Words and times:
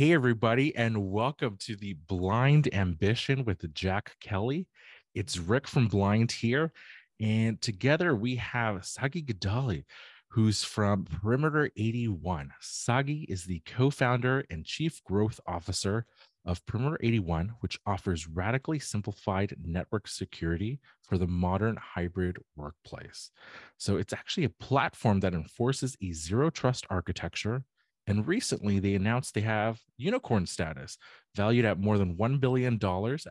Hey, 0.00 0.14
everybody, 0.14 0.74
and 0.76 1.10
welcome 1.10 1.58
to 1.60 1.76
the 1.76 1.92
Blind 1.92 2.72
Ambition 2.72 3.44
with 3.44 3.74
Jack 3.74 4.16
Kelly. 4.18 4.66
It's 5.14 5.36
Rick 5.36 5.68
from 5.68 5.88
Blind 5.88 6.32
here, 6.32 6.72
and 7.20 7.60
together 7.60 8.16
we 8.16 8.36
have 8.36 8.86
Sagi 8.86 9.22
Gidali, 9.22 9.84
who's 10.30 10.64
from 10.64 11.04
Perimeter 11.04 11.70
81. 11.76 12.50
Sagi 12.60 13.26
is 13.28 13.44
the 13.44 13.60
co 13.66 13.90
founder 13.90 14.42
and 14.48 14.64
chief 14.64 15.04
growth 15.04 15.38
officer 15.46 16.06
of 16.46 16.64
Perimeter 16.64 16.96
81, 17.02 17.52
which 17.60 17.78
offers 17.84 18.26
radically 18.26 18.78
simplified 18.78 19.54
network 19.62 20.08
security 20.08 20.80
for 21.02 21.18
the 21.18 21.26
modern 21.26 21.76
hybrid 21.76 22.38
workplace. 22.56 23.32
So 23.76 23.98
it's 23.98 24.14
actually 24.14 24.44
a 24.44 24.64
platform 24.64 25.20
that 25.20 25.34
enforces 25.34 25.94
a 26.02 26.12
zero 26.12 26.48
trust 26.48 26.86
architecture. 26.88 27.64
And 28.10 28.26
recently 28.26 28.80
they 28.80 28.94
announced 28.94 29.34
they 29.34 29.40
have 29.42 29.78
unicorn 29.96 30.44
status, 30.44 30.98
valued 31.36 31.64
at 31.64 31.78
more 31.78 31.96
than 31.96 32.16
$1 32.16 32.40
billion 32.40 32.78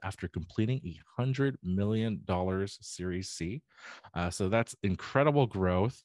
after 0.04 0.30
completing 0.30 0.80
a 0.86 1.22
$100 1.22 1.55
million 1.62 2.24
Series 2.68 3.30
C. 3.30 3.62
Uh, 4.16 4.30
so 4.30 4.48
that's 4.48 4.78
incredible 4.82 5.48
growth. 5.48 6.02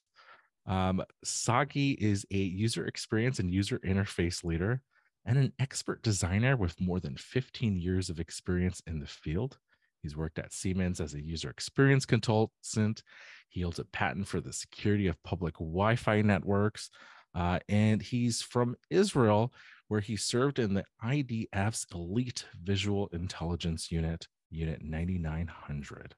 Um, 0.67 1.01
Sagi 1.23 1.91
is 1.91 2.25
a 2.31 2.37
user 2.37 2.85
experience 2.85 3.39
and 3.39 3.49
user 3.49 3.79
interface 3.79 4.43
leader 4.43 4.81
and 5.25 5.37
an 5.37 5.53
expert 5.57 6.01
designer 6.03 6.57
with 6.57 6.79
more 6.81 6.99
than 6.99 7.15
15 7.15 7.77
years 7.77 8.09
of 8.09 8.19
experience 8.19 8.81
in 8.87 8.99
the 8.99 9.07
field. 9.07 9.57
He's 10.01 10.17
worked 10.17 10.37
at 10.37 10.51
Siemens 10.51 10.99
as 10.99 11.13
a 11.13 11.23
user 11.23 11.49
experience 11.49 12.05
consultant. 12.05 13.03
He 13.47 13.61
holds 13.61 13.79
a 13.79 13.85
patent 13.85 14.27
for 14.27 14.41
the 14.41 14.51
security 14.51 15.07
of 15.07 15.23
public 15.23 15.55
Wi 15.55 15.95
Fi 15.95 16.21
networks. 16.21 16.89
Uh, 17.35 17.59
and 17.69 18.01
he's 18.01 18.41
from 18.41 18.75
Israel, 18.89 19.53
where 19.89 20.01
he 20.01 20.15
served 20.15 20.57
in 20.59 20.73
the 20.73 20.85
IDF's 21.03 21.85
Elite 21.93 22.45
Visual 22.63 23.09
Intelligence 23.13 23.91
Unit, 23.91 24.27
Unit 24.49 24.81
9900. 24.83 26.15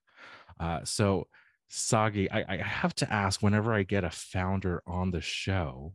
Uh, 0.60 0.80
so, 0.84 1.28
Sagi, 1.70 2.32
I, 2.32 2.46
I 2.48 2.58
have 2.58 2.96
to 2.96 3.12
ask 3.12 3.42
whenever 3.42 3.74
I 3.74 3.84
get 3.84 4.04
a 4.04 4.10
founder 4.12 4.82
on 4.88 5.12
the 5.12 5.22
show, 5.22 5.94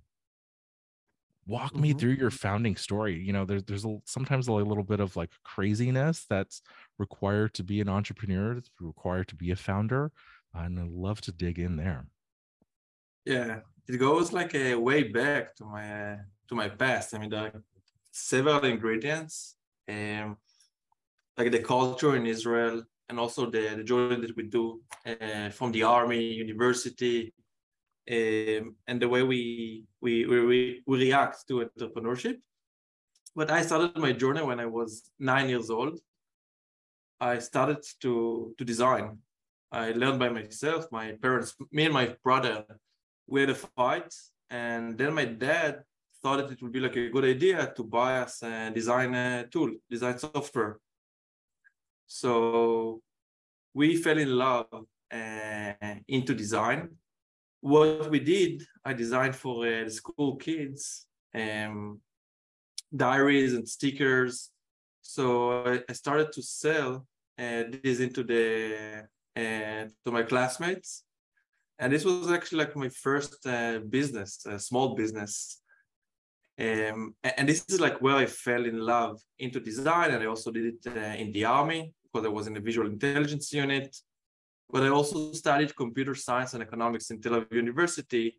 walk 1.47 1.79
me 1.79 1.91
Mm-hmm. 1.91 1.99
through 1.99 2.13
your 2.13 2.31
founding 2.31 2.77
story. 2.77 3.19
You 3.19 3.33
know, 3.33 3.45
there's 3.45 3.65
there's 3.65 3.85
a, 3.85 3.99
sometimes 4.05 4.49
a 4.49 4.53
little 4.53 4.85
bit 4.85 5.01
of 5.01 5.17
like 5.17 5.31
craziness 5.45 6.27
that's 6.29 6.63
required 6.99 7.55
to 7.55 7.65
be 7.65 7.81
an 7.81 7.89
entrepreneur, 7.89 8.53
it's 8.57 8.71
required 8.81 9.29
to 9.29 9.37
be 9.37 9.51
a 9.51 9.57
founder, 9.57 10.13
and 10.55 10.79
I'd 10.79 10.89
love 10.89 11.21
to 11.23 11.33
dig 11.33 11.59
in 11.59 11.77
there. 11.77 12.07
Yeah, 13.25 13.61
it 13.89 13.97
goes 13.99 14.33
like 14.33 14.55
a 14.55 14.75
way 14.75 15.05
back 15.05 15.55
to 15.57 15.65
my 15.65 16.13
uh, 16.13 16.17
to 16.49 16.55
my 16.55 16.69
past. 16.69 17.15
I 17.15 17.19
mean, 17.19 17.31
there 17.31 17.47
are 17.47 17.63
several 18.11 18.65
ingredients, 18.65 19.57
um, 19.89 20.37
like 21.37 21.51
the 21.51 21.63
culture 21.63 22.17
in 22.17 22.27
Israel, 22.27 22.83
and 23.09 23.19
also 23.19 23.51
the 23.51 23.75
the 23.77 23.85
journey 23.85 24.21
that 24.21 24.37
we 24.37 24.45
do 24.45 24.81
uh, 25.07 25.51
from 25.51 25.73
the 25.73 25.83
army, 25.83 26.23
university, 26.23 27.33
um, 28.11 28.77
and 28.87 29.01
the 29.01 29.09
way 29.09 29.23
we 29.23 29.85
we, 30.01 30.27
we 30.27 30.83
we 30.87 30.99
react 30.99 31.47
to 31.49 31.69
entrepreneurship. 31.69 32.37
But 33.35 33.51
I 33.51 33.63
started 33.63 33.97
my 33.97 34.13
journey 34.13 34.43
when 34.43 34.61
I 34.61 34.67
was 34.67 35.11
nine 35.19 35.49
years 35.49 35.71
old. 35.71 35.99
I 37.21 37.39
started 37.39 37.83
to 38.03 38.55
to 38.59 38.65
design. 38.65 39.19
I 39.73 39.93
learned 39.93 40.19
by 40.19 40.29
myself. 40.29 40.87
My 40.93 41.13
parents, 41.13 41.57
me 41.71 41.85
and 41.87 41.95
my 41.95 42.15
brother, 42.23 42.65
we 43.33 43.41
had 43.41 43.49
a 43.49 43.55
fight, 43.55 44.13
and 44.51 44.99
then 44.99 45.15
my 45.15 45.25
dad 45.25 45.83
thought 46.21 46.37
that 46.37 46.53
it 46.53 46.61
would 46.61 46.75
be 46.79 46.81
like 46.87 46.97
a 46.97 47.09
good 47.09 47.25
idea 47.25 47.73
to 47.75 47.83
buy 47.83 48.19
us 48.19 48.43
a 48.43 48.71
design 48.71 49.15
uh, 49.15 49.45
tool, 49.51 49.71
design 49.89 50.19
software. 50.19 50.75
So 52.07 53.01
we 53.73 53.97
fell 53.97 54.19
in 54.19 54.37
love 54.37 54.67
uh, 55.21 55.95
into 56.09 56.35
design. 56.35 56.81
What 57.63 58.11
we 58.11 58.21
did, 58.21 58.63
I 58.85 58.93
designed 58.93 59.35
for 59.35 59.67
uh, 59.67 59.89
school 59.89 60.37
kids 60.37 61.07
um, 61.35 62.01
diaries 62.95 63.55
and 63.55 63.67
stickers. 63.67 64.51
So 65.01 65.81
I, 65.89 65.93
started 65.95 66.33
to 66.33 66.43
sell 66.43 67.07
uh, 67.39 67.63
this 67.83 67.99
into 68.01 68.23
the 68.25 69.09
uh, 69.35 69.85
to 70.05 70.13
my 70.13 70.23
classmates, 70.23 71.05
and 71.83 71.93
this 71.93 72.05
was 72.05 72.31
actually 72.31 72.59
like 72.59 72.77
my 72.77 72.89
first 72.89 73.45
uh, 73.45 73.81
business, 73.97 74.47
a 74.47 74.57
small 74.57 74.95
business. 74.95 75.61
Um, 76.57 77.17
and 77.25 77.49
this 77.49 77.65
is 77.69 77.81
like 77.81 78.01
where 78.01 78.15
I 78.15 78.27
fell 78.27 78.65
in 78.67 78.79
love 78.79 79.21
into 79.41 79.59
design, 79.59 80.13
and 80.13 80.23
I 80.23 80.27
also 80.27 80.53
did 80.53 80.67
it 80.73 80.81
uh, 80.87 81.15
in 81.23 81.33
the 81.33 81.45
army 81.45 81.93
because 82.05 82.25
I 82.25 82.29
was 82.29 82.47
in 82.47 82.55
the 82.55 82.61
visual 82.61 82.87
intelligence 82.87 83.53
unit. 83.53 83.97
But 84.71 84.85
I 84.85 84.91
also 84.91 85.33
studied 85.33 85.75
computer 85.75 86.15
science 86.15 86.55
and 86.55 86.63
economics 86.63 87.11
in 87.11 87.21
Tel 87.21 87.33
Aviv 87.33 87.53
University, 87.67 88.39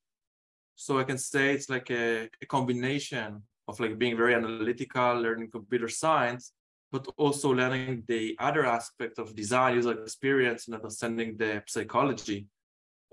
so 0.75 0.97
I 0.97 1.03
can 1.03 1.17
say 1.17 1.53
it's 1.53 1.69
like 1.69 1.91
a, 1.91 2.29
a 2.41 2.45
combination 2.45 3.43
of 3.67 3.77
like 3.77 3.99
being 3.99 4.15
very 4.15 4.35
analytical, 4.35 5.19
learning 5.19 5.51
computer 5.51 5.89
science, 5.89 6.53
but 6.93 7.05
also 7.17 7.49
learning 7.49 8.03
the 8.07 8.37
other 8.39 8.65
aspect 8.65 9.19
of 9.19 9.35
design, 9.35 9.75
user 9.75 10.01
experience, 10.01 10.67
and 10.67 10.75
understanding 10.75 11.35
the 11.37 11.61
psychology 11.67 12.47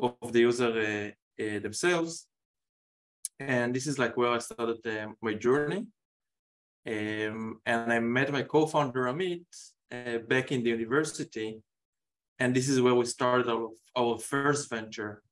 of 0.03 0.33
the 0.33 0.41
user 0.41 1.15
uh, 1.38 1.44
uh, 1.44 1.59
themselves. 1.61 2.27
And 3.38 3.75
this 3.75 3.87
is 3.87 3.99
like 3.99 4.16
where 4.16 4.31
I 4.31 4.38
started 4.38 4.87
uh, 4.87 5.09
my 5.22 5.34
journey. 5.34 5.87
Um, 6.87 7.61
and 7.66 7.93
I 7.93 8.00
met 8.00 8.33
my 8.33 8.43
co-founder 8.43 9.05
Amit 9.05 9.44
uh, 9.93 10.19
back 10.19 10.50
in 10.50 10.62
the 10.62 10.71
university, 10.71 11.60
and 12.39 12.55
this 12.55 12.69
is 12.69 12.81
where 12.81 12.94
we 12.94 13.05
started 13.05 13.49
our, 13.49 13.69
our 13.97 14.19
first 14.19 14.71
venture 14.71 15.22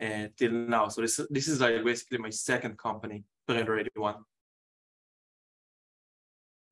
uh, 0.00 0.28
till 0.36 0.52
now. 0.52 0.88
So 0.88 1.00
this 1.00 1.20
this 1.28 1.48
is 1.48 1.60
like 1.60 1.82
basically 1.84 2.18
my 2.18 2.30
second 2.30 2.78
company, 2.78 3.24
Perimeter 3.48 3.78
81. 3.78 4.14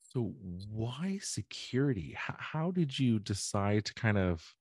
So 0.03 0.33
why 0.71 1.19
security? 1.21 2.15
How, 2.17 2.37
how 2.39 2.71
did 2.71 2.97
you 2.97 3.19
decide 3.19 3.85
to 3.87 3.95
kind 3.95 4.17
of 4.17 4.55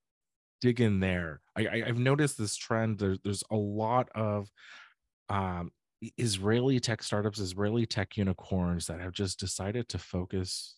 dig 0.64 0.80
in 0.80 0.98
there? 0.98 1.42
I, 1.56 1.82
I've 1.86 1.98
noticed 1.98 2.38
this 2.38 2.56
trend. 2.56 2.98
There, 2.98 3.16
there's 3.22 3.44
a 3.50 3.56
lot 3.56 4.08
of 4.14 4.50
um 5.28 5.70
Israeli 6.16 6.80
tech 6.80 7.02
startups, 7.02 7.38
Israeli 7.38 7.86
tech 7.86 8.16
unicorns 8.16 8.86
that 8.86 9.00
have 9.00 9.12
just 9.12 9.38
decided 9.38 9.88
to 9.90 9.98
focus 9.98 10.76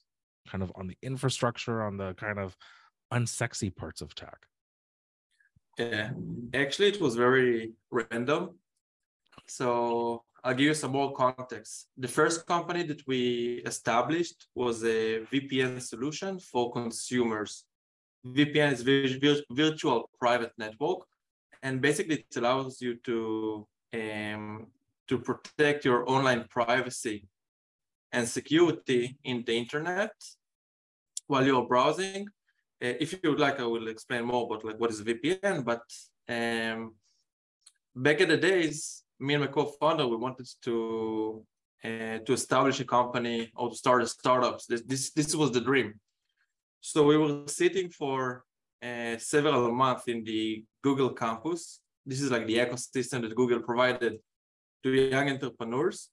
kind 0.50 0.62
of 0.64 0.72
on 0.74 0.86
the 0.90 0.98
infrastructure, 1.02 1.82
on 1.88 1.96
the 1.96 2.14
kind 2.14 2.38
of 2.38 2.56
unsexy 3.12 3.70
parts 3.74 4.00
of 4.00 4.14
tech. 4.14 4.38
Yeah, 5.78 6.10
actually, 6.62 6.88
it 6.88 7.00
was 7.00 7.14
very 7.14 7.72
random. 7.90 8.42
So 9.46 10.24
I'll 10.42 10.54
give 10.54 10.68
you 10.72 10.74
some 10.74 10.92
more 10.92 11.12
context. 11.12 11.88
The 12.04 12.12
first 12.18 12.46
company 12.46 12.82
that 12.90 13.02
we 13.06 13.62
established 13.72 14.46
was 14.54 14.76
a 14.84 15.00
VPN 15.32 15.80
solution 15.80 16.38
for 16.40 16.72
consumers. 16.72 17.52
VPN 18.24 18.72
is 18.72 18.82
vir- 18.82 19.18
vir- 19.20 19.44
virtual 19.50 20.10
private 20.18 20.52
network, 20.58 21.06
and 21.62 21.80
basically 21.80 22.26
it 22.28 22.36
allows 22.36 22.80
you 22.80 22.96
to 23.04 23.66
um, 23.94 24.66
to 25.08 25.18
protect 25.18 25.84
your 25.84 26.08
online 26.10 26.44
privacy 26.48 27.28
and 28.12 28.28
security 28.28 29.18
in 29.24 29.44
the 29.46 29.56
internet 29.56 30.12
while 31.26 31.44
you're 31.44 31.66
browsing 31.66 32.28
uh, 32.82 32.92
if 33.00 33.12
you 33.12 33.30
would 33.30 33.40
like, 33.40 33.58
I 33.58 33.64
will 33.64 33.88
explain 33.88 34.24
more 34.24 34.44
about 34.44 34.64
like 34.64 34.78
what 34.78 34.90
is 34.90 35.02
VPN. 35.02 35.64
But 35.64 35.82
um, 36.28 36.94
back 37.94 38.20
in 38.20 38.28
the 38.28 38.36
days, 38.36 39.02
me 39.18 39.34
and 39.34 39.44
my 39.44 39.50
co-founder, 39.50 40.06
we 40.06 40.16
wanted 40.16 40.48
to 40.62 41.44
uh, 41.84 42.18
to 42.18 42.32
establish 42.32 42.80
a 42.80 42.84
company 42.84 43.50
or 43.56 43.70
to 43.70 43.76
start 43.76 44.02
a 44.02 44.06
startups. 44.06 44.66
This 44.66 44.82
this 44.82 45.10
this 45.12 45.34
was 45.34 45.52
the 45.52 45.60
dream. 45.60 45.94
So 46.88 47.02
we 47.02 47.16
were 47.16 47.48
sitting 47.48 47.90
for 47.90 48.44
uh, 48.80 49.18
several 49.18 49.72
months 49.72 50.04
in 50.06 50.22
the 50.22 50.64
Google 50.84 51.10
campus. 51.10 51.80
This 52.06 52.20
is 52.20 52.30
like 52.30 52.46
the 52.46 52.58
ecosystem 52.58 53.22
that 53.22 53.34
Google 53.34 53.58
provided 53.58 54.20
to 54.84 54.90
young 54.92 55.28
entrepreneurs 55.28 56.10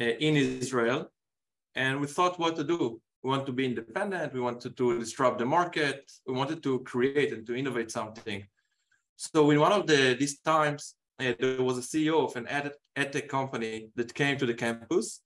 uh, 0.00 0.04
in 0.04 0.36
Israel, 0.36 1.12
and 1.74 2.00
we 2.00 2.06
thought 2.06 2.40
what 2.40 2.56
to 2.56 2.64
do. 2.64 2.98
We 3.22 3.28
want 3.28 3.44
to 3.44 3.52
be 3.52 3.66
independent. 3.66 4.32
We 4.32 4.40
wanted 4.40 4.74
to 4.74 4.98
disrupt 4.98 5.38
the 5.38 5.44
market. 5.44 6.10
We 6.26 6.32
wanted 6.32 6.62
to 6.62 6.80
create 6.80 7.34
and 7.34 7.46
to 7.46 7.54
innovate 7.54 7.90
something. 7.90 8.46
So 9.16 9.50
in 9.50 9.60
one 9.60 9.72
of 9.72 9.86
the 9.86 10.16
these 10.18 10.38
times 10.38 10.94
uh, 11.20 11.34
there 11.38 11.62
was 11.62 11.76
a 11.76 11.86
ceo 11.90 12.24
of 12.24 12.34
an 12.36 12.46
ad, 12.46 12.72
ad 12.96 13.12
tech 13.12 13.28
company 13.28 13.90
that 13.96 14.14
came 14.14 14.38
to 14.38 14.46
the 14.46 14.54
campus. 14.54 15.20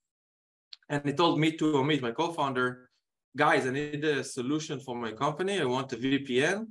And 0.88 1.00
he 1.04 1.12
told 1.12 1.38
me 1.38 1.52
to 1.58 1.84
meet 1.84 2.02
my 2.02 2.10
co-founder 2.10 2.89
guys 3.36 3.66
i 3.66 3.70
need 3.70 4.04
a 4.04 4.24
solution 4.24 4.80
for 4.80 4.94
my 4.94 5.12
company 5.12 5.60
i 5.60 5.64
want 5.64 5.92
a 5.92 5.96
vpn 5.96 6.66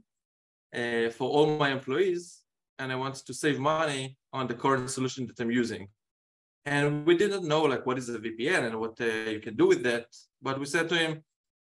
uh, 0.75 1.09
for 1.09 1.29
all 1.29 1.57
my 1.57 1.69
employees 1.71 2.41
and 2.79 2.91
i 2.91 2.95
want 2.95 3.15
to 3.15 3.33
save 3.33 3.59
money 3.59 4.17
on 4.33 4.47
the 4.47 4.53
current 4.53 4.89
solution 4.89 5.25
that 5.27 5.39
i'm 5.39 5.51
using 5.51 5.87
And 6.65 7.05
we 7.05 7.17
didn't 7.17 7.47
know 7.47 7.63
like 7.63 7.85
what 7.85 7.97
is 7.97 8.09
a 8.09 8.19
VPN 8.19 8.67
and 8.67 8.79
what 8.79 8.99
uh, 9.01 9.05
you 9.05 9.39
can 9.39 9.55
do 9.55 9.67
with 9.67 9.81
that. 9.83 10.05
But 10.41 10.59
we 10.59 10.65
said 10.65 10.89
to 10.89 10.95
him, 10.95 11.23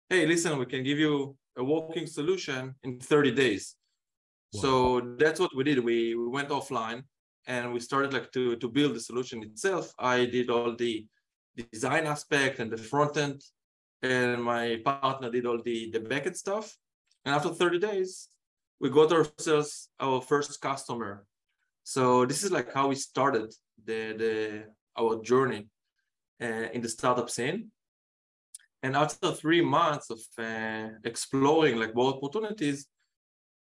hey, 0.09 0.25
listen, 0.25 0.57
we 0.57 0.65
can 0.65 0.83
give 0.83 0.97
you 0.97 1.35
a 1.57 1.63
working 1.63 2.07
solution 2.07 2.75
in 2.83 2.99
30 2.99 3.31
days. 3.31 3.75
Wow. 4.53 4.61
So 4.61 5.15
that's 5.19 5.39
what 5.39 5.55
we 5.55 5.63
did. 5.63 5.83
We, 5.83 6.15
we 6.15 6.27
went 6.27 6.49
offline 6.49 7.03
and 7.47 7.73
we 7.73 7.79
started 7.79 8.13
like 8.13 8.31
to, 8.31 8.55
to 8.55 8.67
build 8.69 8.95
the 8.95 8.99
solution 8.99 9.43
itself. 9.43 9.93
I 9.99 10.25
did 10.25 10.49
all 10.49 10.75
the 10.75 11.05
design 11.55 12.05
aspect 12.05 12.59
and 12.59 12.71
the 12.71 12.77
front 12.77 13.17
end, 13.17 13.41
and 14.01 14.44
my 14.44 14.81
partner 14.83 15.29
did 15.29 15.45
all 15.45 15.61
the, 15.61 15.91
the 15.91 15.99
backend 15.99 16.35
stuff. 16.35 16.75
And 17.25 17.35
after 17.35 17.49
30 17.49 17.79
days, 17.79 18.29
we 18.79 18.89
got 18.89 19.11
ourselves 19.11 19.89
our 19.99 20.21
first 20.21 20.61
customer. 20.61 21.25
So 21.83 22.25
this 22.25 22.44
is 22.44 22.51
like 22.51 22.73
how 22.73 22.89
we 22.89 22.95
started 22.95 23.53
the, 23.83 24.13
the 24.17 24.63
our 24.97 25.21
journey 25.21 25.67
uh, 26.41 26.67
in 26.73 26.81
the 26.81 26.89
startup 26.89 27.29
scene. 27.29 27.71
And 28.83 28.95
after 28.95 29.31
three 29.31 29.61
months 29.61 30.09
of 30.09 30.19
uh, 30.38 30.89
exploring 31.03 31.77
like 31.77 31.95
what 31.95 32.15
opportunities, 32.15 32.88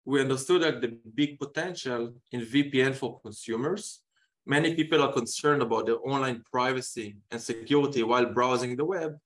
we 0.05 0.19
understood 0.21 0.61
like 0.61 0.81
the 0.81 0.97
big 1.13 1.39
potential 1.39 2.13
in 2.31 2.41
VPN 2.41 2.95
for 2.95 3.19
consumers. 3.21 4.01
Many 4.45 4.75
people 4.75 5.01
are 5.01 5.13
concerned 5.13 5.61
about 5.61 5.85
their 5.85 5.99
online 6.03 6.43
privacy 6.51 7.15
and 7.31 7.41
security 7.41 8.03
while 8.03 8.25
browsing 8.25 8.75
the 8.75 8.83
web. 8.83 9.17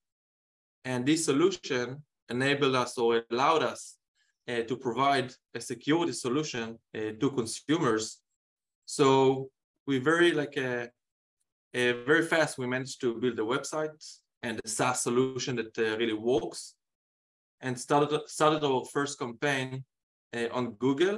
And 0.88 1.06
this 1.06 1.26
solution 1.26 2.02
enabled 2.30 2.76
us 2.76 2.98
or 2.98 3.26
allowed 3.30 3.62
us 3.62 3.98
uh, 4.48 4.62
to 4.70 4.78
provide 4.78 5.34
a 5.54 5.60
security 5.60 6.14
solution 6.14 6.80
uh, 6.96 7.12
to 7.20 7.32
consumers. 7.32 8.22
So 8.86 9.50
we 9.86 10.00
very 10.00 10.32
like 10.32 10.58
uh, 10.58 10.88
uh 11.80 11.94
very 12.12 12.26
fast 12.34 12.58
we 12.58 12.68
managed 12.68 13.02
to 13.02 13.20
build 13.22 13.38
a 13.40 13.50
website 13.56 14.02
and 14.44 14.62
a 14.64 14.68
SaaS 14.78 15.02
solution 15.02 15.58
that 15.58 15.78
uh, 15.78 15.98
really 15.98 16.20
works, 16.34 16.76
and 17.60 17.78
started 17.78 18.22
started 18.28 18.64
our 18.64 18.86
first 18.96 19.20
campaign 19.20 19.84
uh, 20.38 20.48
on 20.58 20.66
Google. 20.84 21.18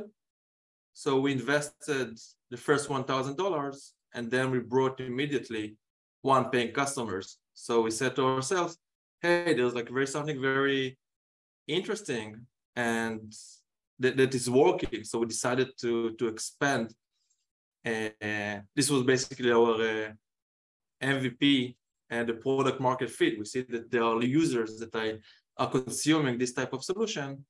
So 0.94 1.10
we 1.24 1.32
invested 1.32 2.18
the 2.50 2.58
first 2.68 2.90
one 2.90 3.04
thousand 3.04 3.36
dollars, 3.38 3.94
and 4.16 4.32
then 4.32 4.50
we 4.50 4.60
brought 4.74 5.00
immediately 5.00 5.78
one 6.24 6.46
paying 6.50 6.74
customers. 6.82 7.38
So 7.54 7.82
we 7.82 7.92
said 7.92 8.16
to 8.16 8.24
ourselves, 8.26 8.80
"Hey, 9.22 9.54
there's 9.54 9.76
like 9.76 9.90
very 9.90 10.08
something 10.08 10.42
very 10.42 10.98
interesting 11.68 12.46
and 12.76 13.34
that, 14.00 14.18
that 14.18 14.36
is 14.36 14.50
working." 14.50 15.04
So 15.04 15.20
we 15.20 15.28
decided 15.28 15.70
to 15.82 16.12
to 16.20 16.28
expand. 16.28 16.94
Uh, 17.86 18.60
this 18.76 18.90
was 18.90 19.04
basically 19.04 19.52
our 19.52 19.76
uh, 19.76 20.12
MVP 21.02 21.76
and 22.10 22.28
the 22.28 22.34
product 22.34 22.80
market 22.80 23.10
fit. 23.10 23.40
We 23.40 23.46
see 23.46 23.62
that 23.62 23.92
there 23.92 24.04
are 24.04 24.22
users 24.24 24.80
that 24.80 24.96
I, 24.96 25.18
are 25.58 25.70
consuming 25.70 26.38
this 26.38 26.54
type 26.54 26.74
of 26.74 26.84
solution. 26.84 27.46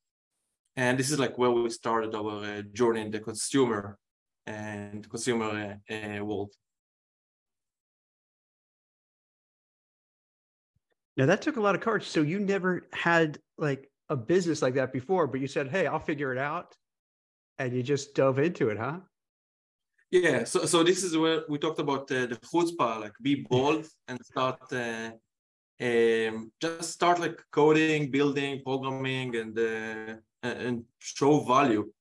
And 0.76 0.98
this 0.98 1.12
is 1.12 1.20
like 1.20 1.38
where 1.38 1.52
we 1.52 1.70
started 1.70 2.16
our 2.16 2.44
uh, 2.44 2.62
journey 2.74 3.02
in 3.02 3.12
the 3.12 3.20
consumer 3.20 3.98
and 4.46 5.08
consumer 5.10 5.80
uh, 5.90 5.94
uh, 5.94 6.24
world. 6.24 6.54
Now 11.20 11.26
that 11.26 11.42
took 11.42 11.58
a 11.58 11.62
lot 11.62 11.76
of 11.76 11.82
courage. 11.82 12.08
So 12.08 12.22
you 12.22 12.40
never 12.40 12.88
had 12.94 13.40
like 13.58 13.92
a 14.08 14.16
business 14.16 14.62
like 14.62 14.76
that 14.76 14.94
before, 14.94 15.28
but 15.28 15.42
you 15.42 15.48
said, 15.48 15.68
"Hey, 15.68 15.86
I'll 15.86 16.08
figure 16.12 16.32
it 16.32 16.38
out," 16.38 16.78
and 17.58 17.74
you 17.76 17.84
just 17.84 18.16
dove 18.16 18.40
into 18.40 18.70
it, 18.70 18.78
huh? 18.78 19.00
Yeah, 20.12 20.46
so 20.46 20.66
so 20.66 20.82
this 20.82 21.04
is 21.04 21.18
where 21.18 21.42
we 21.50 21.58
talked 21.58 21.80
about 21.80 22.04
uh, 22.10 22.26
the 22.32 22.40
chutzpah, 22.48 23.02
like 23.02 23.16
be 23.22 23.46
bold 23.50 23.86
and 24.08 24.18
start, 24.26 24.62
uh, 24.72 25.12
um, 25.88 26.54
just 26.62 26.92
start 26.92 27.20
like 27.20 27.38
coding, 27.52 28.10
building, 28.10 28.62
programming, 28.64 29.36
and 29.36 29.60
uh, 29.60 30.16
and 30.42 30.86
show 31.00 31.42
value. 31.42 31.92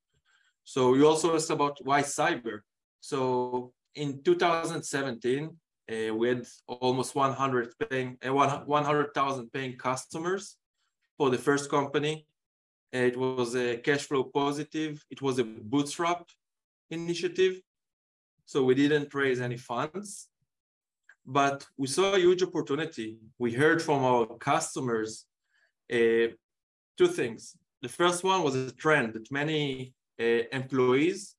So 0.62 0.94
you 0.94 1.08
also 1.08 1.34
asked 1.34 1.50
about 1.50 1.76
why 1.82 2.02
cyber. 2.02 2.60
So 3.00 3.72
in 3.96 4.22
2017, 4.22 5.50
uh, 5.90 6.14
we 6.14 6.28
had 6.28 6.46
almost 6.66 7.14
100 7.14 7.74
paying, 7.88 8.18
uh, 8.26 8.32
100,000 8.32 9.52
paying 9.52 9.76
customers 9.76 10.56
for 11.16 11.30
the 11.30 11.38
first 11.38 11.70
company. 11.70 12.26
it 12.92 13.16
was 13.16 13.54
a 13.54 13.76
cash 13.78 14.04
flow 14.08 14.24
positive. 14.24 15.04
It 15.10 15.20
was 15.20 15.38
a 15.38 15.44
bootstrap 15.44 16.24
initiative 16.90 17.60
so 18.48 18.64
we 18.64 18.74
didn't 18.74 19.12
raise 19.12 19.42
any 19.42 19.58
funds, 19.58 20.28
but 21.26 21.66
we 21.76 21.86
saw 21.86 22.14
a 22.14 22.18
huge 22.18 22.42
opportunity. 22.42 23.18
We 23.38 23.52
heard 23.52 23.82
from 23.82 24.02
our 24.02 24.24
customers 24.38 25.26
uh, 25.92 26.32
two 26.96 27.08
things. 27.20 27.58
The 27.82 27.90
first 27.90 28.24
one 28.24 28.42
was 28.42 28.54
a 28.54 28.72
trend 28.72 29.12
that 29.12 29.30
many 29.30 29.92
uh, 30.18 30.44
employees 30.50 31.34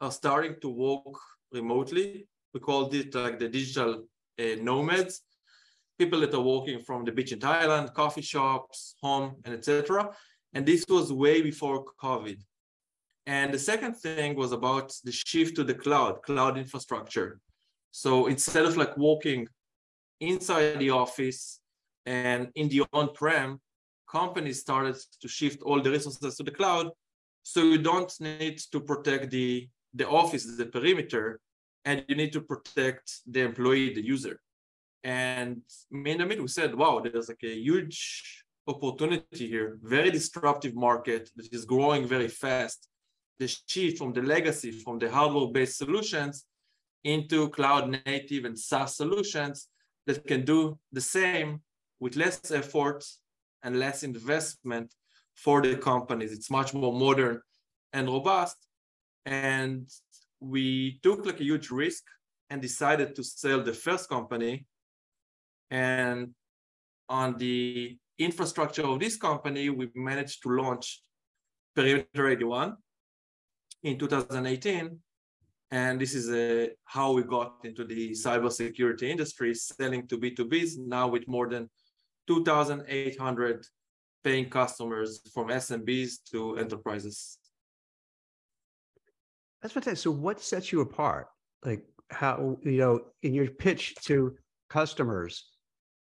are 0.00 0.10
starting 0.10 0.56
to 0.62 0.70
work 0.70 1.18
remotely. 1.52 2.26
We 2.58 2.62
called 2.62 2.92
it 2.92 3.14
like 3.14 3.38
the 3.38 3.48
digital 3.48 4.02
uh, 4.36 4.56
nomads, 4.60 5.20
people 5.96 6.18
that 6.22 6.34
are 6.34 6.40
working 6.40 6.80
from 6.80 7.04
the 7.04 7.12
beach 7.12 7.30
in 7.30 7.38
Thailand, 7.38 7.94
coffee 7.94 8.20
shops, 8.20 8.96
home, 9.00 9.36
and 9.44 9.54
etc. 9.54 10.10
And 10.54 10.66
this 10.66 10.84
was 10.88 11.12
way 11.12 11.40
before 11.40 11.84
COVID. 12.02 12.40
And 13.28 13.54
the 13.54 13.60
second 13.60 13.94
thing 13.94 14.34
was 14.34 14.50
about 14.50 14.92
the 15.04 15.12
shift 15.12 15.54
to 15.54 15.62
the 15.62 15.74
cloud, 15.74 16.20
cloud 16.22 16.58
infrastructure. 16.58 17.38
So 17.92 18.26
instead 18.26 18.64
of 18.64 18.76
like 18.76 18.96
walking 18.96 19.46
inside 20.20 20.80
the 20.80 20.90
office 20.90 21.60
and 22.06 22.48
in 22.56 22.68
the 22.68 22.82
on-prem, 22.92 23.60
companies 24.10 24.58
started 24.58 24.96
to 25.22 25.28
shift 25.28 25.62
all 25.62 25.80
the 25.80 25.92
resources 25.92 26.36
to 26.38 26.42
the 26.42 26.50
cloud. 26.50 26.90
So 27.44 27.62
you 27.62 27.78
don't 27.78 28.12
need 28.18 28.58
to 28.72 28.80
protect 28.80 29.30
the, 29.30 29.68
the 29.94 30.08
office, 30.08 30.44
the 30.56 30.66
perimeter, 30.66 31.40
and 31.88 32.04
you 32.06 32.14
need 32.14 32.32
to 32.34 32.42
protect 32.52 33.06
the 33.34 33.40
employee, 33.40 33.94
the 33.94 34.04
user. 34.04 34.36
And 35.04 35.62
me 35.90 36.10
and 36.12 36.20
Amit, 36.20 36.40
we 36.46 36.48
said, 36.48 36.74
wow, 36.74 37.00
there's 37.00 37.30
like 37.30 37.44
a 37.44 37.58
huge 37.68 38.44
opportunity 38.66 39.46
here, 39.54 39.78
very 39.82 40.10
disruptive 40.10 40.74
market 40.74 41.30
that 41.36 41.48
is 41.50 41.64
growing 41.64 42.06
very 42.06 42.28
fast 42.28 42.88
the 43.38 43.48
shift 43.48 43.96
from 43.96 44.12
the 44.12 44.20
legacy, 44.20 44.70
from 44.70 44.98
the 44.98 45.10
hardware-based 45.10 45.78
solutions 45.78 46.44
into 47.04 47.48
cloud 47.48 47.84
native 48.04 48.44
and 48.44 48.58
SaaS 48.58 48.96
solutions 48.96 49.68
that 50.06 50.26
can 50.26 50.44
do 50.44 50.78
the 50.92 51.00
same 51.00 51.62
with 52.00 52.16
less 52.16 52.50
effort 52.50 53.02
and 53.62 53.78
less 53.78 54.02
investment 54.02 54.92
for 55.34 55.62
the 55.62 55.76
companies. 55.76 56.32
It's 56.32 56.50
much 56.50 56.74
more 56.74 56.92
modern 56.92 57.40
and 57.94 58.08
robust. 58.08 58.58
And 59.24 59.88
we 60.40 60.98
took 61.02 61.26
like 61.26 61.40
a 61.40 61.44
huge 61.44 61.70
risk 61.70 62.04
and 62.50 62.62
decided 62.62 63.14
to 63.16 63.24
sell 63.24 63.62
the 63.62 63.72
first 63.72 64.08
company. 64.08 64.64
And 65.70 66.34
on 67.08 67.36
the 67.36 67.98
infrastructure 68.18 68.86
of 68.86 69.00
this 69.00 69.16
company, 69.16 69.70
we 69.70 69.90
managed 69.94 70.42
to 70.42 70.50
launch 70.50 71.02
Perimeter 71.74 72.28
81, 72.28 72.76
in 73.82 73.98
2018. 73.98 74.98
And 75.70 76.00
this 76.00 76.14
is 76.14 76.30
uh, 76.30 76.72
how 76.84 77.12
we 77.12 77.22
got 77.22 77.56
into 77.64 77.84
the 77.84 78.12
cybersecurity 78.12 79.02
industry, 79.02 79.54
selling 79.54 80.06
to 80.08 80.18
B2Bs 80.18 80.78
now 80.78 81.08
with 81.08 81.28
more 81.28 81.48
than 81.48 81.68
2,800 82.26 83.66
paying 84.24 84.48
customers 84.48 85.20
from 85.32 85.48
SMBs 85.48 86.22
to 86.30 86.56
enterprises. 86.56 87.37
That's 89.60 89.74
fantastic. 89.74 90.02
So, 90.02 90.10
what 90.10 90.40
sets 90.40 90.72
you 90.72 90.80
apart? 90.80 91.28
Like, 91.64 91.84
how, 92.10 92.58
you 92.62 92.78
know, 92.78 93.00
in 93.22 93.34
your 93.34 93.48
pitch 93.48 93.94
to 94.06 94.36
customers, 94.70 95.50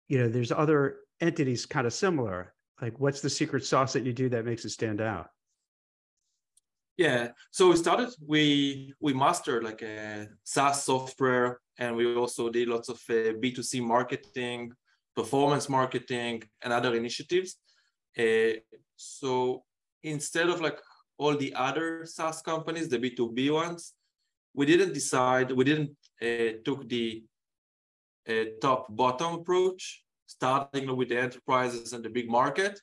you 0.08 0.18
know, 0.18 0.28
there's 0.28 0.52
other 0.52 0.98
entities 1.22 1.66
kind 1.66 1.88
of 1.88 1.94
similar. 1.94 2.54
Like, 2.82 3.00
what's 3.00 3.22
the 3.22 3.30
secret 3.30 3.64
sauce 3.66 3.94
that 3.94 4.04
you 4.04 4.14
do 4.14 4.30
that 4.30 4.46
makes 4.46 4.66
it 4.66 4.72
stand 4.72 5.02
out? 5.02 5.30
Yeah, 6.98 7.30
so 7.50 7.70
we 7.70 7.76
started. 7.78 8.10
We 8.26 8.94
we 9.00 9.14
mastered 9.14 9.64
like 9.64 9.82
a 9.82 10.28
SaaS 10.44 10.84
software, 10.84 11.60
and 11.80 11.96
we 11.96 12.16
also 12.16 12.50
did 12.50 12.68
lots 12.68 12.90
of 12.90 13.02
uh, 13.10 13.34
B 13.40 13.52
two 13.52 13.64
C 13.64 13.82
marketing, 13.82 14.72
performance 15.16 15.70
marketing, 15.70 16.44
and 16.62 16.72
other 16.72 16.96
initiatives. 16.96 17.56
Uh, 18.18 18.60
so 18.96 19.64
instead 20.04 20.50
of 20.50 20.62
like 20.62 20.80
all 21.18 21.36
the 21.38 21.54
other 21.56 22.06
SaaS 22.06 22.42
companies, 22.42 22.90
the 22.90 23.00
B 23.00 23.12
two 23.12 23.32
B 23.32 23.50
ones, 23.50 23.94
we 24.54 24.66
didn't 24.66 24.94
decide. 24.94 25.52
We 25.52 25.64
didn't 25.64 25.92
uh, 26.22 26.60
took 26.66 26.88
the 26.88 27.24
uh, 28.28 28.46
top 28.62 28.88
bottom 28.90 29.36
approach, 29.36 30.04
starting 30.26 30.96
with 30.96 31.10
the 31.10 31.20
enterprises 31.20 31.94
and 31.94 32.04
the 32.04 32.10
big 32.10 32.30
market 32.30 32.80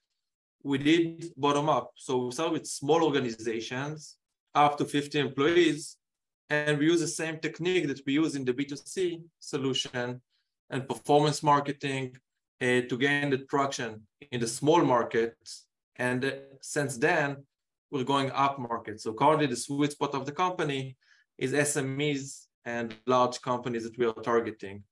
we 0.62 0.78
did 0.78 1.32
bottom 1.37 1.68
up. 1.68 1.92
So 1.96 2.26
we 2.26 2.32
started 2.32 2.52
with 2.52 2.66
small 2.66 3.02
organizations, 3.02 4.16
up 4.54 4.76
to 4.78 4.84
50 4.84 5.18
employees, 5.18 5.96
and 6.49 6.78
we 6.78 6.87
use 6.87 7.00
the 7.00 7.08
same 7.08 7.38
technique 7.38 7.87
that 7.88 8.00
we 8.06 8.14
use 8.14 8.34
in 8.34 8.44
the 8.44 8.52
B2C 8.52 9.22
solution 9.38 10.20
and 10.68 10.88
performance 10.88 11.42
marketing 11.42 12.16
uh, 12.60 12.82
to 12.88 12.99
gain 12.99 13.30
the 13.30 13.38
traction 13.38 14.02
in 14.30 14.40
the 14.40 14.46
small 14.46 14.84
market. 14.84 15.34
And 15.96 16.25
uh, 16.25 16.30
since 16.60 16.96
then, 16.96 17.44
we're 17.90 18.04
going 18.04 18.30
up 18.30 18.59
market. 18.59 19.00
So 19.00 19.12
currently, 19.12 19.47
the 19.47 19.56
sweet 19.56 19.92
spot 19.92 20.14
of 20.14 20.26
the 20.26 20.32
company 20.32 20.97
is 21.38 21.52
SMEs 21.52 22.47
and 22.64 22.94
large 23.06 23.40
companies 23.40 23.85
that 23.85 23.99
we 23.99 24.06
are 24.06 24.12
targeting. 24.12 24.85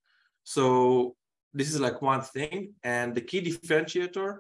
So 0.44 1.14
this 1.52 1.72
is 1.72 1.80
like 1.80 2.00
one 2.02 2.22
thing. 2.22 2.74
And 2.82 3.14
the 3.14 3.20
key 3.20 3.40
differentiator, 3.42 4.38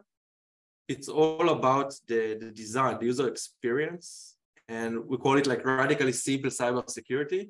it's 0.88 1.08
all 1.08 1.50
about 1.50 1.94
the, 2.06 2.38
the 2.40 2.50
design, 2.50 2.98
the 2.98 3.06
user 3.06 3.28
experience. 3.28 4.36
And 4.68 5.06
we 5.06 5.16
call 5.18 5.36
it 5.38 5.46
like 5.46 5.64
radically 5.64 6.12
simple 6.12 6.50
cybersecurity. 6.50 7.48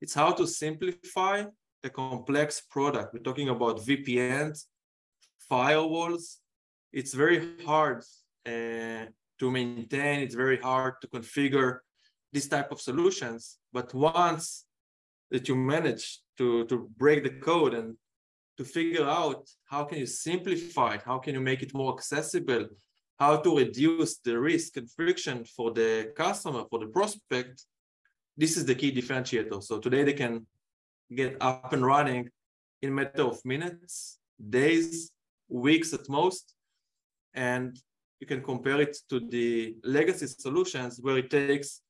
It's 0.00 0.14
how 0.14 0.32
to 0.32 0.46
simplify 0.46 1.44
a 1.82 1.90
complex 1.90 2.60
product. 2.60 3.12
We're 3.12 3.20
talking 3.20 3.48
about 3.48 3.80
VPNs, 3.80 4.64
firewalls. 5.50 6.36
It's 6.92 7.12
very 7.12 7.62
hard 7.64 8.02
uh, 8.46 9.06
to 9.38 9.50
maintain. 9.50 10.20
It's 10.20 10.34
very 10.34 10.58
hard 10.58 10.94
to 11.00 11.08
configure 11.08 11.78
this 12.32 12.48
type 12.48 12.70
of 12.72 12.80
solutions. 12.80 13.58
But 13.72 13.92
once 13.94 14.64
that 15.30 15.48
you 15.48 15.56
manage 15.56 16.20
to, 16.38 16.64
to 16.66 16.90
break 16.96 17.24
the 17.24 17.30
code 17.30 17.74
and 17.74 17.96
to 18.56 18.64
figure 18.64 19.04
out 19.04 19.48
how 19.64 19.84
can 19.84 19.98
you 19.98 20.06
simplify 20.06 20.94
it, 20.94 21.02
how 21.04 21.18
can 21.18 21.34
you 21.34 21.40
make 21.40 21.62
it 21.62 21.74
more 21.74 21.92
accessible, 21.92 22.68
how 23.18 23.36
to 23.36 23.56
reduce 23.56 24.18
the 24.18 24.38
risk 24.38 24.76
and 24.76 24.90
friction 24.90 25.44
for 25.44 25.72
the 25.72 26.12
customer, 26.16 26.64
for 26.70 26.78
the 26.78 26.86
prospect, 26.86 27.64
this 28.36 28.56
is 28.56 28.64
the 28.64 28.74
key 28.74 28.92
differentiator. 28.92 29.62
So 29.62 29.78
today 29.78 30.02
they 30.04 30.12
can 30.12 30.46
get 31.14 31.36
up 31.40 31.72
and 31.72 31.84
running 31.84 32.28
in 32.82 32.90
a 32.90 32.92
matter 32.92 33.22
of 33.22 33.44
minutes, 33.44 34.18
days, 34.50 35.10
weeks 35.48 35.92
at 35.92 36.08
most. 36.08 36.54
And 37.34 37.78
you 38.20 38.26
can 38.26 38.42
compare 38.42 38.80
it 38.80 38.96
to 39.08 39.20
the 39.20 39.76
legacy 39.84 40.26
solutions 40.26 40.98
where 41.00 41.18
it 41.18 41.30
takes 41.30 41.80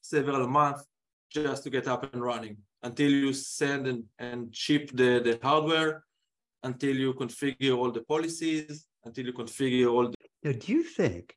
several 0.00 0.46
months 0.48 0.84
just 1.30 1.62
to 1.62 1.70
get 1.70 1.88
up 1.88 2.12
and 2.12 2.22
running 2.22 2.56
until 2.82 3.10
you 3.10 3.32
send 3.32 3.86
and, 3.86 4.04
and 4.18 4.54
ship 4.54 4.90
the, 4.92 5.20
the 5.24 5.38
hardware, 5.42 6.04
until 6.64 6.94
you 6.94 7.14
configure 7.14 7.76
all 7.76 7.90
the 7.90 8.02
policies, 8.02 8.86
until 9.04 9.26
you 9.26 9.32
configure 9.32 9.90
all 9.90 10.08
the. 10.08 10.14
Now, 10.42 10.52
do 10.58 10.72
you 10.72 10.82
think, 10.82 11.36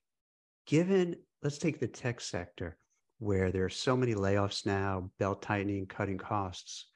given, 0.65 1.15
let's 1.43 1.57
take 1.57 1.79
the 1.79 1.88
tech 1.88 2.19
sector, 2.19 2.77
where 3.19 3.51
there 3.51 3.65
are 3.65 3.69
so 3.69 3.95
many 3.95 4.15
layoffs 4.15 4.65
now, 4.65 5.10
belt 5.19 5.41
tightening, 5.41 5.86
cutting 5.86 6.17
costs, 6.17 6.88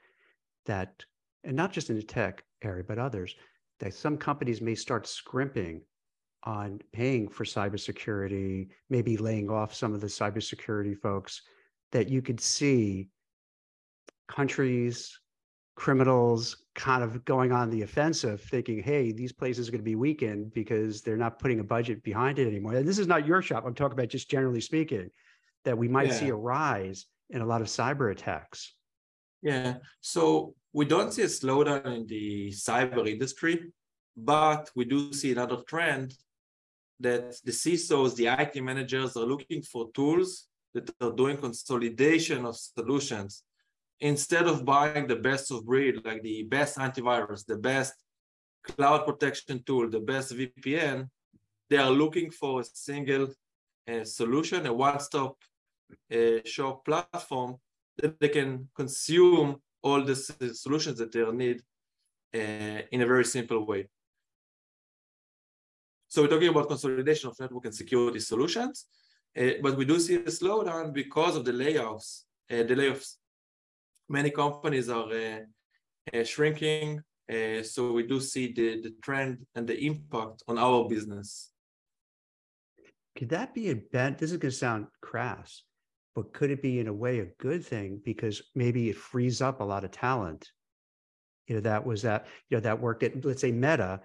that, 0.65 1.03
and 1.43 1.55
not 1.55 1.71
just 1.71 1.89
in 1.89 1.95
the 1.95 2.03
tech 2.03 2.43
area, 2.63 2.83
but 2.83 2.99
others, 2.99 3.35
that 3.79 3.93
some 3.93 4.17
companies 4.17 4.61
may 4.61 4.75
start 4.75 5.07
scrimping 5.07 5.81
on 6.43 6.79
paying 6.93 7.27
for 7.27 7.43
cybersecurity, 7.43 8.69
maybe 8.89 9.17
laying 9.17 9.49
off 9.49 9.73
some 9.73 9.93
of 9.93 10.01
the 10.01 10.07
cybersecurity 10.07 10.97
folks, 10.97 11.41
that 11.91 12.09
you 12.09 12.21
could 12.21 12.39
see 12.39 13.09
countries, 14.27 15.19
criminals 15.75 16.65
kind 16.75 17.03
of 17.03 17.25
going 17.25 17.51
on 17.51 17.69
the 17.69 17.81
offensive, 17.81 18.41
thinking, 18.41 18.81
hey, 18.81 19.11
these 19.11 19.33
places 19.33 19.67
are 19.67 19.71
going 19.71 19.79
to 19.79 19.85
be 19.85 19.95
weakened 19.95 20.53
because 20.53 21.01
they're 21.01 21.17
not 21.17 21.39
putting 21.39 21.59
a 21.59 21.63
budget 21.63 22.03
behind 22.03 22.39
it 22.39 22.47
anymore. 22.47 22.75
And 22.75 22.87
this 22.87 22.99
is 22.99 23.07
not 23.07 23.25
your 23.25 23.41
shop. 23.41 23.63
I'm 23.65 23.73
talking 23.73 23.97
about 23.97 24.09
just 24.09 24.29
generally 24.29 24.61
speaking, 24.61 25.09
that 25.65 25.77
we 25.77 25.87
might 25.87 26.07
yeah. 26.07 26.13
see 26.13 26.29
a 26.29 26.35
rise 26.35 27.05
in 27.29 27.41
a 27.41 27.45
lot 27.45 27.61
of 27.61 27.67
cyber 27.67 28.11
attacks. 28.11 28.73
Yeah. 29.41 29.75
So 30.01 30.53
we 30.73 30.85
don't 30.85 31.13
see 31.13 31.23
a 31.23 31.27
slowdown 31.27 31.85
in 31.85 32.07
the 32.07 32.49
cyber 32.49 33.07
industry, 33.07 33.71
but 34.15 34.69
we 34.75 34.85
do 34.85 35.13
see 35.13 35.31
another 35.31 35.57
trend 35.67 36.13
that 36.99 37.35
the 37.43 37.51
CISOs, 37.51 38.15
the 38.15 38.27
IT 38.27 38.61
managers 38.63 39.15
are 39.15 39.25
looking 39.25 39.61
for 39.61 39.91
tools 39.93 40.47
that 40.73 40.89
are 41.01 41.11
doing 41.11 41.37
consolidation 41.37 42.45
of 42.45 42.55
solutions. 42.55 43.43
Instead 44.01 44.47
of 44.47 44.65
buying 44.65 45.07
the 45.07 45.15
best 45.15 45.51
of 45.51 45.65
breed, 45.65 46.05
like 46.05 46.21
the 46.23 46.43
best 46.43 46.77
antivirus, 46.77 47.45
the 47.45 47.57
best 47.57 47.93
cloud 48.63 49.05
protection 49.05 49.61
tool, 49.65 49.89
the 49.89 49.99
best 49.99 50.33
VPN, 50.33 51.09
they 51.69 51.77
are 51.77 51.91
looking 51.91 52.31
for 52.31 52.61
a 52.61 52.63
single 52.63 53.27
uh, 53.89 54.03
solution, 54.03 54.65
a 54.65 54.73
one-stop 54.73 55.35
uh, 56.13 56.39
shop 56.45 56.85
platform 56.85 57.55
that 57.97 58.19
they 58.19 58.29
can 58.29 58.69
consume 58.75 59.57
all 59.81 60.01
the 60.03 60.15
solutions 60.15 60.97
that 60.97 61.11
they 61.11 61.23
need 61.31 61.61
uh, 62.35 62.81
in 62.91 63.01
a 63.01 63.07
very 63.07 63.25
simple 63.25 63.65
way. 63.65 63.87
So 66.09 66.23
we're 66.23 66.27
talking 66.27 66.49
about 66.49 66.67
consolidation 66.67 67.29
of 67.29 67.39
network 67.39 67.65
and 67.65 67.75
security 67.75 68.19
solutions, 68.19 68.85
uh, 69.39 69.51
but 69.61 69.77
we 69.77 69.85
do 69.85 69.99
see 69.99 70.15
a 70.15 70.23
slowdown 70.23 70.91
because 70.91 71.35
of 71.35 71.45
the 71.45 71.51
layoffs. 71.51 72.23
Uh, 72.49 72.63
the 72.63 72.75
layoffs, 72.75 73.17
many 74.09 74.31
companies 74.31 74.89
are 74.89 75.07
uh, 75.11 75.39
uh 76.11 76.23
shrinking, 76.23 76.99
uh, 77.31 77.61
so 77.61 77.91
we 77.91 78.07
do 78.07 78.19
see 78.19 78.51
the, 78.51 78.81
the 78.81 78.95
trend 79.03 79.45
and 79.53 79.67
the 79.67 79.77
impact 79.85 80.41
on 80.47 80.57
our 80.57 80.89
business. 80.89 81.51
Could 83.15 83.29
that 83.29 83.53
be 83.53 83.69
a 83.69 83.75
bad? 83.75 84.17
This 84.17 84.31
is 84.31 84.37
going 84.37 84.51
to 84.51 84.57
sound 84.57 84.87
crass, 85.01 85.61
but 86.15 86.33
could 86.33 86.49
it 86.49 86.63
be 86.63 86.79
in 86.79 86.87
a 86.87 86.93
way 86.93 87.19
a 87.19 87.27
good 87.39 87.63
thing 87.63 88.01
because 88.03 88.41
maybe 88.55 88.89
it 88.89 88.97
frees 88.97 89.43
up 89.43 89.61
a 89.61 89.63
lot 89.63 89.83
of 89.83 89.91
talent? 89.91 90.49
You 91.45 91.55
know, 91.55 91.61
that 91.61 91.85
was 91.85 92.01
that 92.01 92.25
you 92.49 92.57
know 92.57 92.61
that 92.61 92.81
worked 92.81 93.03
at 93.03 93.23
let's 93.23 93.41
say 93.41 93.51
Meta 93.51 94.01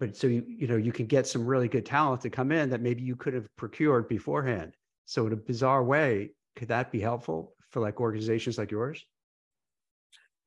but 0.00 0.16
so 0.16 0.26
you 0.26 0.42
you 0.48 0.66
know 0.66 0.76
you 0.76 0.90
can 0.90 1.06
get 1.06 1.26
some 1.26 1.46
really 1.46 1.68
good 1.68 1.86
talent 1.86 2.22
to 2.22 2.30
come 2.30 2.50
in 2.50 2.70
that 2.70 2.80
maybe 2.80 3.02
you 3.02 3.14
could 3.14 3.34
have 3.34 3.46
procured 3.56 4.08
beforehand. 4.08 4.74
So 5.04 5.26
in 5.26 5.32
a 5.32 5.36
bizarre 5.36 5.84
way 5.84 6.30
could 6.56 6.68
that 6.68 6.90
be 6.90 7.00
helpful 7.00 7.54
for 7.70 7.80
like 7.80 8.00
organizations 8.00 8.58
like 8.58 8.72
yours? 8.72 9.04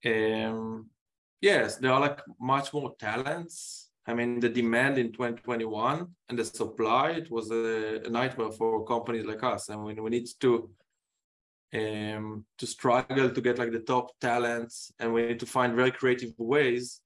Um 0.05 0.89
yes 1.39 1.77
there 1.77 1.93
are 1.93 2.01
like 2.01 2.19
much 2.41 2.73
more 2.73 2.93
talents. 2.99 3.91
I 4.07 4.13
mean 4.15 4.39
the 4.39 4.49
demand 4.49 4.97
in 4.97 5.13
2021 5.13 6.07
and 6.27 6.39
the 6.39 6.43
supply 6.43 7.11
it 7.11 7.31
was 7.31 7.51
a, 7.51 8.09
nightmare 8.09 8.51
for 8.51 8.83
companies 8.85 9.25
like 9.25 9.43
us. 9.43 9.69
And 9.69 9.83
we, 9.85 9.93
we 9.93 10.09
need 10.09 10.27
to 10.41 10.69
um 11.75 12.45
to 12.57 12.65
struggle 12.65 13.29
to 13.29 13.41
get 13.41 13.59
like 13.59 13.71
the 13.71 13.85
top 13.93 14.07
talents 14.19 14.91
and 14.99 15.13
we 15.13 15.27
need 15.27 15.39
to 15.39 15.45
find 15.45 15.75
very 15.75 15.91
creative 15.91 16.33
ways 16.37 17.02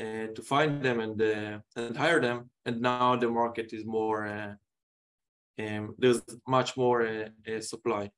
uh, 0.00 0.28
to 0.34 0.42
find 0.42 0.82
them 0.82 1.00
and 1.00 1.20
uh, 1.20 1.58
and 1.76 1.96
hire 1.96 2.20
them. 2.20 2.50
And 2.64 2.80
now 2.80 3.16
the 3.16 3.28
market 3.28 3.72
is 3.72 3.84
more 3.84 4.26
uh, 4.26 4.54
um, 5.58 5.94
there's 5.98 6.22
much 6.46 6.76
more 6.76 7.06
uh, 7.06 7.60
supply. 7.60 8.10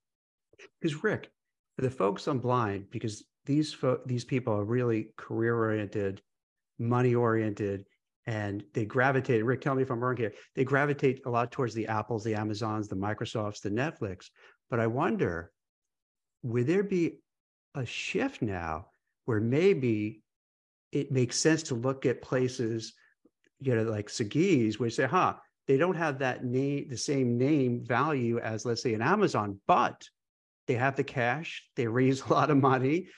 Because 0.80 1.02
Rick, 1.02 1.30
for 1.76 1.82
the 1.82 1.90
folks 1.90 2.28
on 2.28 2.38
blind, 2.38 2.90
because 2.90 3.24
these 3.46 3.72
fo- 3.72 4.00
these 4.06 4.24
people 4.24 4.52
are 4.52 4.64
really 4.64 5.08
career 5.16 5.56
oriented, 5.56 6.20
money 6.78 7.14
oriented, 7.14 7.84
and 8.26 8.62
they 8.74 8.84
gravitate. 8.84 9.44
Rick, 9.44 9.62
tell 9.62 9.74
me 9.74 9.82
if 9.82 9.90
I'm 9.90 10.00
wrong 10.00 10.16
here. 10.16 10.34
They 10.54 10.64
gravitate 10.64 11.22
a 11.24 11.30
lot 11.30 11.50
towards 11.50 11.74
the 11.74 11.86
Apples, 11.86 12.24
the 12.24 12.34
Amazons, 12.34 12.88
the 12.88 12.96
Microsofts, 12.96 13.62
the 13.62 13.70
Netflix. 13.70 14.26
But 14.68 14.80
I 14.80 14.86
wonder, 14.86 15.50
would 16.42 16.66
there 16.66 16.84
be 16.84 17.20
a 17.74 17.86
shift 17.86 18.42
now 18.42 18.86
where 19.24 19.40
maybe 19.40 20.22
it 20.92 21.12
makes 21.12 21.36
sense 21.38 21.62
to 21.64 21.74
look 21.74 22.06
at 22.06 22.22
places, 22.22 22.94
you 23.60 23.74
know, 23.74 23.82
like 23.84 24.08
Sagi's, 24.08 24.78
where 24.78 24.88
you 24.88 24.90
say, 24.90 25.06
huh, 25.06 25.34
they 25.66 25.76
don't 25.76 25.96
have 25.96 26.18
that 26.18 26.44
name, 26.44 26.88
the 26.88 26.96
same 26.96 27.38
name 27.38 27.84
value 27.84 28.38
as, 28.38 28.64
let's 28.64 28.82
say, 28.82 28.94
an 28.94 29.02
Amazon, 29.02 29.60
but 29.66 30.08
they 30.66 30.74
have 30.74 30.96
the 30.96 31.04
cash, 31.04 31.64
they 31.76 31.86
raise 31.86 32.20
a 32.26 32.32
lot 32.32 32.50
of 32.50 32.56
money, 32.56 33.08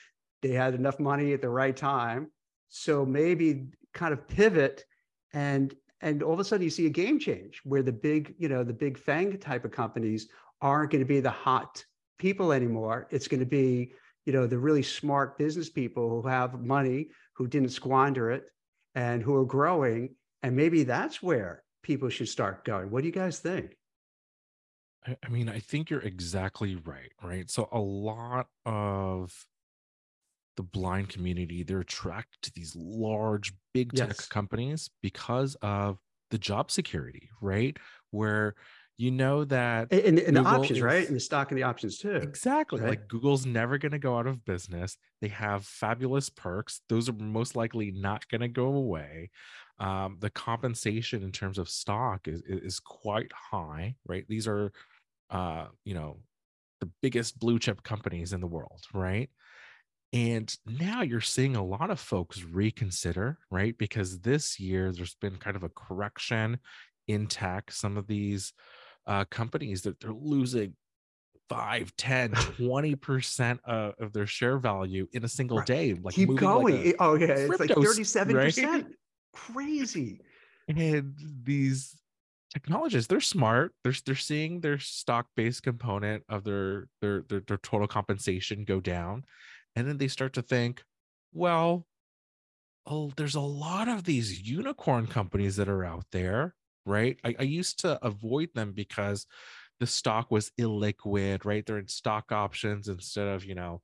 they 0.41 0.51
had 0.51 0.75
enough 0.75 0.99
money 0.99 1.33
at 1.33 1.41
the 1.41 1.49
right 1.49 1.75
time. 1.75 2.31
So 2.69 3.05
maybe 3.05 3.67
kind 3.93 4.13
of 4.13 4.27
pivot 4.27 4.83
and 5.33 5.73
and 6.01 6.21
all 6.21 6.33
of 6.33 6.39
a 6.39 6.43
sudden 6.43 6.65
you 6.65 6.69
see 6.69 6.85
a 6.85 6.89
game 6.89 7.17
change 7.17 7.61
where 7.63 7.81
the 7.81 7.93
big, 7.93 8.35
you 8.37 8.49
know, 8.49 8.63
the 8.63 8.73
big 8.73 8.97
FANG 8.97 9.37
type 9.37 9.63
of 9.63 9.71
companies 9.71 10.27
aren't 10.61 10.91
going 10.91 10.99
to 10.99 11.07
be 11.07 11.21
the 11.21 11.29
hot 11.29 11.83
people 12.19 12.51
anymore. 12.51 13.07
It's 13.09 13.29
going 13.29 13.39
to 13.39 13.45
be, 13.45 13.93
you 14.25 14.33
know, 14.33 14.45
the 14.45 14.59
really 14.59 14.83
smart 14.83 15.37
business 15.37 15.69
people 15.69 16.21
who 16.21 16.27
have 16.27 16.59
money 16.61 17.07
who 17.33 17.47
didn't 17.47 17.69
squander 17.69 18.31
it 18.31 18.45
and 18.95 19.21
who 19.21 19.35
are 19.35 19.45
growing. 19.45 20.15
And 20.41 20.55
maybe 20.55 20.83
that's 20.83 21.21
where 21.21 21.63
people 21.83 22.09
should 22.09 22.29
start 22.29 22.65
going. 22.65 22.89
What 22.89 23.01
do 23.01 23.07
you 23.07 23.13
guys 23.13 23.39
think? 23.39 23.75
I 25.05 25.29
mean, 25.29 25.49
I 25.49 25.59
think 25.59 25.89
you're 25.89 25.99
exactly 25.99 26.75
right, 26.75 27.11
right? 27.21 27.49
So 27.49 27.67
a 27.71 27.79
lot 27.79 28.47
of 28.65 29.33
the 30.55 30.63
blind 30.63 31.09
community, 31.09 31.63
they're 31.63 31.81
attracted 31.81 32.41
to 32.43 32.51
these 32.55 32.75
large, 32.75 33.53
big 33.73 33.93
tech 33.93 34.09
yes. 34.09 34.27
companies 34.27 34.89
because 35.01 35.55
of 35.61 35.97
the 36.31 36.37
job 36.37 36.71
security, 36.71 37.29
right? 37.41 37.75
Where 38.11 38.55
you 39.03 39.11
know 39.11 39.43
that 39.45 39.91
And, 39.91 40.01
and, 40.01 40.19
and 40.19 40.37
the 40.37 40.41
options, 40.41 40.81
right? 40.81 41.05
And 41.05 41.15
the 41.15 41.19
stock 41.19 41.51
and 41.51 41.57
the 41.57 41.63
options 41.63 41.97
too. 41.97 42.15
Exactly. 42.15 42.79
right? 42.79 42.91
Like 42.91 43.07
Google's 43.07 43.45
never 43.45 43.77
going 43.77 43.91
to 43.91 43.99
go 43.99 44.17
out 44.17 44.27
of 44.27 44.45
business. 44.45 44.97
They 45.21 45.27
have 45.27 45.65
fabulous 45.65 46.29
perks. 46.29 46.81
Those 46.87 47.09
are 47.09 47.13
most 47.13 47.55
likely 47.55 47.91
not 47.91 48.27
going 48.29 48.41
to 48.41 48.47
go 48.47 48.67
away. 48.67 49.29
Um, 49.79 50.17
the 50.19 50.29
compensation 50.29 51.23
in 51.23 51.31
terms 51.31 51.57
of 51.57 51.67
stock 51.67 52.27
is, 52.27 52.41
is 52.47 52.61
is 52.61 52.79
quite 52.79 53.31
high, 53.33 53.95
right? 54.07 54.25
These 54.29 54.47
are, 54.47 54.71
uh, 55.29 55.65
you 55.83 55.95
know, 55.95 56.19
the 56.79 56.89
biggest 57.01 57.39
blue 57.39 57.59
chip 57.59 57.83
companies 57.83 58.33
in 58.33 58.39
the 58.39 58.47
world, 58.47 58.83
right? 58.93 59.29
And 60.13 60.55
now 60.65 61.01
you're 61.01 61.21
seeing 61.21 61.55
a 61.55 61.65
lot 61.65 61.89
of 61.89 61.99
folks 61.99 62.43
reconsider, 62.43 63.39
right? 63.49 63.75
Because 63.77 64.19
this 64.19 64.59
year 64.59 64.91
there's 64.91 65.15
been 65.15 65.37
kind 65.37 65.55
of 65.55 65.63
a 65.63 65.69
correction 65.69 66.59
in 67.07 67.27
tech. 67.27 67.71
Some 67.71 67.97
of 67.97 68.07
these 68.07 68.53
uh, 69.07 69.25
companies 69.25 69.81
that 69.83 69.99
they're 69.99 70.11
losing 70.13 70.75
5 71.49 71.93
10 71.97 72.31
20% 72.33 73.59
of, 73.65 73.93
of 73.99 74.13
their 74.13 74.25
share 74.25 74.57
value 74.57 75.07
in 75.13 75.23
a 75.25 75.27
single 75.27 75.57
Right. 75.57 75.67
day 75.67 75.93
like 76.01 76.15
Keep 76.15 76.29
like 76.29 76.37
going. 76.39 76.87
a- 76.87 76.93
oh, 76.99 77.15
yeah. 77.15 77.27
It's 77.27 77.49
like 77.59 77.69
crypto 77.71 77.81
s- 77.81 78.13
37%. 78.15 78.85
Crazy. 79.35 80.19
and 80.69 81.13
these 81.43 81.95
technologists 82.53 83.07
they're 83.07 83.19
smart 83.19 83.73
they're, 83.83 83.93
they're 84.05 84.15
seeing 84.15 84.59
their 84.61 84.77
stock-based 84.77 85.63
component 85.63 86.23
of 86.29 86.43
their, 86.43 86.87
their 87.01 87.23
their 87.27 87.39
their 87.47 87.57
total 87.57 87.87
compensation 87.87 88.63
go 88.63 88.79
down 88.79 89.23
and 89.75 89.87
then 89.87 89.97
they 89.97 90.07
start 90.07 90.33
to 90.33 90.41
think 90.43 90.83
well 91.33 91.87
oh 92.85 93.11
there's 93.17 93.33
a 93.33 93.39
lot 93.41 93.87
of 93.87 94.03
these 94.03 94.47
unicorn 94.47 95.07
companies 95.07 95.55
that 95.55 95.67
are 95.67 95.83
out 95.83 96.05
there 96.11 96.53
right 96.85 97.17
i, 97.23 97.35
I 97.39 97.43
used 97.43 97.79
to 97.79 98.03
avoid 98.05 98.49
them 98.53 98.71
because 98.73 99.25
the 99.79 99.87
stock 99.87 100.31
was 100.31 100.51
illiquid 100.59 101.45
right 101.45 101.65
they're 101.65 101.79
in 101.79 101.87
stock 101.87 102.31
options 102.31 102.87
instead 102.87 103.27
of 103.27 103.45
you 103.45 103.55
know 103.55 103.81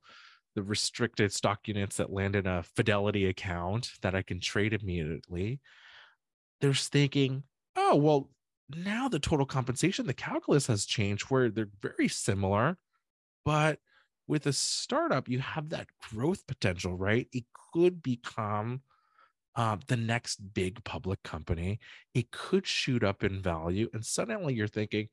the 0.56 0.62
restricted 0.62 1.32
stock 1.32 1.68
units 1.68 1.96
that 1.96 2.12
land 2.12 2.34
in 2.34 2.46
a 2.46 2.62
fidelity 2.62 3.26
account 3.26 3.90
that 4.02 4.14
i 4.14 4.22
can 4.22 4.40
trade 4.40 4.72
immediately 4.72 5.60
they're 6.60 6.74
thinking, 6.74 7.42
oh, 7.76 7.96
well, 7.96 8.30
now 8.68 9.08
the 9.08 9.18
total 9.18 9.46
compensation, 9.46 10.06
the 10.06 10.14
calculus 10.14 10.66
has 10.66 10.84
changed 10.84 11.24
where 11.24 11.50
they're 11.50 11.68
very 11.80 12.08
similar. 12.08 12.76
But 13.44 13.78
with 14.26 14.46
a 14.46 14.52
startup, 14.52 15.28
you 15.28 15.40
have 15.40 15.70
that 15.70 15.88
growth 16.10 16.46
potential, 16.46 16.96
right? 16.96 17.26
It 17.32 17.44
could 17.72 18.02
become 18.02 18.82
uh, 19.56 19.76
the 19.88 19.96
next 19.96 20.54
big 20.54 20.82
public 20.84 21.22
company. 21.22 21.80
It 22.14 22.30
could 22.30 22.66
shoot 22.66 23.04
up 23.04 23.24
in 23.24 23.42
value. 23.42 23.88
And 23.92 24.04
suddenly 24.04 24.54
you're 24.54 24.68
thinking, 24.68 25.08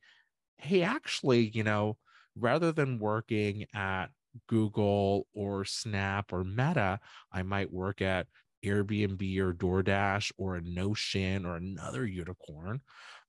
hey, 0.58 0.84
actually, 0.84 1.50
you 1.50 1.64
know, 1.64 1.98
rather 2.36 2.72
than 2.72 3.00
working 3.00 3.66
at 3.74 4.08
Google 4.48 5.28
or 5.34 5.66
Snap 5.66 6.32
or 6.34 6.44
Meta, 6.44 7.00
I 7.32 7.44
might 7.44 7.72
work 7.72 8.02
at 8.02 8.28
Airbnb 8.66 9.38
or 9.40 9.54
DoorDash 9.54 10.32
or 10.38 10.56
a 10.56 10.62
Notion 10.62 11.46
or 11.46 11.56
another 11.56 12.06
unicorn 12.06 12.82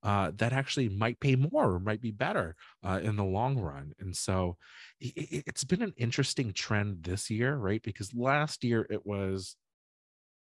uh, 0.03 0.31
that 0.37 0.53
actually 0.53 0.89
might 0.89 1.21
pay 1.21 1.37
more 1.37 1.75
or 1.75 1.81
might 1.81 2.01
be 2.01 2.11
better 2.11 2.57
uh, 2.85 3.01
in 3.03 3.17
the 3.17 3.25
long 3.25 3.59
run. 3.59 3.93
And 3.99 4.17
so 4.17 4.57
i- 5.03 5.13
i- 5.17 5.43
it's 5.47 5.65
been 5.65 5.83
an 5.83 5.95
interesting 5.97 6.53
trend 6.53 7.03
this 7.05 7.31
year, 7.31 7.57
right? 7.57 7.83
Because 7.83 8.15
last 8.15 8.65
year 8.65 8.87
it 8.91 9.05
was, 9.05 9.57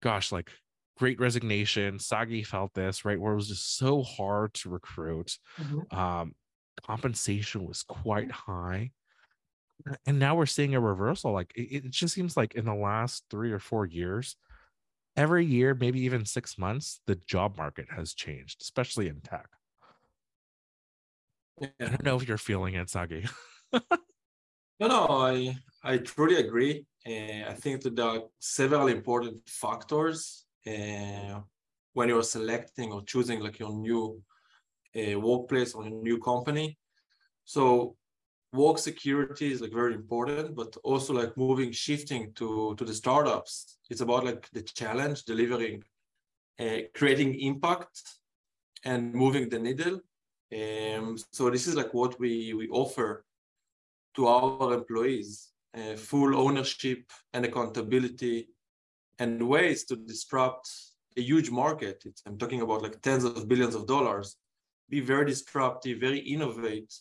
gosh, 0.01 0.31
like 0.31 0.49
great 0.97 1.19
resignation. 1.19 1.99
Sagi 1.99 2.43
felt 2.43 2.73
this, 2.73 3.05
right? 3.05 3.19
Where 3.19 3.33
it 3.33 3.37
was 3.37 3.47
just 3.47 3.77
so 3.77 4.03
hard 4.03 4.53
to 4.55 4.69
recruit. 4.69 5.37
Um, 5.91 6.35
compensation 6.85 7.65
was 7.65 7.83
quite 7.83 8.31
high. 8.31 8.91
And 10.05 10.19
now 10.19 10.35
we're 10.35 10.45
seeing 10.45 10.75
a 10.75 10.79
reversal. 10.79 11.31
Like 11.31 11.51
it, 11.55 11.85
it 11.85 11.91
just 11.91 12.13
seems 12.13 12.35
like 12.35 12.55
in 12.55 12.65
the 12.65 12.73
last 12.75 13.23
three 13.29 13.51
or 13.51 13.59
four 13.59 13.85
years, 13.85 14.35
every 15.15 15.45
year, 15.45 15.73
maybe 15.73 16.01
even 16.01 16.25
six 16.25 16.57
months, 16.57 17.01
the 17.07 17.15
job 17.27 17.57
market 17.57 17.87
has 17.95 18.13
changed, 18.13 18.61
especially 18.61 19.07
in 19.07 19.21
tech. 19.21 19.47
I 21.61 21.67
don't 21.79 22.03
know 22.03 22.15
if 22.15 22.27
you're 22.27 22.37
feeling 22.37 22.75
it, 22.75 22.89
Sagi. 22.89 23.25
No, 24.79 24.87
no, 24.87 25.07
I 25.09 25.57
I 25.83 25.97
truly 25.97 26.37
agree. 26.37 26.85
Uh, 27.07 27.49
I 27.49 27.53
think 27.53 27.81
that 27.81 27.95
there 27.95 28.05
are 28.05 28.21
several 28.39 28.87
important 28.87 29.47
factors 29.47 30.45
uh, 30.67 31.39
when 31.93 32.09
you're 32.09 32.23
selecting 32.23 32.91
or 32.91 33.03
choosing 33.03 33.39
like 33.39 33.59
your 33.59 33.73
new 33.73 34.21
uh, 34.95 35.19
workplace 35.19 35.73
or 35.73 35.85
a 35.85 35.89
new 35.89 36.19
company. 36.19 36.77
So 37.45 37.95
work 38.53 38.77
security 38.79 39.51
is 39.51 39.61
like 39.61 39.73
very 39.73 39.93
important, 39.93 40.55
but 40.55 40.75
also 40.83 41.13
like 41.13 41.37
moving, 41.37 41.71
shifting 41.71 42.33
to 42.33 42.75
to 42.75 42.85
the 42.85 42.93
startups. 42.93 43.77
It's 43.89 44.01
about 44.01 44.25
like 44.25 44.49
the 44.51 44.61
challenge, 44.61 45.23
delivering, 45.23 45.83
uh, 46.59 46.79
creating 46.93 47.39
impact, 47.39 48.01
and 48.83 49.13
moving 49.13 49.49
the 49.49 49.59
needle. 49.59 50.01
Um, 50.51 51.17
so 51.31 51.49
this 51.49 51.67
is 51.67 51.75
like 51.75 51.93
what 51.93 52.19
we 52.19 52.53
we 52.53 52.67
offer 52.69 53.23
to 54.15 54.27
our 54.27 54.73
employees 54.73 55.49
uh, 55.77 55.95
full 55.95 56.35
ownership 56.35 57.03
and 57.33 57.45
accountability 57.45 58.47
and 59.19 59.41
ways 59.47 59.83
to 59.85 59.95
disrupt 59.95 60.69
a 61.17 61.21
huge 61.21 61.49
market. 61.51 62.01
It's, 62.05 62.21
i'm 62.25 62.37
talking 62.37 62.61
about 62.61 62.81
like 62.81 63.01
tens 63.01 63.23
of 63.23 63.47
billions 63.47 63.75
of 63.75 63.85
dollars. 63.87 64.37
Be 64.89 65.01
very 65.01 65.25
disruptive 65.25 65.99
very 65.99 66.19
innovate 66.19 66.93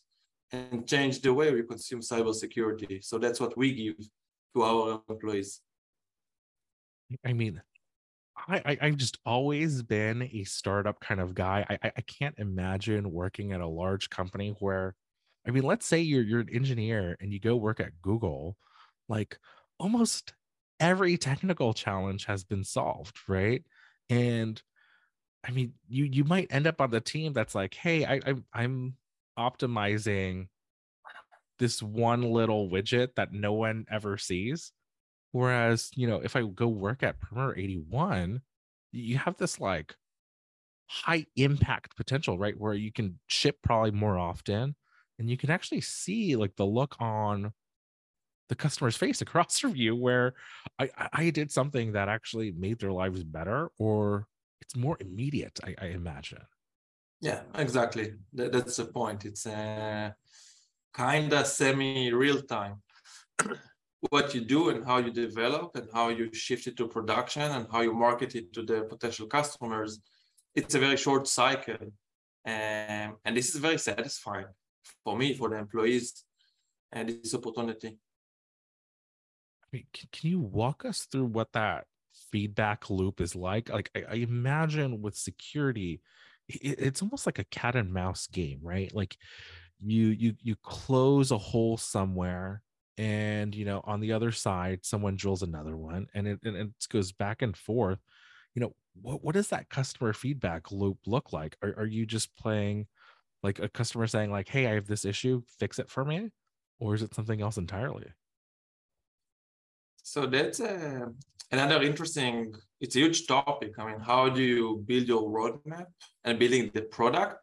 and 0.53 0.87
change 0.87 1.21
the 1.21 1.33
way 1.33 1.53
we 1.53 1.63
consume 1.63 2.01
cybersecurity. 2.01 3.05
So 3.05 3.19
that's 3.19 3.41
what 3.41 3.57
we 3.57 3.75
give 3.75 3.97
to 4.55 4.63
our 4.63 5.03
employees. 5.09 5.61
I 7.25 7.33
mean, 7.33 7.61
I, 8.37 8.63
I 8.65 8.79
I've 8.83 8.97
just 8.97 9.19
always 9.25 9.83
been 9.83 10.23
a 10.33 10.45
startup 10.45 11.01
kind 11.01 11.21
of 11.21 11.35
guy. 11.35 11.67
I- 11.71 11.93
I 11.97 12.01
can't 12.03 12.35
imagine 12.39 13.11
working 13.11 13.53
at 13.53 13.61
a 13.61 13.67
large 13.67 14.11
company 14.11 14.55
where, 14.61 14.95
I 15.47 15.51
mean, 15.51 15.63
let's 15.63 15.87
say 15.87 16.01
you're 16.01 16.23
you're 16.23 16.41
an 16.41 16.51
engineer 16.53 17.17
and 17.21 17.33
you 17.33 17.41
go 17.41 17.57
work 17.57 17.81
at 17.81 18.01
Google, 18.03 18.57
like 19.09 19.39
almost 19.79 20.35
every 20.81 21.17
technical 21.19 21.75
challenge 21.75 22.27
has 22.27 22.45
been 22.45 22.65
solved, 22.65 23.17
right? 23.29 23.63
And 24.11 24.61
I 25.47 25.53
mean, 25.53 25.75
you 25.89 26.05
you 26.05 26.25
might 26.25 26.49
end 26.51 26.67
up 26.67 26.81
on 26.81 26.91
the 26.91 27.01
team 27.01 27.33
that's 27.33 27.55
like, 27.55 27.75
hey, 27.75 28.05
I, 28.05 28.21
I'm 28.27 28.45
I'm 28.53 28.97
optimizing 29.39 30.49
this 31.59 31.83
one 31.83 32.23
little 32.23 32.69
widget 32.69 33.15
that 33.17 33.33
no 33.33 33.53
one 33.53 33.85
ever 33.91 34.17
sees. 34.17 34.73
Whereas, 35.33 35.91
you 35.95 36.07
know, 36.07 36.21
if 36.23 36.37
I 36.37 36.43
go 36.43 36.69
work 36.69 37.03
at 37.03 37.21
Perimeter 37.21 37.59
81, 37.59 38.41
you 38.93 39.19
have 39.19 39.37
this 39.37 39.61
like 39.61 39.95
high 40.87 41.27
impact 41.37 41.97
potential, 41.97 42.39
right? 42.39 42.59
Where 42.59 42.75
you 42.75 42.93
can 42.93 43.19
ship 43.27 43.59
probably 43.63 43.91
more 43.91 44.19
often 44.19 44.75
and 45.19 45.29
you 45.29 45.37
can 45.37 45.51
actually 45.51 45.81
see 45.81 46.37
like 46.37 46.55
the 46.57 46.67
look 46.67 46.97
on 47.01 47.53
the 48.49 48.55
customer's 48.55 48.97
face 49.05 49.21
across 49.21 49.59
from 49.59 49.77
you 49.77 49.95
where 49.97 50.35
I, 50.79 50.91
I- 51.13 51.31
did 51.31 51.51
something 51.51 51.93
that 51.93 52.09
actually 52.09 52.53
made 52.53 52.79
their 52.81 52.93
lives 52.93 53.23
better 53.25 53.71
or 53.79 54.27
it's 54.61 54.77
more 54.77 54.97
immediate, 55.01 55.59
I, 55.65 55.75
I 55.81 55.87
imagine. 55.89 56.43
yeah 57.21 57.43
exactly. 57.55 58.15
That, 58.35 58.53
that's 58.53 58.77
the 58.77 58.87
point. 58.87 59.25
It's 59.25 59.47
uh, 59.47 60.11
kind 60.93 61.33
of 61.33 61.47
semi 61.47 62.13
real 62.13 62.43
time. 62.43 62.83
What 64.11 64.33
you 64.33 64.43
do 64.43 64.69
and 64.71 64.85
how 64.87 64.99
you 64.99 65.11
develop 65.11 65.75
and 65.75 65.89
how 65.93 66.09
you 66.11 66.33
shift 66.33 66.69
it 66.69 66.77
to 66.77 66.87
production 66.87 67.43
and 67.43 67.67
how 67.73 67.81
you 67.81 67.93
market 67.93 68.37
it 68.37 68.53
to 68.53 68.63
the 68.63 68.83
potential 68.83 69.27
customers 69.27 70.01
it's 70.55 70.75
a 70.75 70.79
very 70.79 70.97
short 70.97 71.27
cycle 71.27 71.77
um, 72.47 73.09
and 73.25 73.37
this 73.37 73.49
is 73.55 73.57
very 73.57 73.79
satisfying 73.79 74.47
for 75.05 75.17
me 75.17 75.35
for 75.35 75.49
the 75.49 75.57
employees 75.57 76.25
and 76.93 77.09
this 77.09 77.35
opportunity 77.35 77.99
can, 79.73 80.09
can 80.13 80.31
you 80.31 80.41
walk 80.41 80.85
us 80.85 81.05
through 81.05 81.27
what 81.27 81.53
that 81.53 81.87
feedback 82.31 82.91
loop 82.91 83.21
is 83.21 83.35
like? 83.35 83.69
Like, 83.71 83.91
I, 83.95 84.05
I 84.11 84.15
imagine 84.15 85.03
with 85.03 85.17
security, 85.17 86.01
it, 86.49 86.79
it's 86.79 87.03
almost 87.03 87.27
like 87.27 87.39
a 87.39 87.45
cat 87.45 87.77
and 87.77 87.93
mouse 87.93 88.27
game, 88.27 88.61
right? 88.63 88.93
Like, 88.95 89.17
you 89.81 90.09
you 90.09 90.35
you 90.43 90.57
close 90.57 91.31
a 91.31 91.39
hole 91.39 91.77
somewhere, 91.77 92.63
and 92.97 93.55
you 93.55 93.65
know 93.65 93.81
on 93.85 94.01
the 94.01 94.13
other 94.13 94.33
side, 94.33 94.81
someone 94.85 95.15
drills 95.15 95.43
another 95.43 95.77
one, 95.77 96.09
and 96.15 96.27
it 96.27 96.41
and 96.45 96.57
it 96.57 96.69
goes 96.89 97.13
back 97.13 97.43
and 97.43 97.57
forth. 97.57 98.01
You 98.55 98.63
know, 98.63 98.75
what 99.01 99.23
what 99.23 99.35
does 99.35 99.49
that 99.49 99.69
customer 99.69 100.13
feedback 100.13 100.73
loop 100.73 100.99
look 101.07 101.33
like? 101.33 101.57
Are 101.63 101.75
are 101.79 101.87
you 101.87 102.07
just 102.07 102.37
playing 102.37 102.89
like 103.43 103.59
a 103.59 103.69
customer 103.69 104.07
saying 104.07 104.31
like, 104.31 104.49
"Hey, 104.49 104.67
I 104.67 104.75
have 104.75 104.87
this 104.87 105.05
issue, 105.05 105.43
fix 105.59 105.79
it 105.79 105.91
for 105.91 106.05
me," 106.05 106.31
or 106.79 106.95
is 106.95 107.03
it 107.03 107.15
something 107.15 107.41
else 107.41 107.57
entirely? 107.57 108.07
So 110.03 110.27
that's 110.27 110.61
uh, 110.61 111.07
another 111.53 111.83
interesting, 111.83 112.55
it's 112.81 112.97
a 112.97 113.01
huge 113.01 113.27
topic. 113.27 113.73
I 113.79 113.85
mean, 113.87 114.01
how 114.01 114.29
do 114.29 114.43
you 114.43 114.83
build 114.87 115.07
your 115.07 115.29
roadmap 115.29 115.87
and 116.25 116.39
building 116.39 116.71
the 116.73 116.83
product? 116.83 117.37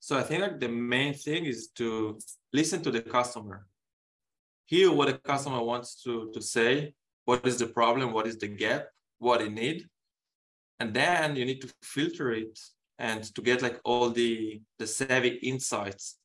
So 0.00 0.18
I 0.18 0.22
think 0.22 0.42
like 0.42 0.58
the 0.58 0.68
main 0.68 1.14
thing 1.14 1.44
is 1.44 1.68
to 1.76 2.18
listen 2.52 2.82
to 2.82 2.90
the 2.90 3.02
customer, 3.02 3.66
hear 4.66 4.90
what 4.90 5.08
the 5.08 5.18
customer 5.18 5.62
wants 5.62 6.02
to, 6.02 6.30
to 6.34 6.42
say, 6.42 6.94
what 7.24 7.46
is 7.46 7.58
the 7.58 7.68
problem, 7.68 8.12
what 8.12 8.26
is 8.26 8.36
the 8.36 8.48
gap, 8.48 8.86
what 9.18 9.38
they 9.38 9.48
need. 9.48 9.86
And 10.80 10.92
then 10.92 11.36
you 11.36 11.44
need 11.44 11.60
to 11.60 11.72
filter 11.82 12.32
it 12.32 12.58
and 13.02 13.22
to 13.34 13.42
get 13.42 13.60
like 13.60 13.78
all 13.84 14.08
the, 14.10 14.62
the 14.78 14.86
savvy 14.86 15.32
insights. 15.42 16.18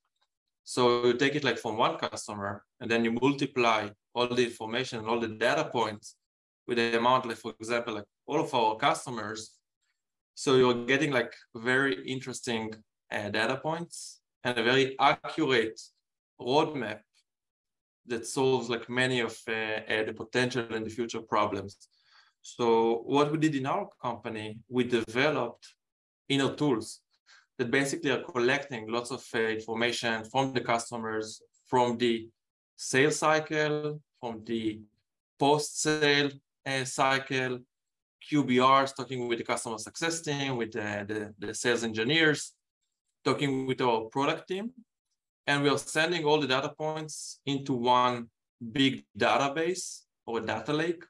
So 0.64 1.08
you 1.08 1.14
take 1.14 1.36
it 1.36 1.44
like 1.44 1.58
from 1.58 1.76
one 1.76 1.98
customer 1.98 2.64
and 2.80 2.90
then 2.92 3.04
you 3.04 3.12
multiply 3.12 3.90
all 4.14 4.28
the 4.28 4.46
information, 4.52 5.00
and 5.00 5.08
all 5.08 5.20
the 5.20 5.34
data 5.48 5.66
points 5.66 6.16
with 6.68 6.78
the 6.78 6.98
amount, 6.98 7.26
like 7.26 7.38
for 7.38 7.54
example, 7.60 7.96
like 7.96 8.10
all 8.28 8.40
of 8.40 8.54
our 8.54 8.76
customers. 8.76 9.40
So 10.36 10.56
you're 10.56 10.86
getting 10.86 11.12
like 11.12 11.34
very 11.56 11.96
interesting 12.06 12.74
uh, 13.12 13.30
data 13.30 13.58
points 13.58 14.22
and 14.44 14.58
a 14.58 14.64
very 14.64 14.96
accurate 15.00 15.80
roadmap 16.40 17.00
that 18.06 18.28
solves 18.28 18.70
like 18.70 18.88
many 18.88 19.20
of 19.20 19.36
uh, 19.48 19.80
uh, 19.94 20.04
the 20.06 20.14
potential 20.14 20.68
and 20.76 20.86
the 20.86 20.96
future 21.00 21.22
problems. 21.22 21.74
So 22.42 23.02
what 23.06 23.32
we 23.32 23.38
did 23.40 23.56
in 23.56 23.66
our 23.66 23.88
company, 24.02 24.60
we 24.70 24.84
developed 24.84 25.66
inner 26.30 26.54
tools 26.54 27.02
that 27.58 27.72
basically 27.72 28.12
are 28.12 28.24
collecting 28.24 28.88
lots 28.90 29.12
of 29.12 29.26
uh, 29.34 29.40
information 29.40 30.24
from 30.26 30.54
the 30.54 30.62
customers, 30.62 31.42
from 31.66 31.98
the 31.98 32.28
sales 32.76 33.18
cycle, 33.18 34.00
from 34.20 34.44
the 34.46 34.80
post-sale 35.40 36.30
uh, 36.66 36.84
cycle, 36.84 37.60
QBRs, 38.32 38.96
talking 38.96 39.28
with 39.28 39.40
the 39.40 39.44
customer 39.44 39.78
success 39.78 40.22
team, 40.22 40.58
with 40.58 40.76
uh, 40.76 41.04
the, 41.06 41.34
the 41.40 41.54
sales 41.54 41.84
engineers, 41.84 42.54
talking 43.24 43.66
with 43.66 43.82
our 43.82 44.02
product 44.06 44.48
team, 44.48 44.72
and 45.46 45.64
we 45.64 45.70
are 45.70 45.78
sending 45.78 46.26
all 46.26 46.40
the 46.40 46.48
data 46.48 46.74
points 46.78 47.40
into 47.46 47.74
one 47.74 48.30
big 48.72 49.06
database 49.18 50.02
or 50.26 50.42
data 50.42 50.74
lake. 50.74 51.04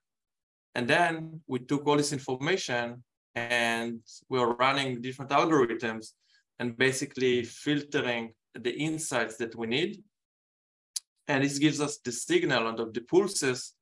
And 0.75 0.87
then 0.87 1.41
we 1.47 1.59
took 1.59 1.87
all 1.87 1.97
this 1.97 2.13
information 2.13 3.03
and 3.37 3.99
we 4.29 4.39
are 4.39 4.55
running 4.55 5.01
different 5.01 5.31
algorithms 5.31 6.05
and 6.59 6.77
basically 6.77 7.43
filtering 7.43 8.33
the 8.65 8.73
insights 8.89 9.37
that 9.37 9.55
we 9.55 9.67
need. 9.67 9.91
And 11.27 11.43
this 11.43 11.59
gives 11.59 11.79
us 11.79 11.99
the 12.05 12.11
signal 12.11 12.67
and 12.67 12.77
the 12.95 13.01
pulses 13.01 13.73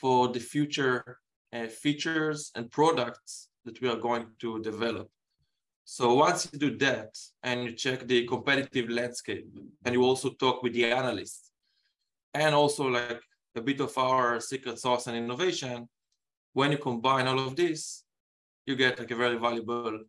for 0.00 0.28
the 0.34 0.40
future 0.40 1.18
uh, 1.52 1.68
features 1.68 2.50
and 2.56 2.70
products 2.70 3.48
that 3.64 3.80
we 3.80 3.88
are 3.88 4.00
going 4.08 4.26
to 4.42 4.60
develop. 4.60 5.08
So 5.84 6.14
once 6.14 6.48
you 6.50 6.58
do 6.58 6.76
that 6.78 7.12
and 7.42 7.64
you 7.64 7.72
check 7.72 7.98
the 8.06 8.26
competitive 8.26 8.88
landscape 8.88 9.46
and 9.84 9.94
you 9.94 10.02
also 10.02 10.30
talk 10.30 10.62
with 10.62 10.72
the 10.72 10.86
analysts 10.86 11.50
and 12.34 12.54
also 12.54 12.84
like 12.88 13.20
a 13.54 13.60
bit 13.60 13.80
of 13.80 13.96
our 13.98 14.40
secret 14.40 14.78
sauce 14.78 15.06
and 15.06 15.16
innovation, 15.16 15.88
when 16.54 16.72
you 16.72 16.78
combine 16.78 17.26
all 17.28 17.40
of 17.48 17.54
this, 17.56 18.04
you 18.66 18.76
get 18.76 18.98
like 18.98 19.10
a 19.10 19.16
very 19.16 19.36
valuable 19.36 20.00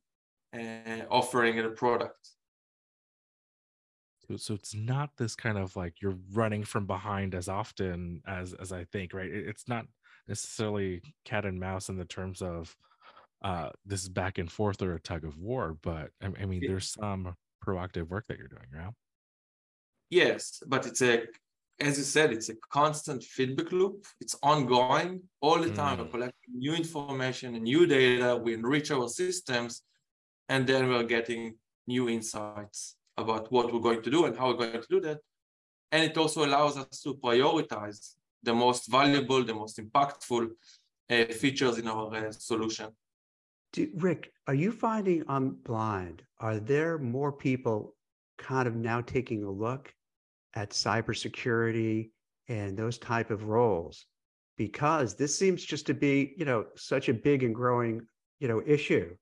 uh, 0.53 1.01
offering 1.09 1.57
and 1.57 1.67
a 1.67 1.71
product. 1.71 2.29
So, 4.27 4.37
so 4.37 4.53
it's 4.53 4.75
not 4.75 5.09
this 5.17 5.35
kind 5.35 5.57
of 5.57 5.75
like 5.75 6.01
you're 6.01 6.17
running 6.31 6.63
from 6.63 6.85
behind 6.85 7.35
as 7.35 7.49
often 7.49 8.21
as 8.27 8.53
as 8.53 8.71
I 8.71 8.85
think, 8.85 9.13
right? 9.13 9.29
It, 9.29 9.47
it's 9.47 9.67
not 9.67 9.85
necessarily 10.27 11.01
cat 11.25 11.45
and 11.45 11.59
mouse 11.59 11.89
in 11.89 11.97
the 11.97 12.05
terms 12.05 12.41
of 12.41 12.75
uh, 13.43 13.69
this 13.85 14.03
is 14.03 14.09
back 14.09 14.37
and 14.37 14.51
forth 14.51 14.81
or 14.81 14.93
a 14.93 14.99
tug 14.99 15.25
of 15.25 15.37
war, 15.37 15.77
but 15.81 16.09
I, 16.21 16.27
I 16.41 16.45
mean, 16.45 16.61
there's 16.65 16.93
some 16.93 17.35
proactive 17.65 18.07
work 18.09 18.25
that 18.27 18.37
you're 18.37 18.47
doing, 18.47 18.67
right? 18.73 18.93
Yes, 20.09 20.61
but 20.67 20.85
it's 20.85 21.01
a, 21.01 21.23
as 21.81 21.97
you 21.97 22.03
said, 22.03 22.31
it's 22.31 22.49
a 22.49 22.55
constant 22.69 23.23
feedback 23.23 23.71
loop. 23.71 24.05
It's 24.19 24.35
ongoing 24.43 25.21
all 25.41 25.59
the 25.59 25.71
time. 25.71 25.97
Mm. 25.97 26.03
We're 26.03 26.11
collecting 26.11 26.53
new 26.57 26.73
information 26.73 27.55
and 27.55 27.63
new 27.63 27.85
data. 27.87 28.35
We 28.35 28.53
enrich 28.53 28.91
our 28.91 29.07
systems, 29.07 29.81
and 30.49 30.67
then 30.67 30.87
we're 30.89 31.03
getting 31.03 31.55
new 31.87 32.09
insights 32.09 32.95
about 33.17 33.51
what 33.51 33.73
we're 33.73 33.79
going 33.79 34.03
to 34.03 34.11
do 34.11 34.25
and 34.25 34.37
how 34.37 34.47
we're 34.47 34.65
going 34.65 34.81
to 34.81 34.87
do 34.89 35.01
that. 35.01 35.19
And 35.91 36.03
it 36.03 36.17
also 36.17 36.45
allows 36.45 36.77
us 36.77 37.01
to 37.01 37.15
prioritize 37.15 38.15
the 38.43 38.53
most 38.53 38.89
valuable, 38.89 39.43
the 39.43 39.53
most 39.53 39.77
impactful 39.77 40.49
uh, 41.09 41.25
features 41.25 41.77
in 41.77 41.87
our 41.87 42.15
uh, 42.15 42.31
solution. 42.31 42.87
Do, 43.73 43.89
Rick, 43.95 44.31
are 44.47 44.53
you 44.53 44.71
finding 44.71 45.23
on 45.27 45.57
Blind, 45.63 46.23
are 46.39 46.59
there 46.59 46.97
more 46.97 47.31
people 47.31 47.95
kind 48.37 48.67
of 48.67 48.75
now 48.75 49.01
taking 49.01 49.43
a 49.43 49.49
look 49.49 49.93
at 50.55 50.71
cybersecurity 50.71 52.11
and 52.47 52.77
those 52.77 52.97
type 52.97 53.31
of 53.31 53.45
roles? 53.45 54.05
Because 54.57 55.15
this 55.15 55.37
seems 55.37 55.63
just 55.63 55.85
to 55.87 55.93
be, 55.93 56.33
you 56.37 56.45
know, 56.45 56.65
such 56.75 57.09
a 57.09 57.13
big 57.13 57.43
and 57.43 57.55
growing, 57.55 58.01
you 58.39 58.47
know, 58.47 58.61
issue. 58.65 59.15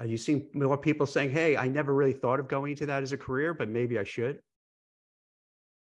Are 0.00 0.06
you 0.06 0.16
seeing 0.16 0.48
more 0.54 0.78
people 0.78 1.06
saying, 1.06 1.30
hey, 1.30 1.56
I 1.56 1.68
never 1.68 1.94
really 1.94 2.12
thought 2.12 2.40
of 2.40 2.48
going 2.48 2.72
into 2.72 2.86
that 2.86 3.02
as 3.02 3.12
a 3.12 3.18
career, 3.18 3.54
but 3.54 3.68
maybe 3.68 3.98
I 3.98 4.04
should? 4.04 4.40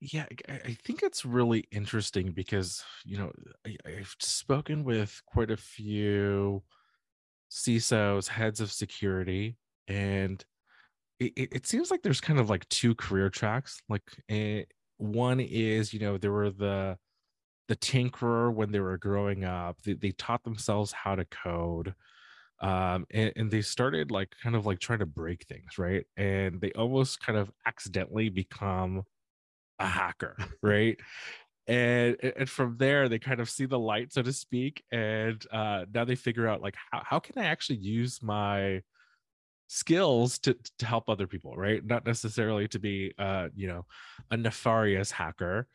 Yeah, 0.00 0.24
I 0.48 0.78
think 0.85 1.02
it's 1.02 1.26
really 1.26 1.66
interesting 1.70 2.33
because, 2.33 2.83
you 3.04 3.18
know, 3.18 3.33
I, 3.66 3.76
I've 3.85 4.14
spoken 4.18 4.83
with 4.85 5.20
quite 5.26 5.50
a 5.50 5.59
few 5.59 6.62
CISOs, 7.50 8.28
heads 8.28 8.62
of 8.62 8.72
security, 8.72 9.59
and 9.88 10.42
it, 11.20 11.48
it 11.52 11.66
seems 11.66 11.90
like 11.90 12.02
there's 12.02 12.20
kind 12.20 12.40
of 12.40 12.50
like 12.50 12.68
two 12.68 12.94
career 12.94 13.30
tracks. 13.30 13.80
Like 13.88 14.02
eh, 14.28 14.64
one 14.96 15.40
is, 15.40 15.92
you 15.92 16.00
know, 16.00 16.18
there 16.18 16.33
were 16.33 16.50
the 16.50 16.98
the 17.68 17.76
tinkerer 17.76 18.52
when 18.52 18.72
they 18.72 18.80
were 18.80 18.98
growing 18.98 19.44
up. 19.44 19.83
They, 19.83 19.94
they 19.94 20.12
taught 20.12 20.44
themselves 20.44 20.92
how 20.92 21.16
to 21.16 21.24
code. 21.26 21.94
Um, 22.61 23.06
and, 23.11 23.33
and 23.37 23.50
they 23.50 23.62
started 23.62 24.11
like 24.11 24.35
kind 24.42 24.56
of 24.56 24.66
like 24.66 24.80
trying 24.80 24.98
to 25.00 25.06
break 25.06 25.46
things, 25.48 25.78
right? 25.78 26.06
And 26.16 26.61
they 26.61 26.72
almost 26.72 27.20
kind 27.20 27.38
of 27.38 27.50
accidentally 27.66 28.28
become 28.28 29.04
a 29.78 29.87
hacker, 29.87 30.37
right? 30.62 30.98
and 31.68 32.16
and 32.38 32.48
from 32.50 32.76
there 32.78 33.09
they 33.09 33.18
kind 33.18 33.40
of 33.40 33.48
see 33.50 33.66
the 33.66 33.78
light 33.78 34.12
so 34.12 34.22
to 34.22 34.33
speak 34.33 34.83
and 34.92 35.46
uh 35.52 35.85
now 35.94 36.04
they 36.04 36.14
figure 36.16 36.48
out 36.48 36.62
like 36.62 36.74
how, 36.90 37.02
how 37.04 37.20
can 37.20 37.38
i 37.38 37.46
actually 37.46 37.78
use 37.78 38.22
my 38.22 38.80
skills 39.72 40.40
to 40.40 40.56
to 40.80 40.85
help 40.85 41.09
other 41.09 41.28
people 41.28 41.54
right? 41.56 41.87
Not 41.87 42.04
necessarily 42.04 42.66
to 42.68 42.80
be 42.80 43.14
uh 43.18 43.48
you 43.54 43.68
know 43.68 43.87
a 44.30 44.37
nefarious 44.37 45.12
hacker. 45.12 45.68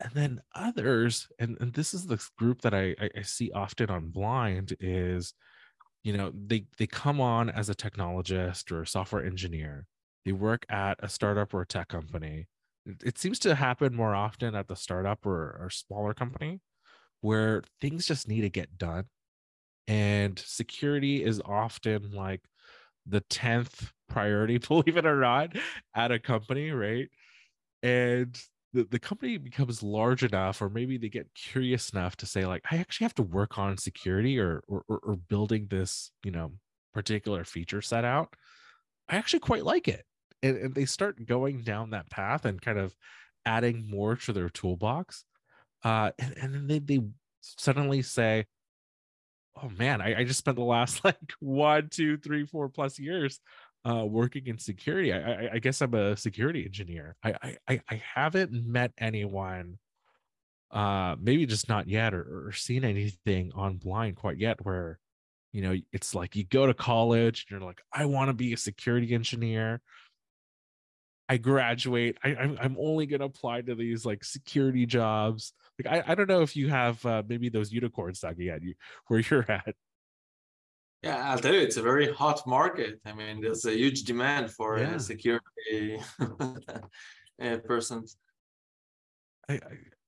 And 0.00 0.12
then 0.12 0.42
others 0.56 1.28
and, 1.38 1.56
and 1.60 1.72
this 1.72 1.94
is 1.94 2.08
the 2.08 2.20
group 2.36 2.62
that 2.62 2.74
I, 2.74 2.96
I 3.16 3.22
see 3.22 3.52
often 3.52 3.88
on 3.88 4.08
blind 4.08 4.76
is 4.80 5.32
you 6.02 6.16
know 6.16 6.32
they 6.34 6.66
they 6.76 6.88
come 6.88 7.20
on 7.20 7.50
as 7.50 7.68
a 7.68 7.74
technologist 7.74 8.72
or 8.72 8.82
a 8.82 8.86
software 8.86 9.24
engineer. 9.24 9.86
They 10.24 10.32
work 10.32 10.66
at 10.68 10.96
a 10.98 11.08
startup 11.08 11.54
or 11.54 11.62
a 11.62 11.66
tech 11.66 11.88
company. 11.88 12.48
It 13.04 13.16
seems 13.16 13.38
to 13.40 13.54
happen 13.54 13.94
more 13.94 14.14
often 14.14 14.56
at 14.56 14.66
the 14.66 14.74
startup 14.74 15.24
or, 15.24 15.56
or 15.60 15.70
smaller 15.70 16.14
company 16.14 16.60
where 17.20 17.62
things 17.80 18.06
just 18.06 18.26
need 18.26 18.40
to 18.40 18.50
get 18.50 18.76
done. 18.76 19.04
And 19.86 20.36
security 20.38 21.22
is 21.22 21.40
often 21.44 22.10
like 22.12 22.42
the 23.06 23.20
10th 23.22 23.90
priority 24.08 24.58
believe 24.68 24.96
it 24.96 25.06
or 25.06 25.20
not 25.20 25.56
at 25.94 26.12
a 26.12 26.18
company 26.18 26.70
right? 26.70 27.08
And 27.82 28.38
the, 28.72 28.84
the 28.90 28.98
company 28.98 29.36
becomes 29.36 29.82
large 29.82 30.24
enough 30.24 30.60
or 30.60 30.68
maybe 30.68 30.98
they 30.98 31.08
get 31.08 31.32
curious 31.34 31.90
enough 31.90 32.16
to 32.16 32.26
say 32.26 32.44
like 32.44 32.62
i 32.72 32.78
actually 32.78 33.04
have 33.04 33.14
to 33.14 33.22
work 33.22 33.56
on 33.56 33.76
security 33.76 34.36
or 34.36 34.64
or, 34.66 34.82
or 34.88 35.16
building 35.28 35.68
this 35.70 36.10
you 36.24 36.32
know 36.32 36.50
particular 36.94 37.44
feature 37.44 37.82
set 37.82 38.04
out. 38.06 38.32
I 39.08 39.16
actually 39.16 39.40
quite 39.40 39.64
like 39.64 39.88
it. 39.88 40.06
And, 40.42 40.56
and 40.56 40.74
they 40.74 40.86
start 40.86 41.26
going 41.26 41.62
down 41.62 41.90
that 41.90 42.08
path 42.08 42.46
and 42.46 42.62
kind 42.62 42.78
of 42.78 42.94
adding 43.44 43.90
more 43.90 44.16
to 44.16 44.32
their 44.32 44.48
toolbox. 44.48 45.24
Uh 45.82 46.12
and, 46.18 46.34
and 46.38 46.54
then 46.54 46.66
they, 46.66 46.78
they 46.78 47.00
suddenly 47.42 48.00
say 48.00 48.46
oh 49.62 49.70
man 49.78 50.00
I, 50.00 50.20
I 50.20 50.24
just 50.24 50.38
spent 50.38 50.56
the 50.56 50.64
last 50.64 51.04
like 51.04 51.32
one 51.40 51.88
two 51.90 52.16
three 52.16 52.46
four 52.46 52.68
plus 52.68 52.98
years 52.98 53.40
uh 53.84 54.04
working 54.04 54.46
in 54.46 54.58
security 54.58 55.12
i 55.12 55.18
i, 55.18 55.50
I 55.54 55.58
guess 55.58 55.80
i'm 55.80 55.94
a 55.94 56.16
security 56.16 56.64
engineer 56.64 57.16
I, 57.22 57.56
I 57.68 57.80
i 57.88 58.02
haven't 58.14 58.52
met 58.52 58.92
anyone 58.98 59.78
uh 60.70 61.16
maybe 61.20 61.46
just 61.46 61.68
not 61.68 61.88
yet 61.88 62.14
or, 62.14 62.46
or 62.46 62.52
seen 62.52 62.84
anything 62.84 63.52
on 63.54 63.76
blind 63.76 64.16
quite 64.16 64.38
yet 64.38 64.64
where 64.64 64.98
you 65.52 65.62
know 65.62 65.76
it's 65.92 66.14
like 66.14 66.34
you 66.34 66.44
go 66.44 66.66
to 66.66 66.74
college 66.74 67.46
and 67.48 67.60
you're 67.60 67.68
like 67.68 67.82
i 67.92 68.06
want 68.06 68.28
to 68.28 68.34
be 68.34 68.52
a 68.52 68.56
security 68.56 69.14
engineer 69.14 69.80
I 71.28 71.38
graduate. 71.38 72.18
I, 72.22 72.34
I'm 72.34 72.58
I'm 72.60 72.76
only 72.78 73.06
gonna 73.06 73.24
apply 73.24 73.62
to 73.62 73.74
these 73.74 74.04
like 74.04 74.24
security 74.24 74.86
jobs. 74.86 75.52
Like 75.82 76.04
I, 76.06 76.12
I 76.12 76.14
don't 76.14 76.28
know 76.28 76.42
if 76.42 76.56
you 76.56 76.68
have 76.68 77.04
uh, 77.04 77.22
maybe 77.28 77.48
those 77.48 77.72
unicorns 77.72 78.20
talking 78.20 78.48
at 78.48 78.62
you 78.62 78.74
where 79.08 79.20
you're 79.20 79.50
at. 79.50 79.74
Yeah, 81.02 81.30
I'll 81.30 81.38
tell 81.38 81.52
you, 81.52 81.60
it's 81.60 81.76
a 81.76 81.82
very 81.82 82.10
hot 82.10 82.46
market. 82.46 82.98
I 83.04 83.12
mean, 83.12 83.42
there's 83.42 83.66
a 83.66 83.76
huge 83.76 84.04
demand 84.04 84.50
for 84.50 84.78
yeah. 84.78 84.96
security 84.96 86.00
persons. 87.66 88.16
I, 89.50 89.60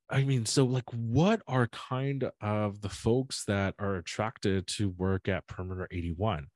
I 0.08 0.24
mean, 0.24 0.46
so 0.46 0.64
like, 0.64 0.90
what 0.92 1.42
are 1.46 1.66
kind 1.66 2.30
of 2.40 2.80
the 2.80 2.88
folks 2.88 3.44
that 3.44 3.74
are 3.78 3.96
attracted 3.96 4.66
to 4.68 4.88
work 4.90 5.28
at 5.28 5.46
Perimeter 5.46 5.86
81? 5.90 6.46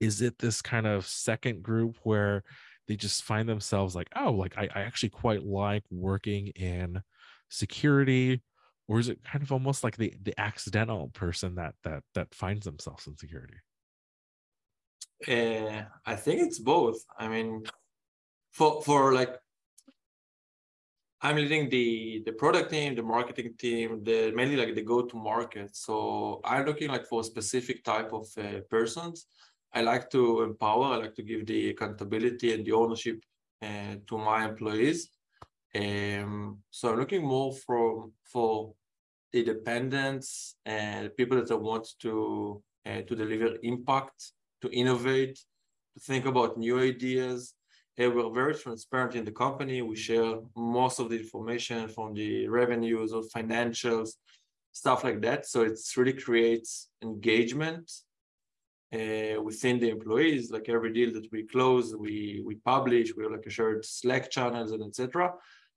Is 0.00 0.20
it 0.20 0.38
this 0.38 0.60
kind 0.60 0.86
of 0.86 1.06
second 1.06 1.62
group 1.62 1.96
where 2.02 2.42
they 2.88 2.96
just 2.96 3.22
find 3.22 3.48
themselves 3.48 3.94
like, 3.94 4.08
oh, 4.16 4.32
like 4.32 4.58
I, 4.58 4.68
I 4.74 4.80
actually 4.80 5.10
quite 5.10 5.44
like 5.44 5.84
working 5.90 6.48
in 6.48 7.00
security, 7.50 8.42
or 8.88 8.98
is 8.98 9.08
it 9.08 9.22
kind 9.24 9.42
of 9.42 9.52
almost 9.52 9.84
like 9.84 9.96
the 9.96 10.14
the 10.22 10.38
accidental 10.40 11.08
person 11.08 11.56
that 11.56 11.74
that 11.84 12.02
that 12.14 12.34
finds 12.34 12.64
themselves 12.64 13.06
in 13.06 13.16
security? 13.16 13.58
Uh, 15.28 15.82
I 16.06 16.16
think 16.16 16.40
it's 16.40 16.58
both. 16.58 17.04
I 17.18 17.28
mean, 17.28 17.62
for 18.52 18.82
for 18.82 19.12
like 19.12 19.36
I'm 21.22 21.36
leading 21.36 21.68
the 21.68 22.22
the 22.24 22.32
product 22.32 22.70
team, 22.70 22.94
the 22.94 23.02
marketing 23.02 23.54
team, 23.58 24.02
the 24.02 24.32
mainly 24.34 24.56
like 24.56 24.74
the 24.74 24.82
go 24.82 25.02
to 25.02 25.16
market. 25.16 25.76
So 25.76 26.40
I'm 26.44 26.64
looking 26.64 26.88
like 26.88 27.06
for 27.06 27.22
specific 27.22 27.84
type 27.84 28.12
of 28.12 28.26
uh, 28.38 28.60
persons. 28.70 29.26
I 29.72 29.82
like 29.82 30.10
to 30.10 30.42
empower. 30.42 30.86
I 30.86 30.96
like 30.96 31.14
to 31.16 31.22
give 31.22 31.46
the 31.46 31.70
accountability 31.70 32.54
and 32.54 32.64
the 32.64 32.72
ownership 32.72 33.22
uh, 33.62 33.96
to 34.06 34.18
my 34.18 34.48
employees. 34.48 35.10
Um, 35.74 36.58
so 36.70 36.90
I'm 36.90 36.98
looking 36.98 37.24
more 37.24 37.52
from 37.52 38.12
for 38.24 38.74
the 39.32 39.44
dependents 39.44 40.56
and 40.66 41.16
people 41.16 41.42
that 41.42 41.56
want 41.56 41.88
to 42.00 42.62
uh, 42.86 43.02
to 43.02 43.14
deliver 43.14 43.56
impact, 43.62 44.32
to 44.62 44.70
innovate, 44.70 45.38
to 45.94 46.00
think 46.00 46.26
about 46.26 46.58
new 46.58 46.80
ideas, 46.80 47.54
we're 48.08 48.30
very 48.30 48.54
transparent 48.54 49.14
in 49.14 49.24
the 49.24 49.32
company. 49.32 49.82
We 49.82 49.96
share 49.96 50.36
most 50.56 50.98
of 51.00 51.10
the 51.10 51.18
information 51.18 51.88
from 51.88 52.14
the 52.14 52.48
revenues 52.48 53.12
or 53.12 53.22
financials, 53.22 54.10
stuff 54.72 55.04
like 55.04 55.20
that. 55.22 55.46
So 55.46 55.62
it 55.62 55.78
really 55.96 56.14
creates 56.14 56.88
engagement 57.02 57.90
uh, 58.94 59.40
within 59.42 59.78
the 59.78 59.90
employees. 59.90 60.50
Like 60.50 60.68
every 60.68 60.92
deal 60.92 61.12
that 61.12 61.30
we 61.32 61.46
close, 61.46 61.94
we 61.94 62.42
we 62.44 62.54
publish. 62.56 63.14
We 63.14 63.24
have 63.24 63.32
like 63.32 63.46
a 63.46 63.50
shared 63.50 63.84
Slack 63.84 64.30
channels 64.30 64.72
and 64.72 64.82
etc. 64.82 65.32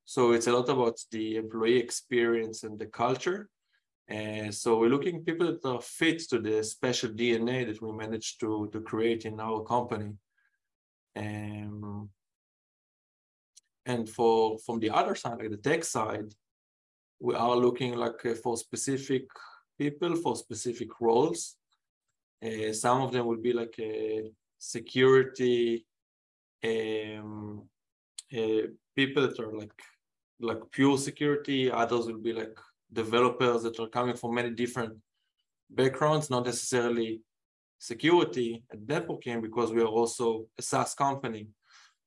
So 0.05 0.31
it's 0.33 0.47
a 0.47 0.51
lot 0.51 0.69
about 0.69 0.99
the 1.11 1.37
employee 1.37 1.77
experience 1.77 2.63
and 2.63 2.77
the 2.77 2.87
culture. 2.87 3.49
And 4.07 4.53
so 4.53 4.77
we're 4.77 4.89
looking 4.89 5.23
people 5.23 5.47
that 5.47 5.65
are 5.65 5.81
fit 5.81 6.19
to 6.29 6.39
the 6.39 6.63
special 6.63 7.09
DNA 7.09 7.65
that 7.65 7.81
we 7.81 7.91
managed 7.93 8.39
to 8.41 8.69
to 8.73 8.81
create 8.81 9.25
in 9.25 9.39
our 9.39 9.63
company. 9.63 10.13
Um, 11.15 12.09
and 13.85 14.09
for 14.09 14.57
from 14.59 14.79
the 14.79 14.89
other 14.89 15.15
side, 15.15 15.39
like 15.39 15.51
the 15.51 15.57
tech 15.57 15.83
side, 15.83 16.33
we 17.19 17.35
are 17.35 17.55
looking 17.55 17.95
like 17.95 18.25
uh, 18.25 18.35
for 18.35 18.57
specific 18.57 19.23
people 19.79 20.15
for 20.15 20.35
specific 20.35 20.89
roles. 20.99 21.55
Uh, 22.45 22.73
some 22.73 23.01
of 23.01 23.11
them 23.13 23.25
will 23.25 23.41
be 23.41 23.53
like 23.53 23.75
a 23.79 24.19
uh, 24.19 24.29
security 24.59 25.85
um, 26.63 27.63
uh, 28.37 28.67
people 28.95 29.27
that 29.27 29.39
are 29.39 29.53
like 29.53 29.73
like 30.43 30.59
pure 30.71 30.97
security. 30.97 31.71
Others 31.71 32.07
will 32.07 32.19
be 32.19 32.33
like 32.33 32.57
developers 32.91 33.63
that 33.63 33.79
are 33.79 33.87
coming 33.87 34.15
from 34.15 34.35
many 34.35 34.51
different 34.51 34.93
backgrounds, 35.69 36.29
not 36.29 36.45
necessarily 36.45 37.21
security 37.79 38.63
and 38.71 38.87
networking 38.87 39.41
because 39.41 39.71
we 39.71 39.81
are 39.81 39.93
also 40.01 40.45
a 40.57 40.61
SaaS 40.61 40.93
company. 40.93 41.47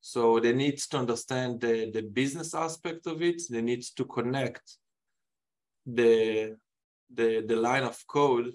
So 0.01 0.39
they 0.39 0.53
need 0.53 0.77
to 0.77 0.97
understand 0.97 1.61
the, 1.61 1.91
the 1.91 2.01
business 2.01 2.53
aspect 2.53 3.07
of 3.07 3.21
it. 3.21 3.41
They 3.49 3.61
need 3.61 3.83
to 3.97 4.05
connect 4.05 4.61
the, 5.85 6.55
the, 7.13 7.43
the 7.45 7.55
line 7.55 7.83
of 7.83 7.97
code 8.07 8.53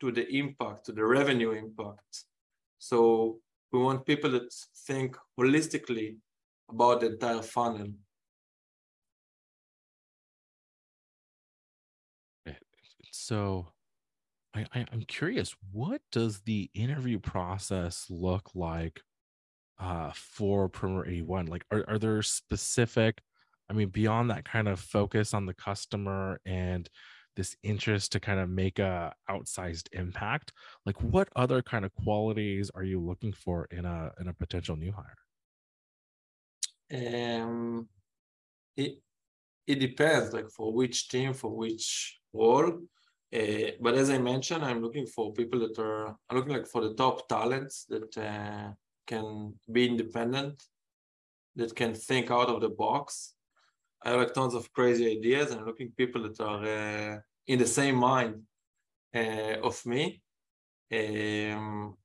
to 0.00 0.12
the 0.12 0.26
impact, 0.28 0.86
to 0.86 0.92
the 0.92 1.04
revenue 1.04 1.52
impact. 1.52 2.24
So 2.78 3.38
we 3.72 3.78
want 3.80 4.06
people 4.06 4.30
that 4.32 4.52
think 4.86 5.16
holistically 5.38 6.16
about 6.68 7.00
the 7.00 7.12
entire 7.12 7.42
funnel. 7.42 7.88
So 13.24 13.68
I, 14.54 14.66
I 14.74 14.84
am 14.92 15.00
curious, 15.08 15.56
what 15.72 16.02
does 16.12 16.42
the 16.42 16.70
interview 16.74 17.18
process 17.18 18.06
look 18.10 18.50
like 18.54 19.00
uh 19.78 20.12
for 20.14 20.68
Perimeter 20.68 21.08
81? 21.08 21.46
Like 21.46 21.64
are, 21.70 21.84
are 21.88 21.98
there 21.98 22.20
specific, 22.20 23.22
I 23.70 23.72
mean, 23.72 23.88
beyond 23.88 24.28
that 24.28 24.44
kind 24.44 24.68
of 24.68 24.78
focus 24.78 25.32
on 25.32 25.46
the 25.46 25.54
customer 25.54 26.38
and 26.44 26.86
this 27.34 27.56
interest 27.62 28.12
to 28.12 28.20
kind 28.20 28.40
of 28.40 28.50
make 28.50 28.78
a 28.78 29.14
outsized 29.30 29.88
impact, 29.92 30.52
like 30.84 31.00
what 31.02 31.30
other 31.34 31.62
kind 31.62 31.86
of 31.86 31.94
qualities 31.94 32.70
are 32.74 32.84
you 32.84 33.00
looking 33.00 33.32
for 33.32 33.64
in 33.70 33.86
a 33.86 34.12
in 34.20 34.28
a 34.28 34.34
potential 34.34 34.76
new 34.76 34.92
hire? 34.92 35.16
Um 36.92 37.88
it 38.76 38.98
it 39.66 39.76
depends 39.76 40.34
like 40.34 40.50
for 40.50 40.74
which 40.74 41.08
team, 41.08 41.32
for 41.32 41.50
which 41.56 42.20
role 42.34 42.82
uh, 43.34 43.70
but 43.80 43.94
as 43.94 44.10
I 44.10 44.18
mentioned, 44.18 44.64
I'm 44.64 44.80
looking 44.80 45.06
for 45.06 45.32
people 45.32 45.58
that 45.60 45.78
are, 45.78 46.08
I'm 46.28 46.36
looking 46.36 46.52
like 46.52 46.66
for 46.66 46.82
the 46.82 46.94
top 46.94 47.28
talents 47.28 47.84
that 47.88 48.16
uh, 48.16 48.72
can 49.06 49.54
be 49.70 49.88
independent, 49.88 50.62
that 51.56 51.74
can 51.74 51.94
think 51.94 52.30
out 52.30 52.48
of 52.48 52.60
the 52.60 52.68
box. 52.68 53.34
I 54.04 54.10
have 54.10 54.20
like 54.20 54.34
tons 54.34 54.54
of 54.54 54.72
crazy 54.72 55.10
ideas 55.10 55.50
and 55.50 55.66
looking 55.66 55.90
people 55.96 56.22
that 56.22 56.40
are 56.40 56.64
uh, 56.64 57.18
in 57.46 57.58
the 57.58 57.66
same 57.66 57.96
mind 57.96 58.42
uh, 59.14 59.56
of 59.62 59.84
me. 59.84 60.22
Um, 60.92 61.96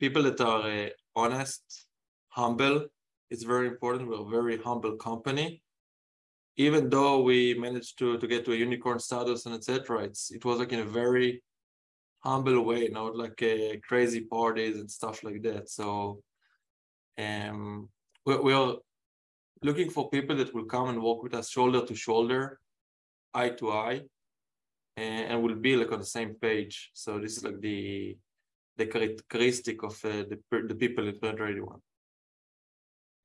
people 0.00 0.22
that 0.22 0.40
are 0.40 0.70
uh, 0.70 0.88
honest, 1.16 1.86
humble. 2.28 2.86
It's 3.28 3.42
very 3.42 3.66
important. 3.66 4.08
We're 4.08 4.26
a 4.26 4.30
very 4.30 4.56
humble 4.56 4.96
company 4.96 5.62
even 6.58 6.90
though 6.90 7.22
we 7.22 7.54
managed 7.54 7.98
to 7.98 8.18
to 8.18 8.26
get 8.26 8.44
to 8.44 8.52
a 8.52 8.56
unicorn 8.56 8.98
status 8.98 9.46
and 9.46 9.54
etc 9.54 10.02
it's 10.02 10.30
it 10.30 10.44
was 10.44 10.58
like 10.58 10.72
in 10.72 10.80
a 10.80 10.92
very 11.02 11.42
humble 12.24 12.60
way 12.64 12.88
not 12.88 13.16
like 13.16 13.40
uh, 13.42 13.76
crazy 13.88 14.22
parties 14.22 14.76
and 14.78 14.90
stuff 14.90 15.22
like 15.22 15.40
that. 15.42 15.68
So 15.70 16.20
um 17.26 17.88
we, 18.26 18.36
we 18.36 18.52
are 18.52 18.74
looking 19.62 19.90
for 19.90 20.10
people 20.10 20.36
that 20.36 20.54
will 20.54 20.64
come 20.64 20.88
and 20.88 21.02
work 21.02 21.22
with 21.22 21.34
us 21.34 21.48
shoulder 21.48 21.84
to 21.86 21.94
shoulder 21.94 22.58
eye 23.34 23.50
to 23.50 23.70
eye 23.72 24.00
and, 24.96 25.24
and 25.30 25.42
will 25.42 25.56
be 25.56 25.76
like 25.76 25.92
on 25.92 26.00
the 26.00 26.12
same 26.18 26.34
page. 26.34 26.90
So 26.92 27.18
this 27.18 27.36
is 27.36 27.44
like 27.44 27.60
the 27.60 28.16
the 28.76 28.86
characteristic 28.86 29.82
of 29.82 29.94
uh, 30.04 30.24
the, 30.30 30.38
the 30.68 30.74
people 30.74 31.06
in 31.08 31.14
2021 31.14 31.80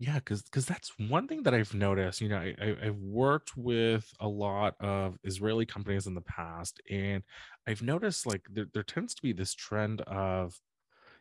yeah 0.03 0.15
because 0.15 0.41
because 0.41 0.65
that's 0.65 0.91
one 0.97 1.27
thing 1.27 1.43
that 1.43 1.53
i've 1.53 1.73
noticed 1.73 2.19
you 2.19 2.27
know 2.27 2.37
I, 2.37 2.75
have 2.83 2.97
worked 2.97 3.55
with 3.55 4.11
a 4.19 4.27
lot 4.27 4.75
of 4.81 5.17
israeli 5.23 5.65
companies 5.65 6.07
in 6.07 6.13
the 6.13 6.21
past 6.21 6.81
and 6.89 7.23
i've 7.67 7.81
noticed 7.81 8.25
like 8.25 8.45
there, 8.51 8.65
there 8.73 8.83
tends 8.83 9.13
to 9.15 9.21
be 9.21 9.31
this 9.31 9.53
trend 9.53 10.01
of 10.01 10.59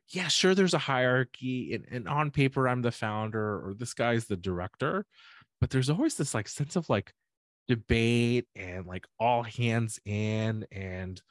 yeah 0.08 0.26
sure 0.26 0.54
there's 0.54 0.74
a 0.74 0.78
hierarchy 0.78 1.74
and, 1.74 1.86
and 1.92 2.08
on 2.08 2.32
paper 2.32 2.68
i'm 2.68 2.82
the 2.82 2.90
founder 2.90 3.64
or 3.64 3.74
this 3.74 3.94
guy's 3.94 4.24
the 4.24 4.36
director 4.36 5.06
but 5.60 5.70
there's 5.70 5.90
always 5.90 6.16
this 6.16 6.34
like 6.34 6.48
sense 6.48 6.74
of 6.74 6.90
like 6.90 7.14
debate 7.68 8.48
and 8.56 8.86
like 8.86 9.06
all 9.20 9.44
hands 9.44 10.00
in 10.04 10.66
and 10.72 11.22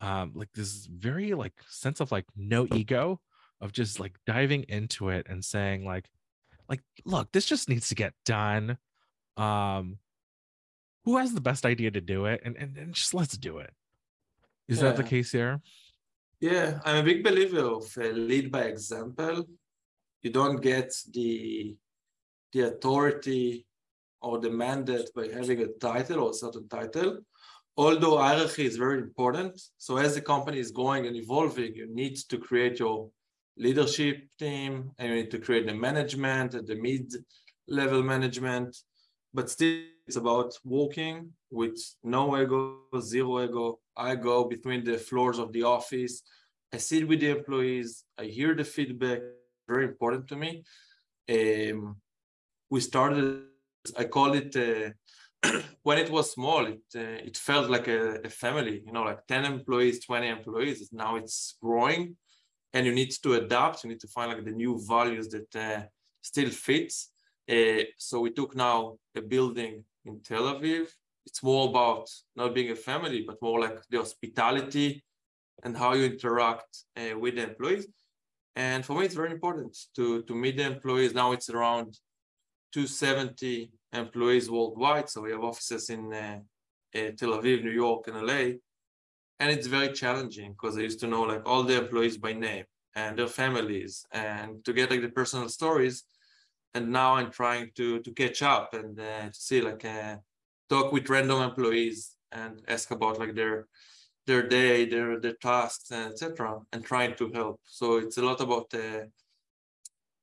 um 0.00 0.30
like 0.36 0.52
this 0.54 0.86
very 0.86 1.34
like 1.34 1.54
sense 1.68 1.98
of 1.98 2.12
like 2.12 2.26
no 2.36 2.68
ego 2.72 3.20
of 3.60 3.72
just 3.72 3.98
like 3.98 4.14
diving 4.26 4.62
into 4.68 5.08
it 5.08 5.26
and 5.28 5.44
saying 5.44 5.84
like 5.84 6.08
like 6.74 6.82
look 7.04 7.30
this 7.32 7.46
just 7.46 7.68
needs 7.68 7.88
to 7.88 7.94
get 7.94 8.12
done. 8.24 8.78
Um 9.36 9.98
who 11.04 11.18
has 11.18 11.34
the 11.34 11.46
best 11.50 11.66
idea 11.66 11.90
to 11.90 12.00
do 12.00 12.26
it? 12.26 12.40
And 12.44 12.56
and, 12.56 12.76
and 12.76 12.94
just 12.94 13.14
let's 13.14 13.36
do 13.36 13.58
it. 13.58 13.72
Is 14.68 14.78
yeah. 14.78 14.84
that 14.84 14.96
the 14.96 15.08
case 15.14 15.30
here? 15.32 15.60
Yeah 16.40 16.68
i'm 16.84 16.98
a 17.02 17.06
big 17.10 17.22
believer 17.28 17.64
of 17.78 17.86
uh, 17.98 18.08
lead 18.30 18.50
by 18.56 18.64
example. 18.74 19.36
You 20.22 20.30
don't 20.38 20.60
get 20.72 20.88
the 21.16 21.76
the 22.52 22.60
authority 22.70 23.66
or 24.20 24.34
the 24.38 24.50
mandate 24.50 25.08
by 25.14 25.26
having 25.38 25.60
a 25.62 25.70
title 25.88 26.20
or 26.24 26.30
a 26.30 26.40
certain 26.42 26.68
title. 26.68 27.12
Although 27.76 28.18
hierarchy 28.18 28.64
is 28.70 28.76
very 28.76 28.98
important 29.08 29.52
so 29.86 29.96
as 30.04 30.14
the 30.14 30.24
company 30.32 30.58
is 30.64 30.70
growing 30.78 31.06
and 31.08 31.16
evolving 31.16 31.72
you 31.80 31.86
need 32.00 32.16
to 32.30 32.36
create 32.46 32.78
your 32.78 33.10
leadership 33.56 34.16
team 34.38 34.90
and 34.98 35.08
you 35.08 35.14
need 35.16 35.30
to 35.30 35.38
create 35.38 35.66
the 35.66 35.74
management 35.74 36.54
and 36.54 36.66
the 36.66 36.74
mid-level 36.74 38.02
management 38.02 38.76
but 39.32 39.50
still 39.50 39.82
it's 40.06 40.16
about 40.16 40.52
working 40.64 41.30
with 41.50 41.78
no 42.02 42.36
ego 42.40 42.78
zero 43.00 43.42
ego 43.44 43.78
i 43.96 44.14
go 44.14 44.44
between 44.44 44.82
the 44.84 44.98
floors 44.98 45.38
of 45.38 45.52
the 45.52 45.62
office 45.62 46.22
I 46.74 46.78
sit 46.78 47.06
with 47.06 47.20
the 47.20 47.30
employees, 47.30 48.02
I 48.18 48.24
hear 48.24 48.52
the 48.52 48.64
feedback, 48.64 49.20
very 49.68 49.84
important 49.84 50.26
to 50.28 50.36
me. 50.36 50.64
Um, 51.30 51.96
we 52.68 52.80
started, 52.80 53.44
I 53.96 54.04
call 54.04 54.32
it, 54.34 54.56
uh, 54.56 54.90
when 55.84 55.98
it 55.98 56.10
was 56.10 56.32
small, 56.32 56.66
it, 56.66 56.82
uh, 56.96 57.28
it 57.28 57.36
felt 57.36 57.70
like 57.70 57.86
a, 57.86 58.18
a, 58.24 58.28
family, 58.28 58.82
you 58.84 58.92
know, 58.92 59.04
like 59.04 59.24
10 59.28 59.44
employees, 59.44 60.04
20 60.04 60.26
employees. 60.26 60.88
Now 60.92 61.14
it's 61.14 61.56
growing 61.62 62.16
and 62.74 62.84
you 62.84 62.92
need 62.92 63.12
to 63.22 63.34
adapt. 63.34 63.84
You 63.84 63.90
need 63.90 64.00
to 64.00 64.08
find 64.08 64.30
like 64.32 64.44
the 64.44 64.50
new 64.50 64.78
values 64.86 65.28
that 65.28 65.56
uh, 65.56 65.82
still 66.20 66.50
fits. 66.50 67.10
Uh, 67.50 67.84
so 67.96 68.20
we 68.20 68.30
took 68.30 68.54
now 68.56 68.98
a 69.16 69.22
building 69.22 69.84
in 70.04 70.20
Tel 70.20 70.42
Aviv. 70.42 70.88
It's 71.24 71.42
more 71.42 71.68
about 71.70 72.10
not 72.36 72.54
being 72.54 72.70
a 72.72 72.76
family, 72.76 73.24
but 73.26 73.40
more 73.40 73.60
like 73.60 73.78
the 73.88 73.98
hospitality 73.98 75.02
and 75.62 75.76
how 75.76 75.94
you 75.94 76.04
interact 76.04 76.84
uh, 76.96 77.18
with 77.18 77.36
the 77.36 77.44
employees. 77.44 77.86
And 78.56 78.84
for 78.84 78.94
me, 78.94 79.06
it's 79.06 79.14
very 79.14 79.30
important 79.30 79.76
to, 79.96 80.22
to 80.22 80.34
meet 80.34 80.56
the 80.56 80.66
employees. 80.66 81.14
Now 81.14 81.32
it's 81.32 81.50
around 81.50 81.98
270 82.72 83.70
employees 83.92 84.50
worldwide. 84.50 85.08
So 85.08 85.22
we 85.22 85.30
have 85.30 85.44
offices 85.44 85.90
in 85.90 86.12
uh, 86.12 86.40
uh, 86.94 87.10
Tel 87.16 87.30
Aviv, 87.30 87.62
New 87.62 87.70
York, 87.70 88.08
and 88.08 88.26
LA. 88.26 88.58
And 89.40 89.50
it's 89.50 89.66
very 89.66 89.92
challenging 89.92 90.52
because 90.52 90.78
I 90.78 90.82
used 90.82 91.00
to 91.00 91.06
know 91.06 91.22
like 91.22 91.42
all 91.46 91.62
the 91.64 91.76
employees 91.78 92.16
by 92.16 92.32
name 92.32 92.64
and 92.94 93.18
their 93.18 93.26
families 93.26 94.06
and 94.12 94.64
to 94.64 94.72
get 94.72 94.90
like 94.90 95.02
the 95.02 95.08
personal 95.08 95.48
stories. 95.48 96.04
And 96.74 96.90
now 96.90 97.14
I'm 97.16 97.30
trying 97.30 97.70
to 97.76 98.00
to 98.00 98.10
catch 98.12 98.42
up 98.42 98.74
and 98.74 98.98
uh, 98.98 99.30
see 99.32 99.60
like 99.60 99.84
uh, 99.84 100.16
talk 100.68 100.92
with 100.92 101.08
random 101.08 101.42
employees 101.42 102.16
and 102.32 102.62
ask 102.68 102.90
about 102.90 103.18
like 103.18 103.34
their 103.34 103.66
their 104.26 104.46
day, 104.48 104.86
their 104.86 105.20
their 105.20 105.34
tasks, 105.34 105.90
and 105.90 106.12
etc., 106.12 106.60
and 106.72 106.84
trying 106.84 107.14
to 107.16 107.30
help. 107.32 107.60
So 107.64 107.96
it's 107.96 108.18
a 108.18 108.22
lot 108.22 108.40
about 108.40 108.72
uh, 108.74 109.04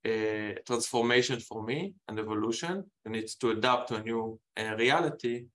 a 0.05 0.57
transformation 0.65 1.39
for 1.39 1.63
me 1.63 1.93
and 2.07 2.19
evolution. 2.19 2.83
and 3.05 3.15
it's 3.15 3.35
to 3.35 3.51
adapt 3.51 3.89
to 3.89 3.95
a 3.95 4.03
new 4.03 4.39
uh, 4.57 4.75
reality. 4.77 5.45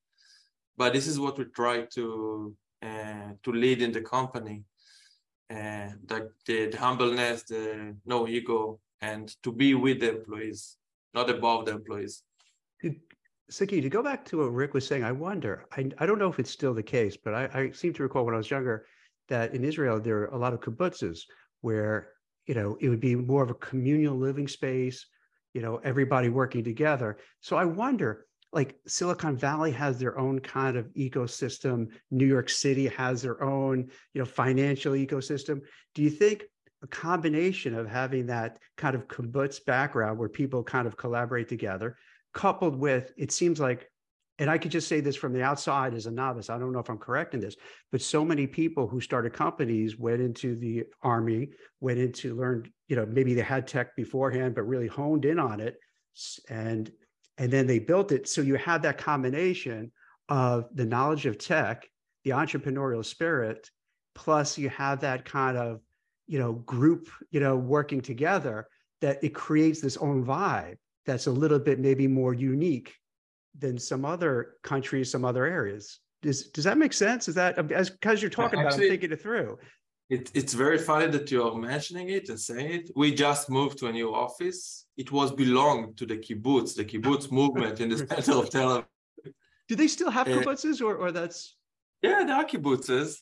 But 0.76 0.92
this 0.92 1.06
is 1.06 1.18
what 1.18 1.38
we 1.38 1.44
try 1.46 1.86
to 1.94 2.54
uh, 2.54 2.65
to 3.42 3.52
lead 3.52 3.82
in 3.82 3.92
the 3.92 4.00
company, 4.00 4.64
uh, 5.50 5.88
like 6.10 6.28
the, 6.46 6.66
the 6.66 6.78
humbleness, 6.78 7.44
the 7.44 7.96
no 8.04 8.26
ego, 8.26 8.80
and 9.00 9.34
to 9.42 9.52
be 9.52 9.74
with 9.74 10.00
the 10.00 10.10
employees, 10.16 10.76
not 11.14 11.30
above 11.30 11.66
the 11.66 11.72
employees. 11.72 12.22
Sagi, 13.48 13.80
to 13.80 13.88
go 13.88 14.02
back 14.02 14.24
to 14.24 14.38
what 14.38 14.52
Rick 14.52 14.74
was 14.74 14.86
saying, 14.86 15.04
I 15.04 15.12
wonder, 15.12 15.66
I, 15.76 15.88
I 15.98 16.06
don't 16.06 16.18
know 16.18 16.28
if 16.28 16.40
it's 16.40 16.50
still 16.50 16.74
the 16.74 16.82
case, 16.82 17.16
but 17.16 17.32
I, 17.32 17.48
I 17.54 17.70
seem 17.70 17.92
to 17.94 18.02
recall 18.02 18.24
when 18.24 18.34
I 18.34 18.38
was 18.38 18.50
younger 18.50 18.86
that 19.28 19.54
in 19.54 19.64
Israel, 19.64 20.00
there 20.00 20.18
are 20.22 20.34
a 20.34 20.38
lot 20.38 20.52
of 20.52 20.60
kibbutzes 20.60 21.20
where, 21.60 22.08
you 22.46 22.54
know, 22.54 22.76
it 22.80 22.88
would 22.88 23.00
be 23.00 23.14
more 23.14 23.44
of 23.44 23.50
a 23.50 23.54
communal 23.54 24.16
living 24.16 24.48
space, 24.48 25.06
you 25.54 25.62
know, 25.62 25.76
everybody 25.84 26.28
working 26.28 26.64
together. 26.64 27.18
So 27.40 27.56
I 27.56 27.64
wonder, 27.64 28.26
like 28.52 28.76
Silicon 28.86 29.36
Valley 29.36 29.72
has 29.72 29.98
their 29.98 30.18
own 30.18 30.40
kind 30.40 30.76
of 30.76 30.86
ecosystem. 30.94 31.88
New 32.10 32.26
York 32.26 32.48
City 32.48 32.86
has 32.88 33.22
their 33.22 33.42
own, 33.42 33.90
you 34.14 34.20
know, 34.20 34.24
financial 34.24 34.94
ecosystem. 34.94 35.60
Do 35.94 36.02
you 36.02 36.10
think 36.10 36.44
a 36.82 36.86
combination 36.86 37.74
of 37.74 37.88
having 37.88 38.26
that 38.26 38.58
kind 38.76 38.94
of 38.94 39.08
kibbutz 39.08 39.64
background 39.64 40.18
where 40.18 40.28
people 40.28 40.62
kind 40.62 40.86
of 40.86 40.96
collaborate 40.96 41.48
together 41.48 41.96
coupled 42.34 42.76
with 42.76 43.12
it 43.16 43.32
seems 43.32 43.58
like 43.58 43.90
and 44.38 44.50
I 44.50 44.58
could 44.58 44.70
just 44.70 44.88
say 44.88 45.00
this 45.00 45.16
from 45.16 45.32
the 45.32 45.42
outside 45.42 45.94
as 45.94 46.04
a 46.04 46.10
novice. 46.10 46.50
I 46.50 46.58
don't 46.58 46.72
know 46.72 46.78
if 46.78 46.90
I'm 46.90 46.98
correct 46.98 47.32
in 47.32 47.40
this, 47.40 47.56
but 47.90 48.02
so 48.02 48.22
many 48.22 48.46
people 48.46 48.86
who 48.86 49.00
started 49.00 49.32
companies 49.32 49.98
went 49.98 50.20
into 50.20 50.54
the 50.54 50.84
army, 51.02 51.48
went 51.80 51.98
into 51.98 52.36
learned, 52.36 52.68
you 52.88 52.96
know, 52.96 53.06
maybe 53.06 53.32
they 53.32 53.40
had 53.40 53.66
tech 53.66 53.96
beforehand, 53.96 54.54
but 54.54 54.64
really 54.64 54.88
honed 54.88 55.24
in 55.24 55.38
on 55.38 55.60
it, 55.60 55.78
and 56.50 56.92
and 57.38 57.50
then 57.50 57.66
they 57.66 57.78
built 57.78 58.12
it. 58.12 58.28
So 58.28 58.40
you 58.40 58.56
have 58.56 58.82
that 58.82 58.98
combination 58.98 59.92
of 60.28 60.66
the 60.74 60.84
knowledge 60.84 61.26
of 61.26 61.38
tech, 61.38 61.88
the 62.24 62.30
entrepreneurial 62.30 63.04
spirit, 63.04 63.70
plus 64.14 64.58
you 64.58 64.68
have 64.70 65.00
that 65.00 65.24
kind 65.24 65.56
of, 65.56 65.80
you 66.26 66.38
know, 66.38 66.54
group, 66.54 67.08
you 67.30 67.40
know, 67.40 67.56
working 67.56 68.00
together 68.00 68.66
that 69.00 69.22
it 69.22 69.34
creates 69.34 69.80
this 69.80 69.96
own 69.98 70.24
vibe 70.24 70.76
that's 71.04 71.26
a 71.26 71.30
little 71.30 71.58
bit 71.58 71.78
maybe 71.78 72.08
more 72.08 72.34
unique 72.34 72.94
than 73.58 73.78
some 73.78 74.04
other 74.04 74.54
countries, 74.62 75.10
some 75.10 75.24
other 75.24 75.44
areas. 75.46 76.00
Does 76.22 76.48
does 76.48 76.64
that 76.64 76.78
make 76.78 76.92
sense? 76.92 77.28
Is 77.28 77.34
that 77.36 77.58
as 77.70 77.90
because 77.90 78.20
you're 78.20 78.30
talking 78.30 78.58
yeah, 78.58 78.66
actually, 78.66 78.86
about, 78.86 78.94
I'm 78.94 79.00
thinking 79.00 79.12
it 79.12 79.22
through. 79.22 79.58
It, 80.08 80.30
it's 80.34 80.54
very 80.54 80.78
funny 80.78 81.08
that 81.08 81.30
you 81.32 81.42
are 81.42 81.56
mentioning 81.56 82.10
it 82.10 82.28
and 82.28 82.38
saying 82.38 82.70
it. 82.72 82.90
We 82.94 83.12
just 83.12 83.50
moved 83.50 83.78
to 83.78 83.88
a 83.88 83.92
new 83.92 84.14
office. 84.14 84.86
It 84.96 85.10
was 85.10 85.32
belonged 85.32 85.96
to 85.98 86.06
the 86.06 86.16
kibbutz, 86.16 86.76
the 86.76 86.84
kibbutz 86.84 87.30
movement 87.40 87.80
in 87.80 87.88
the 87.88 87.98
center 87.98 88.32
of 88.38 88.50
Tel 88.50 88.68
Aviv. 88.68 89.32
Do 89.68 89.74
they 89.74 89.88
still 89.88 90.10
have 90.10 90.28
uh, 90.28 90.30
kibbutzes, 90.30 90.80
or 90.80 90.94
or 90.94 91.10
that's? 91.10 91.56
Yeah, 92.02 92.22
there 92.24 92.36
are 92.36 92.44
kibbutzes. 92.44 93.16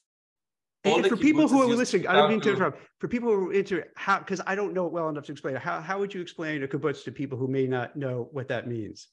And 0.85 1.07
for 1.07 1.16
people 1.16 1.49
who 1.49 1.62
are 1.62 1.75
listening, 1.75 2.07
I 2.07 2.12
don't 2.12 2.29
mean 2.29 2.42
to 2.42 2.51
interrupt. 2.51 2.83
For 2.99 3.09
people 3.09 3.31
who 3.31 3.49
are 3.49 3.53
into 3.55 3.83
how, 3.97 4.18
because 4.18 4.42
I 4.47 4.55
don't 4.55 4.75
know 4.75 4.85
it 4.85 4.92
well 4.92 5.09
enough 5.09 5.25
to 5.25 5.33
explain 5.33 5.57
it. 5.57 5.62
How 5.62 5.81
how 5.81 5.99
would 5.99 6.12
you 6.12 6.20
explain 6.20 6.62
a 6.62 6.68
kibbutz 6.68 7.03
to 7.05 7.12
people 7.12 7.38
who 7.38 7.49
may 7.49 7.66
not 7.66 7.97
know 7.97 8.29
what 8.33 8.49
that 8.49 8.68
means? 8.68 9.09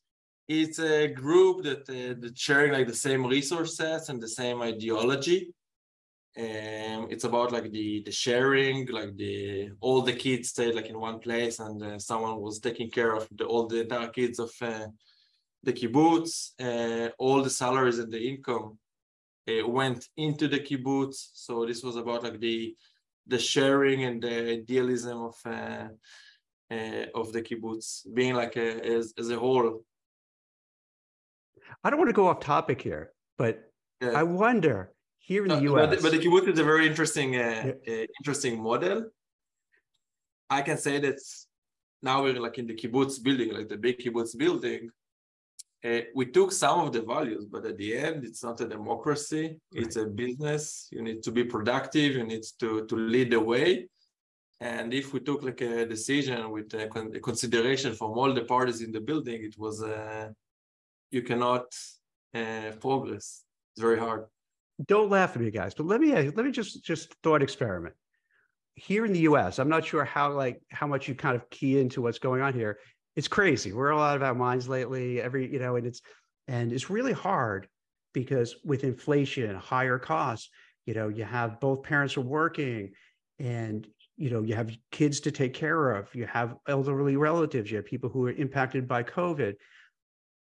It's 0.50 0.80
a 0.80 1.08
group 1.08 1.64
that 1.64 1.90
uh, 1.90 2.20
that 2.20 2.38
sharing 2.38 2.74
like 2.74 2.88
the 2.88 3.02
same 3.08 3.26
resources 3.26 4.10
and 4.10 4.22
the 4.22 4.28
same 4.28 4.62
ideology. 4.62 5.54
And 6.36 7.12
it's 7.12 7.26
about 7.26 7.52
like 7.52 7.72
the 7.72 8.04
the 8.06 8.12
sharing, 8.12 8.88
like 8.88 9.18
the 9.18 9.72
all 9.82 10.02
the 10.02 10.14
kids 10.14 10.50
stayed 10.50 10.76
like 10.76 10.88
in 10.88 10.98
one 11.00 11.20
place, 11.20 11.60
and 11.60 11.84
uh, 11.84 12.00
someone 12.00 12.40
was 12.40 12.60
taking 12.60 12.90
care 12.90 13.14
of 13.14 13.28
the 13.32 13.46
all 13.46 13.68
the 13.68 13.82
entire 13.82 14.08
kids 14.08 14.40
of 14.40 14.52
uh, 14.62 14.88
the 15.64 15.74
kibbutz. 15.74 16.52
Uh, 16.60 17.10
all 17.20 17.44
the 17.44 17.50
salaries 17.50 18.00
and 18.00 18.14
the 18.14 18.30
income 18.30 18.78
uh, 19.50 19.68
went 19.68 20.08
into 20.16 20.48
the 20.48 20.60
kibbutz. 20.60 21.32
So 21.34 21.66
this 21.66 21.84
was 21.84 21.98
about 21.98 22.24
like 22.24 22.40
the 22.40 22.76
the 23.28 23.40
sharing 23.40 24.06
and 24.06 24.24
the 24.24 24.52
idealism 24.52 25.18
of 25.18 25.36
uh, 25.46 25.88
uh, 26.72 27.06
of 27.14 27.34
the 27.34 27.42
kibbutz 27.42 28.06
being 28.14 28.36
like 28.36 28.56
a, 28.56 28.86
as, 28.86 29.14
as 29.18 29.30
a 29.30 29.38
whole. 29.38 29.84
I 31.84 31.90
don't 31.90 32.00
want 32.00 32.10
to 32.10 32.14
go 32.14 32.28
off 32.28 32.40
topic 32.40 32.82
here, 32.82 33.12
but 33.38 33.72
yeah. 34.02 34.12
I 34.12 34.24
wonder 34.24 34.92
here 35.22 35.44
in 35.46 35.50
the 35.50 35.62
U.S. 35.72 35.90
But, 35.90 36.02
but 36.04 36.12
the 36.12 36.20
kibbutz 36.20 36.48
is 36.48 36.60
a 36.60 36.64
very 36.64 36.86
interesting 36.88 37.36
uh, 37.36 37.74
yeah. 37.88 37.94
Uh, 37.94 38.06
interesting 38.20 38.62
model. 38.62 39.10
I 40.50 40.62
can 40.62 40.78
say 40.78 41.00
that 41.00 41.20
now 42.02 42.24
we're 42.24 42.40
like 42.40 42.58
in 42.58 42.68
the 42.68 42.76
kibbutz 42.76 43.22
building, 43.24 43.54
like 43.54 43.70
the 43.70 43.78
big 43.78 44.00
kibbutz 44.00 44.38
building, 44.38 44.90
uh, 45.84 46.02
we 46.14 46.26
took 46.28 46.52
some 46.52 46.80
of 46.82 46.94
the 46.94 47.02
values, 47.02 47.46
but 47.46 47.66
at 47.66 47.78
the 47.78 47.98
end, 47.98 48.24
it's 48.24 48.44
not 48.44 48.62
a 48.62 48.68
democracy. 48.68 49.58
Right. 49.74 49.84
It's 49.84 49.96
a 49.96 50.06
business. 50.06 50.88
You 50.92 51.02
need 51.02 51.24
to 51.24 51.32
be 51.32 51.44
productive. 51.44 52.14
You 52.14 52.24
need 52.24 52.44
to, 52.60 52.86
to 52.86 52.96
lead 52.96 53.32
the 53.32 53.40
way. 53.40 53.88
And 54.60 54.94
if 54.94 55.12
we 55.12 55.22
took 55.22 55.42
like 55.42 55.62
a 55.62 55.88
decision 55.88 56.52
with 56.52 56.72
a, 56.76 56.88
con- 56.88 57.12
a 57.16 57.20
consideration 57.20 57.96
from 57.96 58.12
all 58.12 58.32
the 58.32 58.44
parties 58.44 58.82
in 58.82 58.92
the 58.92 59.02
building, 59.02 59.44
it 59.44 59.56
was 59.58 59.82
uh, 59.82 60.30
you 61.10 61.24
cannot 61.24 61.66
uh, 62.36 62.72
progress. 62.80 63.44
It's 63.74 63.82
very 63.82 63.98
hard. 63.98 64.26
Don't 64.86 65.10
laugh 65.10 65.36
at 65.36 65.42
me, 65.42 65.52
guys. 65.52 65.74
But 65.74 65.86
let 65.86 66.02
me 66.02 66.14
uh, 66.14 66.32
let 66.36 66.46
me 66.46 66.52
just 66.52 66.84
just 66.84 67.14
thought 67.24 67.44
experiment. 67.44 67.96
Here 68.76 69.06
in 69.06 69.14
the 69.14 69.20
U.S., 69.22 69.60
I'm 69.60 69.70
not 69.70 69.86
sure 69.86 70.06
how 70.06 70.32
like 70.32 70.62
how 70.70 70.88
much 70.88 71.08
you 71.08 71.16
kind 71.16 71.36
of 71.36 71.50
key 71.50 71.80
into 71.80 72.02
what's 72.02 72.20
going 72.20 72.42
on 72.42 72.54
here 72.54 72.78
it's 73.16 73.28
crazy. 73.28 73.74
We're 73.74 73.92
all 73.92 74.02
out 74.02 74.16
of 74.16 74.24
our 74.24 74.36
minds 74.36 74.70
lately. 74.70 75.22
Every, 75.22 75.52
you 75.52 75.60
know, 75.60 75.76
and 75.76 75.86
it's 75.86 76.02
and 76.48 76.72
it's 76.72 76.90
really 76.90 77.14
hard 77.14 77.68
because 78.14 78.56
with 78.64 78.84
inflation, 78.84 79.50
and 79.50 79.58
higher 79.58 80.00
costs, 80.00 80.50
you 80.86 80.94
know, 80.94 81.08
you 81.08 81.24
have 81.24 81.60
both 81.60 81.84
parents 81.84 82.18
are 82.18 82.22
working 82.22 82.92
and 83.40 83.88
you 84.18 84.30
know, 84.30 84.44
you 84.44 84.54
have 84.54 84.72
kids 84.92 85.20
to 85.22 85.32
take 85.32 85.54
care 85.54 85.92
of, 85.92 86.14
you 86.14 86.28
have 86.28 86.56
elderly 86.68 87.16
relatives, 87.16 87.72
you 87.72 87.78
have 87.78 87.86
people 87.86 88.10
who 88.10 88.28
are 88.28 88.32
impacted 88.32 88.88
by 88.88 89.02
COVID. 89.02 89.56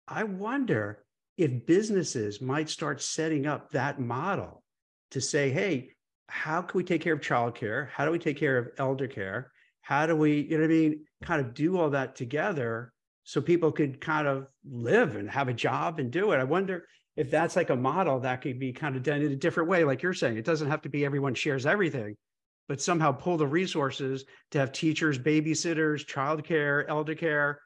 I 0.07 0.23
wonder 0.23 1.03
if 1.37 1.65
businesses 1.65 2.41
might 2.41 2.69
start 2.69 3.01
setting 3.01 3.45
up 3.45 3.71
that 3.71 3.99
model 3.99 4.63
to 5.11 5.21
say, 5.21 5.49
hey, 5.49 5.91
how 6.27 6.61
can 6.61 6.77
we 6.77 6.83
take 6.83 7.01
care 7.01 7.13
of 7.13 7.21
childcare? 7.21 7.89
How 7.89 8.05
do 8.05 8.11
we 8.11 8.19
take 8.19 8.37
care 8.37 8.57
of 8.57 8.69
elder 8.77 9.07
care? 9.07 9.51
how 9.81 10.05
do 10.05 10.15
we 10.15 10.41
you 10.41 10.57
know 10.57 10.61
what 10.61 10.65
i 10.65 10.67
mean 10.67 11.05
kind 11.23 11.41
of 11.41 11.53
do 11.53 11.77
all 11.77 11.89
that 11.89 12.15
together 12.15 12.93
so 13.23 13.41
people 13.41 13.71
could 13.71 13.99
kind 13.99 14.27
of 14.27 14.47
live 14.69 15.15
and 15.15 15.29
have 15.29 15.47
a 15.47 15.53
job 15.53 15.99
and 15.99 16.11
do 16.11 16.31
it 16.31 16.37
i 16.37 16.43
wonder 16.43 16.85
if 17.17 17.29
that's 17.29 17.55
like 17.55 17.69
a 17.69 17.75
model 17.75 18.19
that 18.19 18.41
could 18.41 18.59
be 18.59 18.71
kind 18.71 18.95
of 18.95 19.03
done 19.03 19.21
in 19.21 19.31
a 19.31 19.35
different 19.35 19.69
way 19.69 19.83
like 19.83 20.01
you're 20.01 20.13
saying 20.13 20.37
it 20.37 20.45
doesn't 20.45 20.69
have 20.69 20.81
to 20.81 20.89
be 20.89 21.03
everyone 21.05 21.33
shares 21.33 21.65
everything 21.65 22.15
but 22.67 22.81
somehow 22.81 23.11
pull 23.11 23.37
the 23.37 23.45
resources 23.45 24.23
to 24.51 24.59
have 24.59 24.71
teachers 24.71 25.19
babysitters 25.19 26.05
childcare 26.05 26.85
elder 26.87 27.15
care 27.15 27.59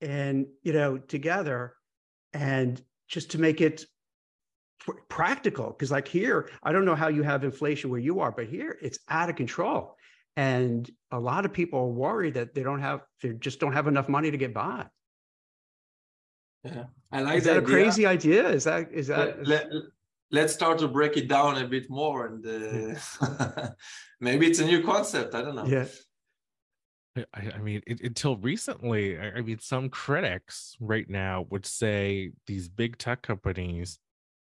and 0.00 0.46
you 0.62 0.72
know 0.72 0.98
together 0.98 1.74
and 2.32 2.82
just 3.10 3.32
to 3.32 3.38
make 3.38 3.60
it 3.60 3.84
pr- 4.78 5.02
practical. 5.08 5.68
Because 5.70 5.90
like 5.90 6.08
here 6.08 6.48
i 6.62 6.72
don't 6.72 6.86
know 6.86 6.94
how 6.94 7.08
you 7.08 7.22
have 7.22 7.44
inflation 7.44 7.90
where 7.90 8.00
you 8.00 8.20
are 8.20 8.32
but 8.32 8.46
here 8.46 8.78
it's 8.80 8.98
out 9.08 9.28
of 9.28 9.36
control. 9.36 9.96
And 10.36 10.88
a 11.10 11.20
lot 11.20 11.44
of 11.44 11.52
people 11.52 11.80
are 11.80 11.88
worried 11.88 12.34
that 12.34 12.54
they 12.54 12.62
don't 12.62 12.80
have 12.80 13.00
they 13.20 13.30
just 13.34 13.60
don't 13.60 13.72
have 13.72 13.88
enough 13.88 14.08
money 14.08 14.30
to 14.30 14.38
get 14.38 14.54
by. 14.54 14.86
Yeah. 16.64 16.84
I 17.10 17.22
like 17.22 17.38
is 17.38 17.44
that 17.44 17.54
that 17.54 17.58
a 17.58 17.66
idea. 17.66 17.74
crazy 17.74 18.06
idea? 18.06 18.48
Is 18.48 18.64
that 18.64 18.88
is 18.92 19.08
that 19.08 19.46
let, 19.46 19.68
let, 20.30 20.44
us 20.44 20.54
start 20.54 20.78
to 20.78 20.88
break 20.88 21.16
it 21.16 21.26
down 21.26 21.58
a 21.58 21.66
bit 21.66 21.90
more 21.90 22.26
and 22.26 22.46
uh, 22.46 23.68
maybe 24.20 24.46
it's 24.46 24.60
a 24.60 24.64
new 24.64 24.82
concept. 24.82 25.34
I 25.34 25.42
don't 25.42 25.56
know. 25.56 25.66
Yeah 25.66 25.86
I, 27.16 27.50
I 27.56 27.58
mean, 27.58 27.82
it, 27.86 28.00
until 28.02 28.36
recently, 28.36 29.18
I, 29.18 29.38
I 29.38 29.40
mean, 29.40 29.58
some 29.58 29.88
critics 29.88 30.76
right 30.80 31.08
now 31.08 31.46
would 31.50 31.66
say 31.66 32.30
these 32.46 32.68
big 32.68 32.98
tech 32.98 33.22
companies 33.22 33.98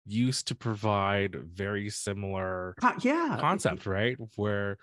used 0.06 0.48
to 0.48 0.56
provide 0.56 1.36
very 1.36 1.90
similar 1.90 2.76
Co- 2.82 2.94
yeah 3.02 3.38
concept, 3.40 3.86
right? 3.86 4.18
Where 4.36 4.78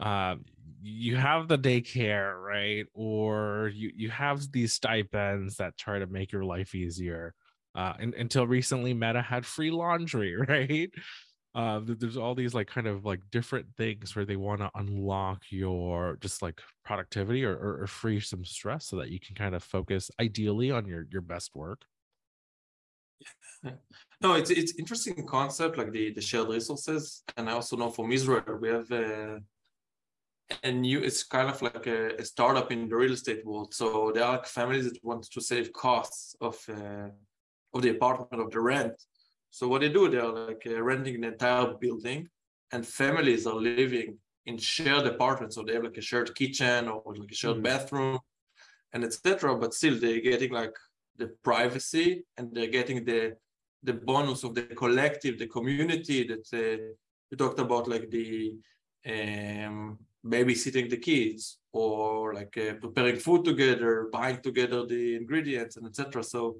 uh, 0.00 0.36
you 0.82 1.16
have 1.16 1.48
the 1.48 1.58
daycare, 1.58 2.40
right? 2.40 2.86
Or 2.94 3.70
you 3.74 3.90
you 3.94 4.10
have 4.10 4.50
these 4.52 4.72
stipends 4.72 5.56
that 5.56 5.76
try 5.76 5.98
to 5.98 6.06
make 6.06 6.32
your 6.32 6.44
life 6.44 6.74
easier. 6.74 7.34
Uh, 7.74 7.92
and, 7.98 8.14
until 8.14 8.46
recently, 8.46 8.94
Meta 8.94 9.20
had 9.20 9.44
free 9.44 9.70
laundry, 9.70 10.34
right? 10.48 10.90
Uh, 11.56 11.80
there's 11.82 12.18
all 12.18 12.34
these 12.34 12.52
like 12.52 12.66
kind 12.66 12.86
of 12.86 13.06
like 13.06 13.20
different 13.30 13.66
things 13.78 14.14
where 14.14 14.26
they 14.26 14.36
want 14.36 14.60
to 14.60 14.70
unlock 14.74 15.40
your 15.48 16.18
just 16.20 16.42
like 16.42 16.60
productivity 16.84 17.46
or, 17.46 17.54
or, 17.54 17.82
or 17.82 17.86
free 17.86 18.20
some 18.20 18.44
stress 18.44 18.84
so 18.84 18.96
that 18.96 19.08
you 19.08 19.18
can 19.18 19.34
kind 19.34 19.54
of 19.54 19.64
focus 19.64 20.10
ideally 20.20 20.70
on 20.70 20.86
your 20.86 21.06
your 21.10 21.22
best 21.22 21.56
work. 21.56 21.86
No, 24.22 24.32
it's 24.34 24.50
it's 24.50 24.78
interesting 24.78 25.26
concept 25.26 25.76
like 25.78 25.92
the 25.92 26.12
the 26.12 26.20
shared 26.20 26.48
resources, 26.48 27.22
and 27.36 27.48
I 27.48 27.52
also 27.52 27.76
know 27.76 27.90
from 27.90 28.12
Israel 28.12 28.58
we 28.60 28.68
have 28.68 28.90
a, 28.90 29.40
a 30.62 30.72
new. 30.72 31.00
It's 31.00 31.22
kind 31.22 31.48
of 31.50 31.60
like 31.60 31.86
a, 31.86 32.16
a 32.16 32.24
startup 32.24 32.70
in 32.72 32.88
the 32.88 32.96
real 32.96 33.12
estate 33.12 33.44
world. 33.44 33.74
So 33.74 34.12
there 34.14 34.24
are 34.24 34.42
families 34.44 34.84
that 34.90 35.04
want 35.04 35.22
to 35.30 35.40
save 35.40 35.72
costs 35.72 36.34
of 36.40 36.56
uh, 36.68 37.08
of 37.74 37.82
the 37.82 37.90
apartment 37.90 38.42
of 38.42 38.50
the 38.50 38.60
rent. 38.60 38.94
So 39.50 39.68
what 39.68 39.80
they 39.80 39.88
do, 39.88 40.08
they're 40.08 40.28
like 40.28 40.62
uh, 40.66 40.82
renting 40.82 41.14
an 41.16 41.24
entire 41.24 41.74
building, 41.80 42.28
and 42.72 42.86
families 42.86 43.46
are 43.46 43.54
living 43.54 44.18
in 44.44 44.58
shared 44.58 45.06
apartments. 45.06 45.54
So 45.56 45.62
they 45.62 45.74
have 45.74 45.84
like 45.84 45.96
a 45.96 46.02
shared 46.02 46.34
kitchen 46.34 46.88
or 46.88 47.02
like 47.16 47.30
a 47.30 47.34
shared 47.34 47.58
Mm. 47.58 47.62
bathroom, 47.62 48.18
and 48.92 49.04
etc. 49.04 49.56
But 49.56 49.74
still, 49.74 49.98
they're 49.98 50.20
getting 50.20 50.52
like 50.52 50.76
the 51.16 51.28
privacy, 51.42 52.24
and 52.36 52.54
they're 52.54 52.74
getting 52.78 53.04
the 53.04 53.36
the 53.82 53.92
bonus 53.94 54.42
of 54.44 54.54
the 54.54 54.62
collective, 54.62 55.38
the 55.38 55.46
community 55.46 56.26
that 56.26 56.46
uh, 56.52 56.82
we 57.30 57.36
talked 57.36 57.60
about, 57.60 57.86
like 57.88 58.10
the 58.10 58.54
um, 59.06 59.98
babysitting 60.24 60.90
the 60.90 60.96
kids 60.96 61.58
or 61.72 62.34
like 62.34 62.56
uh, 62.58 62.74
preparing 62.80 63.16
food 63.16 63.44
together, 63.44 64.08
buying 64.12 64.40
together 64.42 64.84
the 64.86 65.14
ingredients 65.14 65.76
and 65.76 65.86
etc. 65.86 66.22
So 66.24 66.56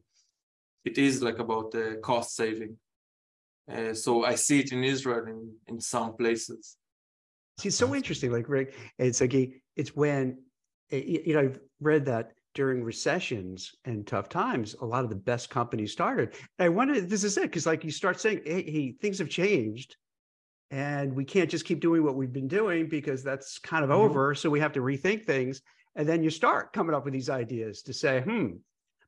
it 0.87 0.99
is 0.99 1.23
like 1.23 1.39
about 1.39 1.75
uh, 1.75 1.97
cost 2.03 2.37
saving. 2.37 2.77
Uh, 3.71 3.93
so 3.93 4.25
I 4.25 4.37
see 4.37 4.61
it 4.61 4.73
in 4.73 4.85
Israel 4.85 5.27
in, 5.27 5.53
in 5.67 5.81
some 5.81 6.17
places. 6.17 6.77
See, 7.59 7.69
it's 7.69 7.77
so 7.77 7.95
interesting. 7.95 8.31
Like 8.31 8.49
Rick, 8.49 8.75
it's 8.99 9.21
like 9.21 9.33
he- 9.33 9.57
it's 9.75 9.95
when 9.97 10.39
you 10.91 11.35
know 11.35 11.41
I've 11.41 11.59
read 11.81 12.05
that 12.07 12.33
during 12.55 12.83
recessions 12.85 13.75
and 13.85 14.07
tough 14.07 14.29
times, 14.29 14.77
a 14.81 14.85
lot 14.87 15.05
of 15.05 15.11
the 15.11 15.17
best 15.17 15.51
companies 15.51 15.93
started. 15.93 16.35
And 16.59 16.67
I 16.67 16.69
wonder, 16.71 17.01
this 17.01 17.25
is 17.25 17.37
it, 17.37 17.43
because 17.43 17.67
like 17.67 17.85
you 17.85 17.91
start 17.91 18.19
saying, 18.21 18.41
hey, 18.47 18.63
hey, 18.63 18.93
things 18.93 19.19
have 19.19 19.29
changed, 19.29 19.97
and 20.71 21.13
we 21.15 21.25
can't 21.25 21.51
just 21.51 21.65
keep 21.67 21.81
doing 21.81 22.03
what 22.05 22.15
we've 22.15 22.33
been 22.33 22.49
doing 22.49 22.89
because 22.89 23.23
that's 23.23 23.59
kind 23.59 23.85
of 23.85 23.91
Mhm. 23.91 24.05
over. 24.05 24.35
So 24.35 24.49
we 24.49 24.61
have 24.61 24.73
to 24.73 24.81
rethink 24.81 25.27
things, 25.27 25.61
and 25.97 26.09
then 26.09 26.23
you 26.23 26.31
start 26.31 26.73
coming 26.73 26.95
up 26.95 27.05
with 27.05 27.13
these 27.13 27.29
ideas 27.29 27.83
to 27.83 27.93
say, 27.93 28.21
hmm, 28.23 28.53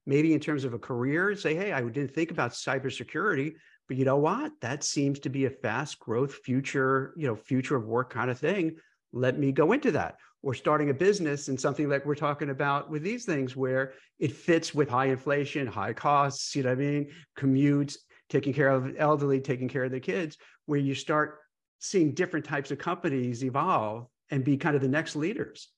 maybe 0.08 0.32
in 0.32 0.40
terms 0.40 0.64
of 0.64 0.72
a 0.72 0.78
career, 0.78 1.36
say, 1.36 1.54
hey, 1.54 1.70
I 1.70 1.82
didn't 1.82 2.14
think 2.14 2.30
about 2.30 2.52
cybersecurity, 2.52 3.52
but 3.86 3.98
you 3.98 4.06
know 4.06 4.16
what? 4.16 4.52
That 4.62 4.82
seems 4.82 5.18
to 5.20 5.28
be 5.28 5.44
a 5.44 5.50
fast 5.50 5.98
growth 6.00 6.32
future, 6.32 7.12
you 7.14 7.26
know, 7.26 7.36
future 7.36 7.76
of 7.76 7.84
work 7.84 8.10
kind 8.10 8.30
of 8.30 8.38
thing. 8.38 8.76
Let 9.12 9.38
me 9.38 9.52
go 9.52 9.72
into 9.72 9.92
that. 9.92 10.16
Or 10.40 10.54
starting 10.54 10.88
a 10.88 10.94
business 10.94 11.48
and 11.48 11.60
something 11.60 11.90
like 11.90 12.06
we're 12.06 12.14
talking 12.14 12.48
about 12.48 12.88
with 12.88 13.02
these 13.02 13.26
things 13.26 13.54
where 13.54 13.92
it 14.18 14.32
fits 14.32 14.74
with 14.74 14.88
high 14.88 15.06
inflation, 15.06 15.66
high 15.66 15.92
costs, 15.92 16.56
you 16.56 16.62
know 16.62 16.70
what 16.70 16.78
I 16.78 16.80
mean? 16.80 17.10
Commutes, 17.36 17.96
taking 18.30 18.54
care 18.54 18.70
of 18.70 18.94
elderly, 18.96 19.42
taking 19.42 19.68
care 19.68 19.84
of 19.84 19.90
the 19.90 20.00
kids, 20.00 20.38
where 20.64 20.80
you 20.80 20.94
start 20.94 21.40
seeing 21.80 22.14
different 22.14 22.46
types 22.46 22.70
of 22.70 22.78
companies 22.78 23.44
evolve 23.44 24.06
and 24.30 24.42
be 24.42 24.56
kind 24.56 24.74
of 24.74 24.80
the 24.80 24.88
next 24.88 25.16
leaders. 25.16 25.68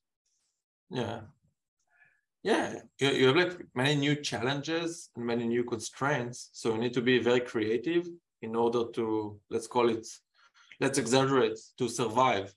Yeah. 0.89 1.21
Yeah, 2.43 2.79
you, 2.99 3.27
have 3.27 3.35
like 3.35 3.65
many 3.75 3.95
new 3.95 4.15
challenges 4.15 5.09
and 5.15 5.23
many 5.25 5.47
new 5.47 5.63
constraints. 5.63 6.49
So 6.53 6.73
you 6.73 6.79
need 6.79 6.93
to 6.93 7.01
be 7.01 7.19
very 7.19 7.41
creative 7.41 8.07
in 8.41 8.55
order 8.55 8.85
to, 8.93 9.39
let's 9.51 9.67
call 9.67 9.89
it, 9.89 10.07
let's 10.79 10.97
exaggerate, 10.97 11.59
to 11.77 11.87
survive 11.87 12.51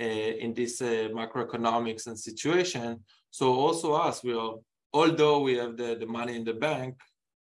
uh, 0.00 0.04
in 0.04 0.54
this 0.54 0.80
uh, 0.80 1.08
macroeconomics 1.12 2.06
and 2.06 2.18
situation. 2.18 3.00
So 3.32 3.52
also 3.52 3.94
us, 3.94 4.22
we 4.22 4.32
are, 4.32 4.54
although 4.92 5.40
we 5.40 5.56
have 5.56 5.76
the, 5.76 5.96
the 5.98 6.06
money 6.06 6.36
in 6.36 6.44
the 6.44 6.54
bank, 6.54 6.94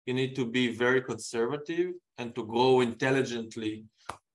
you 0.06 0.14
need 0.14 0.36
to 0.36 0.46
be 0.46 0.76
very 0.76 1.02
conservative 1.02 1.94
and 2.18 2.32
to 2.36 2.46
grow 2.46 2.80
intelligently 2.80 3.86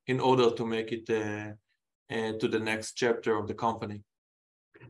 in 0.07 0.19
order 0.19 0.51
to 0.51 0.65
make 0.65 0.91
it 0.91 1.09
uh, 1.09 1.53
to 2.09 2.47
the 2.47 2.59
next 2.59 2.93
chapter 2.93 3.37
of 3.37 3.47
the 3.47 3.53
company. 3.53 4.03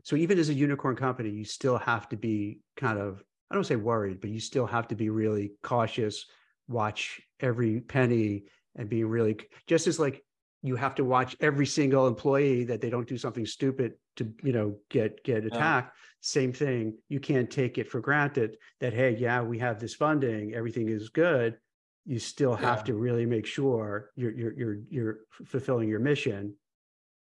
So 0.04 0.16
even 0.16 0.38
as 0.38 0.48
a 0.48 0.54
unicorn 0.54 0.96
company, 0.96 1.30
you 1.30 1.44
still 1.44 1.78
have 1.78 2.08
to 2.10 2.16
be 2.16 2.60
kind 2.76 2.98
of, 2.98 3.22
I 3.50 3.54
don't 3.54 3.64
say 3.64 3.76
worried, 3.76 4.20
but 4.20 4.30
you 4.30 4.40
still 4.40 4.66
have 4.66 4.88
to 4.88 4.94
be 4.94 5.10
really 5.10 5.52
cautious, 5.62 6.26
watch 6.68 7.20
every 7.40 7.80
penny 7.80 8.44
and 8.76 8.88
be 8.88 9.04
really 9.04 9.38
just 9.66 9.86
as 9.86 9.98
like 9.98 10.24
you 10.62 10.76
have 10.76 10.94
to 10.96 11.04
watch 11.04 11.36
every 11.40 11.66
single 11.66 12.06
employee 12.06 12.64
that 12.64 12.80
they 12.80 12.90
don't 12.90 13.08
do 13.08 13.16
something 13.16 13.46
stupid 13.46 13.94
to, 14.16 14.32
you 14.42 14.52
know, 14.52 14.76
get 14.90 15.22
get 15.24 15.44
attacked. 15.44 15.96
Same 16.20 16.52
thing. 16.52 16.98
You 17.08 17.20
can't 17.20 17.50
take 17.50 17.78
it 17.78 17.88
for 17.88 18.00
granted 18.00 18.56
that, 18.80 18.92
hey, 18.92 19.16
yeah, 19.16 19.40
we 19.40 19.58
have 19.60 19.78
this 19.78 19.94
funding, 19.94 20.54
everything 20.54 20.88
is 20.88 21.08
good. 21.10 21.58
You 22.04 22.18
still 22.18 22.56
have 22.56 22.78
Yeah. 22.78 22.84
to 22.84 22.94
really 22.94 23.26
make 23.26 23.46
sure 23.46 24.10
you're 24.16 24.32
you're 24.32 24.52
you're 24.52 24.78
you're 24.90 25.18
fulfilling 25.44 25.88
your 25.88 26.00
mission. 26.00 26.54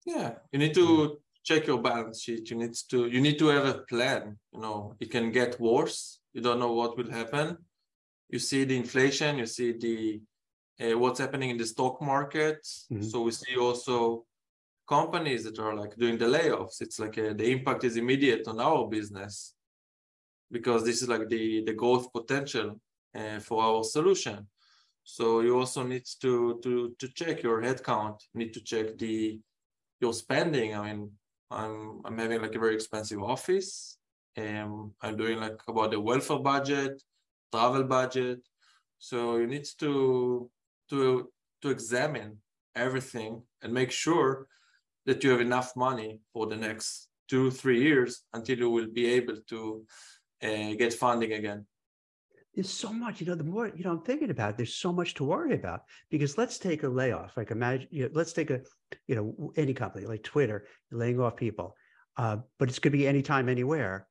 Yeah, 0.07 0.37
you 0.53 0.59
need 0.59 0.75
to 0.75 1.21
check 1.49 1.67
your 1.67 1.81
balance 1.91 2.19
sheet. 2.25 2.51
You 2.51 2.57
need 2.63 2.75
to 2.91 2.99
you 3.15 3.21
need 3.27 3.39
to 3.43 3.49
have 3.57 3.67
a 3.75 3.79
plan. 3.93 4.23
You 4.55 4.61
know, 4.65 4.79
it 5.03 5.11
can 5.11 5.27
get 5.41 5.59
worse. 5.61 6.21
You 6.35 6.43
don't 6.47 6.61
know 6.63 6.75
what 6.81 6.97
will 6.99 7.11
happen. 7.21 7.47
You 8.35 8.39
see 8.39 8.65
the 8.65 8.77
inflation. 8.77 9.39
You 9.39 9.47
see 9.47 9.71
the 9.87 9.99
uh, 10.83 10.97
what's 11.03 11.21
happening 11.25 11.51
in 11.51 11.59
the 11.63 11.67
stock 11.75 11.97
market. 12.13 12.61
Mhm. 12.93 13.05
So 13.11 13.17
we 13.27 13.33
see 13.43 13.57
also 13.57 13.97
companies 14.97 15.43
that 15.45 15.59
are 15.59 15.75
like 15.83 15.95
doing 16.03 16.19
the 16.19 16.31
layoffs. 16.37 16.77
It's 16.85 16.99
like 17.05 17.17
uh 17.19 17.33
the 17.41 17.49
impact 17.57 17.83
is 17.89 17.97
immediate 17.97 18.45
on 18.53 18.57
our 18.69 18.83
business 18.97 19.35
because 20.57 20.83
this 20.85 20.99
is 21.03 21.09
like 21.15 21.27
the 21.35 21.45
the 21.69 21.75
growth 21.83 22.07
potential 22.19 22.69
uh, 23.21 23.39
for 23.47 23.59
our 23.69 23.83
solution. 23.97 24.39
So 25.05 25.25
you 25.47 25.53
also 25.61 25.83
need 25.93 26.07
to 26.25 26.33
to 26.65 26.73
to 27.01 27.07
check 27.21 27.37
your 27.47 27.59
headcount. 27.67 28.17
Need 28.41 28.53
to 28.57 28.63
check 28.71 28.87
the 28.99 29.41
your 30.03 30.13
spending. 30.13 30.71
I 30.77 30.81
mean, 30.87 31.18
I'm 31.51 32.01
I'm 32.05 32.19
having 32.19 32.43
like 32.43 32.55
a 32.55 32.59
very 32.59 32.75
expensive 32.75 33.23
office. 33.23 33.99
Um, 34.37 34.95
I'm 35.01 35.17
doing 35.17 35.41
like 35.41 35.61
about 35.67 35.91
the 35.91 36.01
welfare 36.01 36.39
budget, 36.39 37.03
travel 37.53 37.85
budget. 37.85 38.41
So 38.99 39.37
you 39.37 39.47
need 39.47 39.67
to 39.79 40.51
to 40.91 41.31
to 41.63 41.71
examine 41.71 42.39
everything 42.77 43.43
and 43.63 43.73
make 43.73 43.91
sure 43.91 44.47
that 45.07 45.25
you 45.25 45.31
have 45.31 45.41
enough 45.41 45.75
money 45.75 46.21
for 46.33 46.47
the 46.47 46.57
next 46.57 47.09
two 47.29 47.51
three 47.51 47.83
years 47.83 48.25
until 48.33 48.59
you 48.59 48.71
will 48.71 48.89
be 48.93 49.07
able 49.07 49.37
to 49.49 49.85
uh, 50.43 50.75
get 50.75 50.95
funding 50.95 51.33
again. 51.33 51.67
There's 52.59 52.69
so 52.69 52.93
much, 52.93 53.21
you 53.21 53.27
know, 53.29 53.37
the 53.37 53.45
more, 53.45 53.69
you 53.69 53.85
know, 53.85 53.93
I'm 53.93 54.01
thinking 54.01 54.31
about, 54.31 54.51
it, 54.51 54.57
there's 54.57 54.75
so 54.75 54.93
much 54.93 55.15
to 55.15 55.23
worry 55.23 55.55
about 55.55 55.83
because 56.11 56.37
let's 56.37 56.59
take 56.59 56.83
a 56.83 56.89
layoff. 56.89 57.37
Like 57.37 57.53
imagine, 57.53 57.87
you 57.93 58.03
know, 58.03 58.11
let's 58.15 58.33
take 58.33 58.51
a, 58.51 58.63
you 59.07 59.15
know, 59.15 59.53
any 59.55 59.73
company 59.73 60.07
like 60.07 60.25
Twitter, 60.25 60.67
laying 60.91 61.21
off 61.21 61.37
people, 61.37 61.77
uh, 62.17 62.39
but 62.59 62.69
it's 62.69 62.81
going 62.81 62.91
to 62.91 62.99
be 62.99 63.07
anytime, 63.07 63.49
anywhere. 63.49 64.09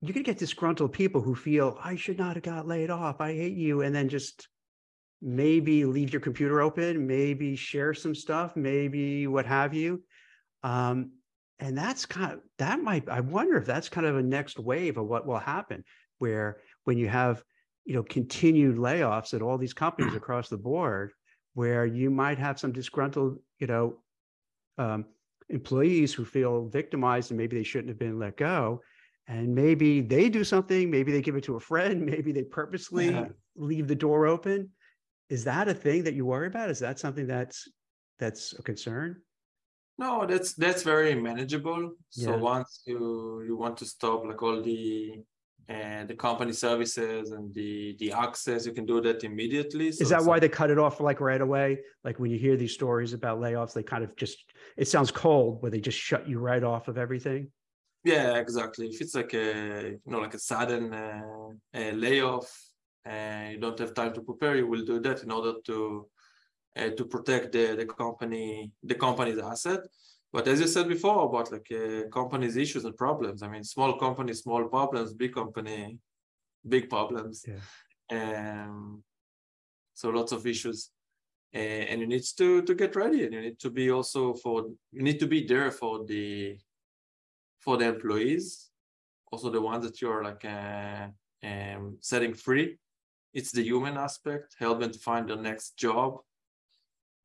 You're 0.00 0.14
going 0.14 0.24
to 0.24 0.30
get 0.32 0.40
disgruntled 0.40 0.92
people 0.92 1.20
who 1.20 1.36
feel 1.36 1.78
I 1.80 1.94
should 1.94 2.18
not 2.18 2.34
have 2.34 2.42
got 2.42 2.66
laid 2.66 2.90
off. 2.90 3.20
I 3.20 3.32
hate 3.34 3.56
you. 3.56 3.82
And 3.82 3.94
then 3.94 4.08
just 4.08 4.48
maybe 5.22 5.84
leave 5.84 6.12
your 6.12 6.22
computer 6.22 6.60
open, 6.60 7.06
maybe 7.06 7.54
share 7.54 7.94
some 7.94 8.16
stuff, 8.16 8.56
maybe 8.56 9.28
what 9.28 9.46
have 9.46 9.72
you. 9.72 10.02
Um, 10.64 11.12
and 11.60 11.78
that's 11.78 12.04
kind 12.04 12.32
of, 12.32 12.40
that 12.58 12.82
might, 12.82 13.08
I 13.08 13.20
wonder 13.20 13.56
if 13.58 13.64
that's 13.64 13.88
kind 13.88 14.08
of 14.08 14.16
a 14.16 14.22
next 14.24 14.58
wave 14.58 14.98
of 14.98 15.06
what 15.06 15.24
will 15.24 15.38
happen 15.38 15.84
where 16.18 16.58
when 16.84 16.98
you 16.98 17.08
have 17.08 17.42
you 17.84 17.94
know, 17.94 18.02
continued 18.02 18.76
layoffs 18.76 19.34
at 19.34 19.42
all 19.42 19.58
these 19.58 19.74
companies 19.74 20.14
across 20.16 20.48
the 20.48 20.56
board, 20.56 21.12
where 21.54 21.86
you 21.86 22.10
might 22.10 22.38
have 22.38 22.58
some 22.58 22.72
disgruntled, 22.72 23.38
you 23.58 23.66
know, 23.66 23.98
um, 24.78 25.04
employees 25.50 26.12
who 26.12 26.24
feel 26.24 26.68
victimized 26.68 27.30
and 27.30 27.38
maybe 27.38 27.56
they 27.56 27.62
shouldn't 27.62 27.90
have 27.90 27.98
been 27.98 28.18
let 28.18 28.36
go. 28.36 28.80
And 29.26 29.54
maybe 29.54 30.00
they 30.00 30.28
do 30.28 30.44
something, 30.44 30.90
maybe 30.90 31.12
they 31.12 31.22
give 31.22 31.36
it 31.36 31.44
to 31.44 31.56
a 31.56 31.60
friend, 31.60 32.04
maybe 32.12 32.32
they 32.32 32.42
purposely 32.42 33.10
Yeah. 33.10 33.26
leave 33.56 33.86
the 33.86 33.94
door 33.94 34.26
open. 34.26 34.70
Is 35.28 35.44
that 35.44 35.68
a 35.68 35.74
thing 35.74 36.04
that 36.04 36.14
you 36.14 36.26
worry 36.26 36.48
about? 36.48 36.70
Is 36.70 36.78
that 36.80 36.98
something 36.98 37.26
that's 37.26 37.68
that's 38.18 38.52
a 38.58 38.62
concern? 38.62 39.22
No, 39.96 40.26
that's 40.26 40.54
that's 40.54 40.82
very 40.82 41.14
manageable. 41.14 41.92
So 42.10 42.36
once 42.36 42.82
you 42.84 43.42
you 43.46 43.56
want 43.56 43.76
to 43.78 43.86
stop 43.86 44.24
like 44.24 44.42
all 44.42 44.60
the 44.60 45.22
uh, 45.68 46.04
the 46.04 46.14
company 46.14 46.52
services 46.52 47.30
and 47.30 47.54
the 47.54 47.96
the 47.98 48.12
access, 48.12 48.66
you 48.66 48.72
can 48.72 48.84
do 48.84 49.00
that 49.00 49.24
immediately. 49.24 49.92
So 49.92 50.02
Is 50.02 50.10
that 50.10 50.24
why 50.24 50.38
they 50.38 50.48
cut 50.48 50.70
it 50.70 50.78
off 50.78 51.00
like 51.00 51.20
right 51.20 51.40
away? 51.40 51.78
Like 52.02 52.18
when 52.18 52.30
you 52.30 52.38
hear 52.38 52.56
these 52.56 52.74
stories 52.74 53.14
about 53.14 53.40
layoffs, 53.40 53.72
they 53.72 53.82
kind 53.82 54.04
of 54.04 54.14
just 54.16 54.44
it 54.76 54.88
sounds 54.88 55.10
cold 55.10 55.62
where 55.62 55.70
they 55.70 55.80
just 55.80 55.98
shut 55.98 56.28
you 56.28 56.38
right 56.38 56.62
off 56.62 56.88
of 56.88 56.98
everything. 56.98 57.50
Yeah, 58.04 58.36
exactly. 58.36 58.88
If 58.88 59.00
it's 59.00 59.14
like 59.14 59.32
a 59.32 59.92
you 60.04 60.12
know 60.12 60.20
like 60.20 60.34
a 60.34 60.38
sudden 60.38 60.92
uh, 60.92 61.48
a 61.72 61.92
layoff 61.92 62.50
and 63.06 63.52
you 63.54 63.58
don't 63.58 63.78
have 63.78 63.94
time 63.94 64.12
to 64.14 64.20
prepare, 64.20 64.56
you 64.56 64.66
will 64.66 64.84
do 64.84 65.00
that 65.00 65.22
in 65.22 65.30
order 65.30 65.54
to 65.64 66.06
uh, 66.76 66.90
to 66.90 67.04
protect 67.06 67.52
the 67.52 67.74
the 67.74 67.86
company 67.86 68.70
the 68.82 68.94
company's 68.94 69.38
asset. 69.38 69.80
But 70.34 70.48
as 70.48 70.58
you 70.58 70.66
said 70.66 70.88
before 70.88 71.26
about 71.26 71.52
like 71.52 71.70
uh, 71.70 72.08
companies' 72.08 72.56
issues 72.56 72.84
and 72.84 72.96
problems, 72.96 73.44
I 73.44 73.48
mean, 73.48 73.62
small 73.62 73.96
company, 73.96 74.34
small 74.34 74.64
problems, 74.64 75.14
big 75.14 75.32
company, 75.32 75.96
big 76.68 76.90
problems. 76.90 77.46
Yeah. 77.46 78.64
Um, 78.66 79.04
so 79.94 80.10
lots 80.10 80.32
of 80.32 80.44
issues. 80.44 80.90
Uh, 81.54 81.84
and 81.90 82.00
you 82.00 82.08
need 82.08 82.24
to 82.36 82.62
to 82.62 82.74
get 82.74 82.96
ready 82.96 83.22
and 83.24 83.32
you 83.32 83.40
need 83.40 83.60
to 83.60 83.70
be 83.70 83.92
also 83.92 84.34
for 84.34 84.56
you 84.90 85.02
need 85.08 85.20
to 85.20 85.28
be 85.28 85.46
there 85.46 85.70
for 85.70 86.04
the 86.04 86.58
for 87.60 87.76
the 87.76 87.86
employees 87.86 88.70
also 89.30 89.48
the 89.50 89.60
ones 89.60 89.84
that 89.86 90.02
you're 90.02 90.24
like 90.24 90.44
uh, 90.44 91.06
um, 91.48 91.96
setting 92.00 92.34
free 92.34 92.76
it's 93.32 93.52
the 93.52 93.62
human 93.62 93.96
aspect 93.96 94.56
help 94.58 94.80
them 94.80 94.90
to 94.90 94.98
find 94.98 95.28
their 95.28 95.42
next 95.50 95.76
job 95.76 96.18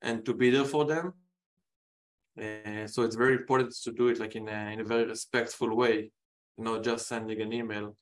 and 0.03 0.23
to 0.27 0.33
be 0.35 0.51
there 0.51 0.69
for 0.75 0.85
them 0.85 1.11
uh, 2.39 2.87
so 2.87 3.03
it's 3.03 3.15
very 3.15 3.35
important 3.35 3.73
to 3.83 3.91
do 3.91 4.07
it 4.07 4.19
like 4.19 4.35
in 4.35 4.47
a, 4.47 4.71
in 4.73 4.79
a 4.79 4.83
very 4.83 5.05
respectful 5.05 5.75
way 5.75 6.11
not 6.57 6.83
just 6.83 7.07
sending 7.07 7.41
an 7.41 7.53
email 7.53 7.95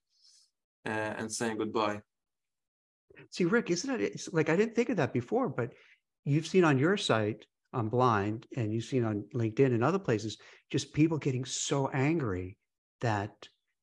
uh, 0.85 1.13
and 1.17 1.31
saying 1.31 1.57
goodbye 1.57 2.01
See, 3.31 3.45
Rick, 3.45 3.71
isn't 3.71 4.01
it? 4.01 4.27
Like 4.31 4.49
I 4.49 4.55
didn't 4.55 4.75
think 4.75 4.89
of 4.89 4.97
that 4.97 5.13
before, 5.13 5.49
but 5.49 5.73
you've 6.25 6.47
seen 6.47 6.63
on 6.63 6.77
your 6.77 6.97
site 6.97 7.45
on 7.73 7.89
Blind 7.89 8.47
and 8.55 8.73
you've 8.73 8.85
seen 8.85 9.03
on 9.03 9.25
LinkedIn 9.33 9.73
and 9.73 9.83
other 9.83 9.99
places 9.99 10.37
just 10.69 10.93
people 10.93 11.17
getting 11.17 11.45
so 11.45 11.89
angry 11.89 12.57
that 13.01 13.31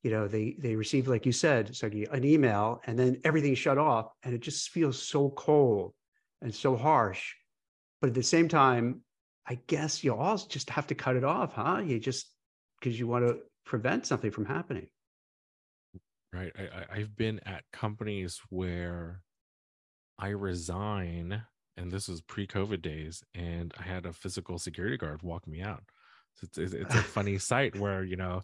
you 0.02 0.10
know 0.10 0.28
they 0.28 0.56
they 0.58 0.76
receive, 0.76 1.08
like 1.08 1.26
you 1.26 1.32
said, 1.32 1.74
Sagi, 1.74 2.04
an 2.10 2.24
email 2.24 2.80
and 2.86 2.98
then 2.98 3.20
everything's 3.24 3.58
shut 3.58 3.78
off, 3.78 4.12
and 4.22 4.34
it 4.34 4.40
just 4.40 4.70
feels 4.70 5.00
so 5.00 5.30
cold 5.30 5.94
and 6.42 6.54
so 6.54 6.76
harsh. 6.76 7.34
But 8.00 8.08
at 8.08 8.14
the 8.14 8.22
same 8.22 8.48
time, 8.48 9.00
I 9.46 9.58
guess 9.66 10.02
you 10.02 10.14
all 10.14 10.38
just 10.38 10.70
have 10.70 10.86
to 10.88 10.94
cut 10.94 11.16
it 11.16 11.24
off, 11.24 11.52
huh? 11.54 11.82
You 11.84 11.98
just 11.98 12.30
because 12.80 12.98
you 12.98 13.06
want 13.06 13.26
to 13.26 13.38
prevent 13.64 14.06
something 14.06 14.30
from 14.30 14.44
happening. 14.44 14.86
right 16.32 16.52
I, 16.58 16.62
I 16.62 16.98
i've 16.98 17.16
been 17.16 17.40
at 17.46 17.64
companies 17.72 18.40
where 18.50 19.22
i 20.18 20.28
resign 20.28 21.42
and 21.76 21.90
this 21.90 22.08
was 22.08 22.20
pre-covid 22.20 22.82
days 22.82 23.22
and 23.34 23.72
i 23.78 23.82
had 23.82 24.06
a 24.06 24.12
physical 24.12 24.58
security 24.58 24.96
guard 24.96 25.22
walk 25.22 25.46
me 25.46 25.62
out 25.62 25.82
so 26.34 26.44
it's, 26.44 26.58
it's, 26.58 26.74
it's 26.74 26.94
a 26.94 27.02
funny 27.02 27.38
sight 27.50 27.78
where 27.78 28.04
you 28.04 28.16
know 28.16 28.42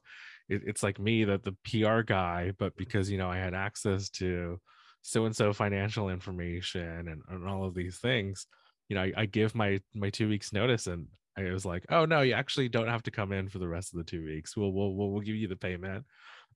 it, 0.48 0.62
it's 0.66 0.82
like 0.82 0.98
me 0.98 1.24
that 1.24 1.42
the 1.42 1.57
pr 1.64 2.01
guy 2.01 2.53
but 2.59 2.74
because 2.76 3.11
you 3.11 3.18
know 3.18 3.30
i 3.30 3.36
had 3.36 3.55
access 3.55 4.09
to 4.09 4.59
so 5.03 5.24
and 5.24 5.34
so 5.34 5.53
financial 5.53 6.11
information 6.11 7.09
and, 7.09 7.22
and 7.28 7.48
all 7.48 7.64
of 7.64 7.74
these 7.74 7.98
things 7.98 8.46
you 8.91 8.97
know 8.97 9.03
I, 9.03 9.12
I 9.16 9.26
give 9.26 9.55
my 9.55 9.80
my 9.95 10.11
two 10.11 10.28
weeks 10.28 10.53
notice 10.53 10.86
and 10.86 11.07
i 11.38 11.45
was 11.45 11.64
like 11.64 11.86
oh 11.88 12.05
no 12.05 12.20
you 12.20 12.34
actually 12.34 12.68
don't 12.68 12.88
have 12.88 13.05
to 13.05 13.11
come 13.11 13.32
in 13.32 13.49
for 13.49 13.59
the 13.59 13.68
rest 13.68 13.95
of 13.95 13.99
the 13.99 14.05
two 14.05 14.22
weeks 14.24 14.55
we'll 14.57 14.72
we'll, 14.72 14.93
we'll, 14.95 15.11
we'll 15.12 15.22
give 15.22 15.36
you 15.36 15.49
the 15.49 15.57
payment 15.57 16.05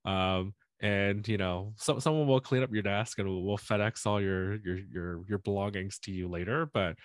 um 0.04 0.52
and 0.82 1.26
you 1.28 1.38
know 1.38 1.72
so, 1.76 1.98
someone 2.00 2.26
will 2.26 2.40
clean 2.40 2.62
up 2.64 2.72
your 2.74 2.82
desk 2.82 3.18
and 3.18 3.28
we'll, 3.28 3.42
we'll 3.42 3.56
fedex 3.56 4.04
all 4.04 4.20
your 4.20 4.56
your 4.56 4.78
your 4.92 5.20
your 5.28 5.38
belongings 5.38 5.98
to 6.00 6.10
you 6.10 6.28
later 6.28 6.68
but 6.74 6.96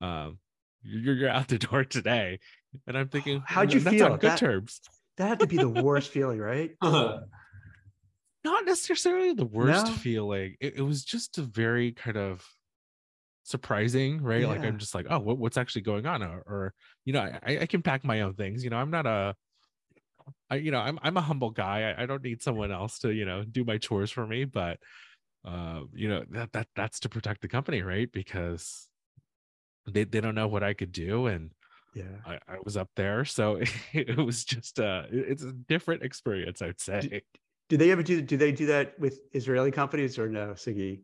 um 0.00 0.38
you're, 0.82 1.14
you're 1.14 1.28
out 1.30 1.48
the 1.48 1.58
door 1.68 1.84
today 1.84 2.38
and 2.86 2.96
i'm 2.96 3.08
thinking 3.08 3.42
How'd 3.44 3.72
you 3.74 3.80
that's 3.80 3.96
feel? 3.96 4.06
on 4.06 4.12
good 4.12 4.30
That- 4.30 4.38
terms 4.38 4.80
That 5.18 5.28
had 5.28 5.40
to 5.40 5.46
be 5.48 5.56
the 5.56 5.68
worst 5.82 6.10
feeling, 6.10 6.38
right? 6.38 6.70
not 8.44 8.64
necessarily 8.64 9.32
the 9.34 9.44
worst 9.46 9.86
No? 9.86 9.92
feeling 9.94 10.56
it, 10.60 10.74
it 10.76 10.82
was 10.82 11.04
just 11.04 11.38
a 11.38 11.42
very 11.42 11.90
kind 11.92 12.16
of 12.16 12.46
surprising 13.46 14.20
right 14.20 14.48
like 14.48 14.64
i'm 14.64 14.76
just 14.76 14.92
like 14.92 15.06
oh 15.08 15.20
what, 15.20 15.38
what's 15.38 15.56
actually 15.56 15.80
going 15.80 16.04
on 16.04 16.20
or, 16.20 16.42
or 16.46 16.74
you 17.04 17.12
know 17.12 17.20
I, 17.20 17.58
I 17.60 17.66
can 17.66 17.80
pack 17.80 18.04
my 18.04 18.22
own 18.22 18.34
things 18.34 18.64
you 18.64 18.70
know 18.70 18.76
i'm 18.76 18.90
not 18.90 19.06
a 19.06 19.36
I, 20.50 20.56
you 20.56 20.72
know 20.72 20.80
i'm, 20.80 20.98
I'm 21.00 21.16
a 21.16 21.20
humble 21.20 21.50
guy 21.50 21.92
I, 21.92 22.02
I 22.02 22.06
don't 22.06 22.24
need 22.24 22.42
someone 22.42 22.72
else 22.72 22.98
to 23.00 23.12
you 23.12 23.24
know 23.24 23.44
do 23.44 23.62
my 23.62 23.78
chores 23.78 24.10
for 24.10 24.26
me 24.26 24.46
but 24.46 24.78
uh 25.44 25.82
you 25.94 26.08
know 26.08 26.24
that 26.30 26.52
that 26.54 26.66
that's 26.74 26.98
to 27.00 27.08
protect 27.08 27.40
the 27.40 27.46
company 27.46 27.82
right 27.82 28.10
because 28.10 28.88
they, 29.88 30.02
they 30.02 30.20
don't 30.20 30.34
know 30.34 30.48
what 30.48 30.64
i 30.64 30.74
could 30.74 30.90
do 30.90 31.26
and 31.26 31.52
Yeah. 31.94 32.18
I, 32.26 32.40
I 32.48 32.56
was 32.64 32.76
up 32.76 32.90
there 32.96 33.24
so 33.24 33.60
it 33.92 34.16
was 34.16 34.44
just 34.44 34.80
uh 34.80 35.04
it's 35.12 35.44
a 35.44 35.52
different 35.52 36.02
experience 36.02 36.62
i'd 36.62 36.80
say 36.80 37.22
Do 37.68 37.76
they 37.76 37.90
ever 37.90 38.02
do? 38.02 38.22
Do 38.22 38.36
they 38.36 38.52
do 38.52 38.66
that 38.66 38.98
with 38.98 39.18
Israeli 39.32 39.72
companies 39.72 40.18
or 40.18 40.28
no, 40.28 40.54
Sagi? 40.54 41.02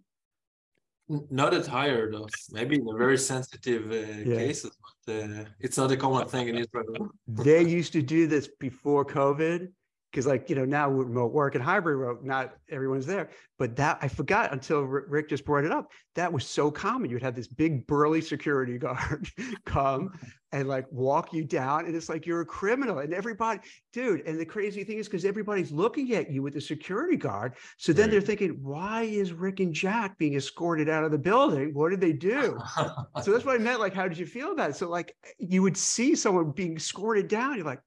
Not 1.09 1.53
at 1.55 1.66
higher 1.66 2.11
though. 2.11 2.28
Maybe 2.53 2.76
in 2.76 2.86
a 2.88 2.96
very 2.96 3.18
sensitive 3.18 3.90
uh, 3.90 3.96
Yeah. 4.30 4.36
cases, 4.36 4.70
but 5.07 5.14
uh, 5.14 5.44
it's 5.61 5.76
not 5.76 5.90
a 5.90 5.96
common 5.96 6.26
thing 6.28 6.48
in 6.48 6.57
Israel. 6.59 7.11
They 7.26 7.62
used 7.62 7.92
to 7.94 8.03
do 8.03 8.26
this 8.26 8.48
before 8.61 9.05
COVID 9.05 9.68
because, 10.13 10.27
like 10.27 10.49
you 10.51 10.55
know, 10.55 10.65
now 10.67 10.91
with 10.91 11.09
remote 11.09 11.33
work 11.33 11.55
and 11.55 11.65
hybrid 11.65 11.99
work, 11.99 12.23
not 12.25 12.55
everyone's 12.71 13.07
there. 13.07 13.31
But 13.59 13.77
that 13.77 13.99
I 14.03 14.09
forgot 14.09 14.53
until 14.53 14.83
Rick 14.83 15.29
just 15.31 15.45
brought 15.45 15.65
it 15.65 15.73
up. 15.73 15.91
That 16.15 16.33
was 16.33 16.47
so 16.47 16.71
common. 16.71 17.11
You'd 17.11 17.23
have 17.23 17.35
this 17.35 17.49
big 17.49 17.87
burly 17.87 18.21
security 18.21 18.77
guard 18.87 19.29
come 19.65 20.11
and 20.53 20.69
like 20.69 20.85
walk 20.91 21.33
you 21.33 21.45
down, 21.45 21.87
and 21.87 21.97
it's 21.97 22.11
like 22.11 22.27
you're 22.27 22.43
a 22.43 22.47
criminal, 22.47 22.99
and 22.99 23.15
everybody, 23.15 23.61
dude. 23.95 24.21
And 24.27 24.39
the 24.39 24.45
crazy 24.45 24.85
thing 24.85 24.99
is 24.99 25.09
because 25.09 25.25
everybody's 25.25 25.73
looking 25.73 26.13
at 26.13 26.31
you 26.31 26.43
with 26.43 26.53
the 26.53 26.61
security 26.61 27.17
guard. 27.17 27.55
So 27.79 27.93
then 27.95 28.03
Right. 28.05 28.11
they're 28.11 28.21
thinking, 28.21 28.59
why 28.63 29.03
is 29.05 29.33
Rick 29.33 29.61
and 29.61 29.73
Jack 29.73 30.19
being 30.19 30.35
escorted 30.35 30.91
out 30.91 31.05
of 31.05 31.11
the 31.11 31.19
building? 31.19 31.73
What 31.73 31.89
did 31.91 32.01
they 32.03 32.13
do? 32.13 32.59
so 33.23 33.33
that's 33.33 33.45
what 33.47 33.55
I 33.55 33.59
meant. 33.59 33.81
Like, 33.81 33.95
how 33.95 34.07
did 34.09 34.19
you 34.19 34.27
feel 34.27 34.53
about 34.53 34.71
it? 34.71 34.77
So, 34.77 34.91
like, 34.91 35.17
you 35.39 35.63
would 35.63 35.77
see 35.77 36.15
someone 36.15 36.51
being 36.51 36.77
escorted 36.77 37.29
down. 37.29 37.57
You're 37.57 37.65
like, 37.65 37.81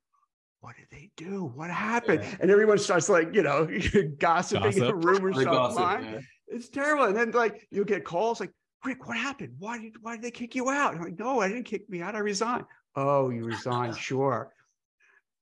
what 0.66 0.76
did 0.78 0.88
they 0.89 1.11
do? 1.16 1.45
What 1.53 1.70
happened? 1.70 2.22
Yeah. 2.24 2.38
And 2.39 2.49
everyone 2.49 2.80
starts 2.80 3.07
like, 3.07 3.36
you 3.36 3.43
know, 3.43 3.68
gossiping 4.18 4.82
and 4.82 5.03
rumors 5.03 5.36
The 5.36 5.41
start 5.43 5.55
gossip, 5.55 5.78
flying. 5.78 6.05
yeah. 6.05 6.20
It's 6.47 6.70
terrible. 6.70 7.03
And 7.05 7.16
then 7.16 7.30
like 7.32 7.68
you 7.70 7.86
get 7.86 8.03
calls 8.03 8.39
like, 8.39 8.51
Rick, 8.84 9.07
what 9.07 9.16
happened? 9.16 9.53
Why 9.59 9.78
did 9.78 9.93
why 10.01 10.16
did 10.16 10.24
they 10.24 10.32
kick 10.32 10.55
you 10.55 10.70
out? 10.72 10.95
I'm 10.95 11.01
like, 11.03 11.20
no, 11.20 11.39
I 11.39 11.49
didn't 11.49 11.66
kick 11.66 11.88
me 11.88 12.01
out. 12.01 12.16
I 12.16 12.20
resigned. 12.20 12.66
Oh, 12.95 13.30
you 13.30 13.43
resigned, 13.43 13.95
sure. 14.09 14.51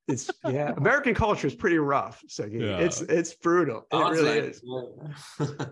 It's 0.10 0.30
yeah. 0.46 0.74
American 0.76 1.14
culture 1.16 1.48
is 1.48 1.56
pretty 1.56 1.78
rough. 1.78 2.22
So 2.28 2.44
Yeah. 2.46 2.80
it's 2.80 3.00
it's 3.02 3.34
brutal. 3.36 3.88
It 3.92 3.96
Honestly, 3.96 4.26
really 4.26 4.48
is. 4.50 4.62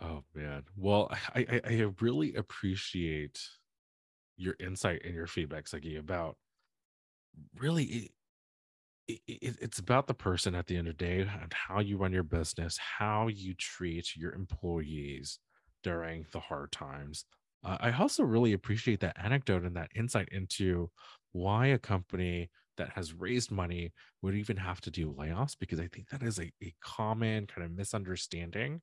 Oh 0.00 0.24
man. 0.34 0.62
Well, 0.76 1.10
I, 1.34 1.40
I 1.50 1.60
I 1.72 1.86
really 2.00 2.34
appreciate 2.34 3.38
your 4.36 4.54
insight 4.60 5.02
and 5.04 5.14
your 5.14 5.26
feedback, 5.26 5.66
Sagi, 5.68 5.96
about 5.96 6.36
really 7.58 8.10
it, 9.08 9.20
it, 9.26 9.38
it- 9.42 9.58
it's 9.60 9.78
about 9.78 10.06
the 10.06 10.14
person 10.14 10.54
at 10.54 10.66
the 10.66 10.76
end 10.76 10.88
of 10.88 10.96
the 10.96 11.04
day 11.04 11.20
and 11.20 11.52
how 11.52 11.80
you 11.80 11.96
run 11.98 12.12
your 12.12 12.22
business, 12.22 12.78
how 12.78 13.28
you 13.28 13.54
treat 13.54 14.16
your 14.16 14.32
employees 14.34 15.38
during 15.82 16.26
the 16.32 16.40
hard 16.40 16.72
times. 16.72 17.24
Uh, 17.64 17.76
I 17.80 17.92
also 17.92 18.22
really 18.24 18.52
appreciate 18.52 19.00
that 19.00 19.18
anecdote 19.22 19.64
and 19.64 19.76
that 19.76 19.90
insight 19.94 20.28
into 20.32 20.90
why 21.32 21.66
a 21.66 21.78
company 21.78 22.50
that 22.76 22.90
has 22.90 23.14
raised 23.14 23.50
money 23.50 23.92
would 24.22 24.34
even 24.34 24.56
have 24.56 24.80
to 24.82 24.90
do 24.90 25.12
layoffs 25.12 25.56
because 25.58 25.80
I 25.80 25.88
think 25.88 26.08
that 26.10 26.22
is 26.22 26.38
a, 26.38 26.52
a 26.62 26.74
common 26.82 27.46
kind 27.46 27.64
of 27.64 27.72
misunderstanding 27.72 28.82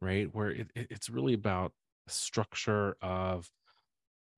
right? 0.00 0.32
Where 0.34 0.50
it- 0.50 0.70
it's 0.74 1.10
really 1.10 1.34
about 1.34 1.74
structure 2.08 2.96
of 3.00 3.50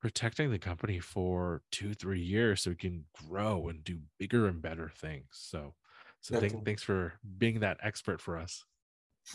protecting 0.05 0.51
the 0.51 0.59
company 0.59 0.99
for 0.99 1.63
two, 1.71 1.95
three 1.95 2.21
years 2.21 2.61
so 2.61 2.69
we 2.69 2.77
can 2.77 3.07
grow 3.27 3.69
and 3.69 3.83
do 3.85 3.99
bigger 4.19 4.49
and 4.49 4.61
better 4.61 4.91
things. 4.95 5.25
So, 5.31 5.73
so 6.21 6.39
thank, 6.39 6.63
thanks 6.63 6.83
for 6.83 7.15
being 7.39 7.61
that 7.61 7.79
expert 7.83 8.21
for 8.21 8.37
us. 8.37 8.67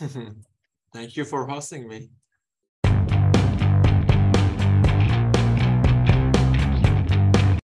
Thank 0.92 1.16
you 1.16 1.24
for 1.24 1.44
hosting 1.44 1.88
me. 1.88 2.10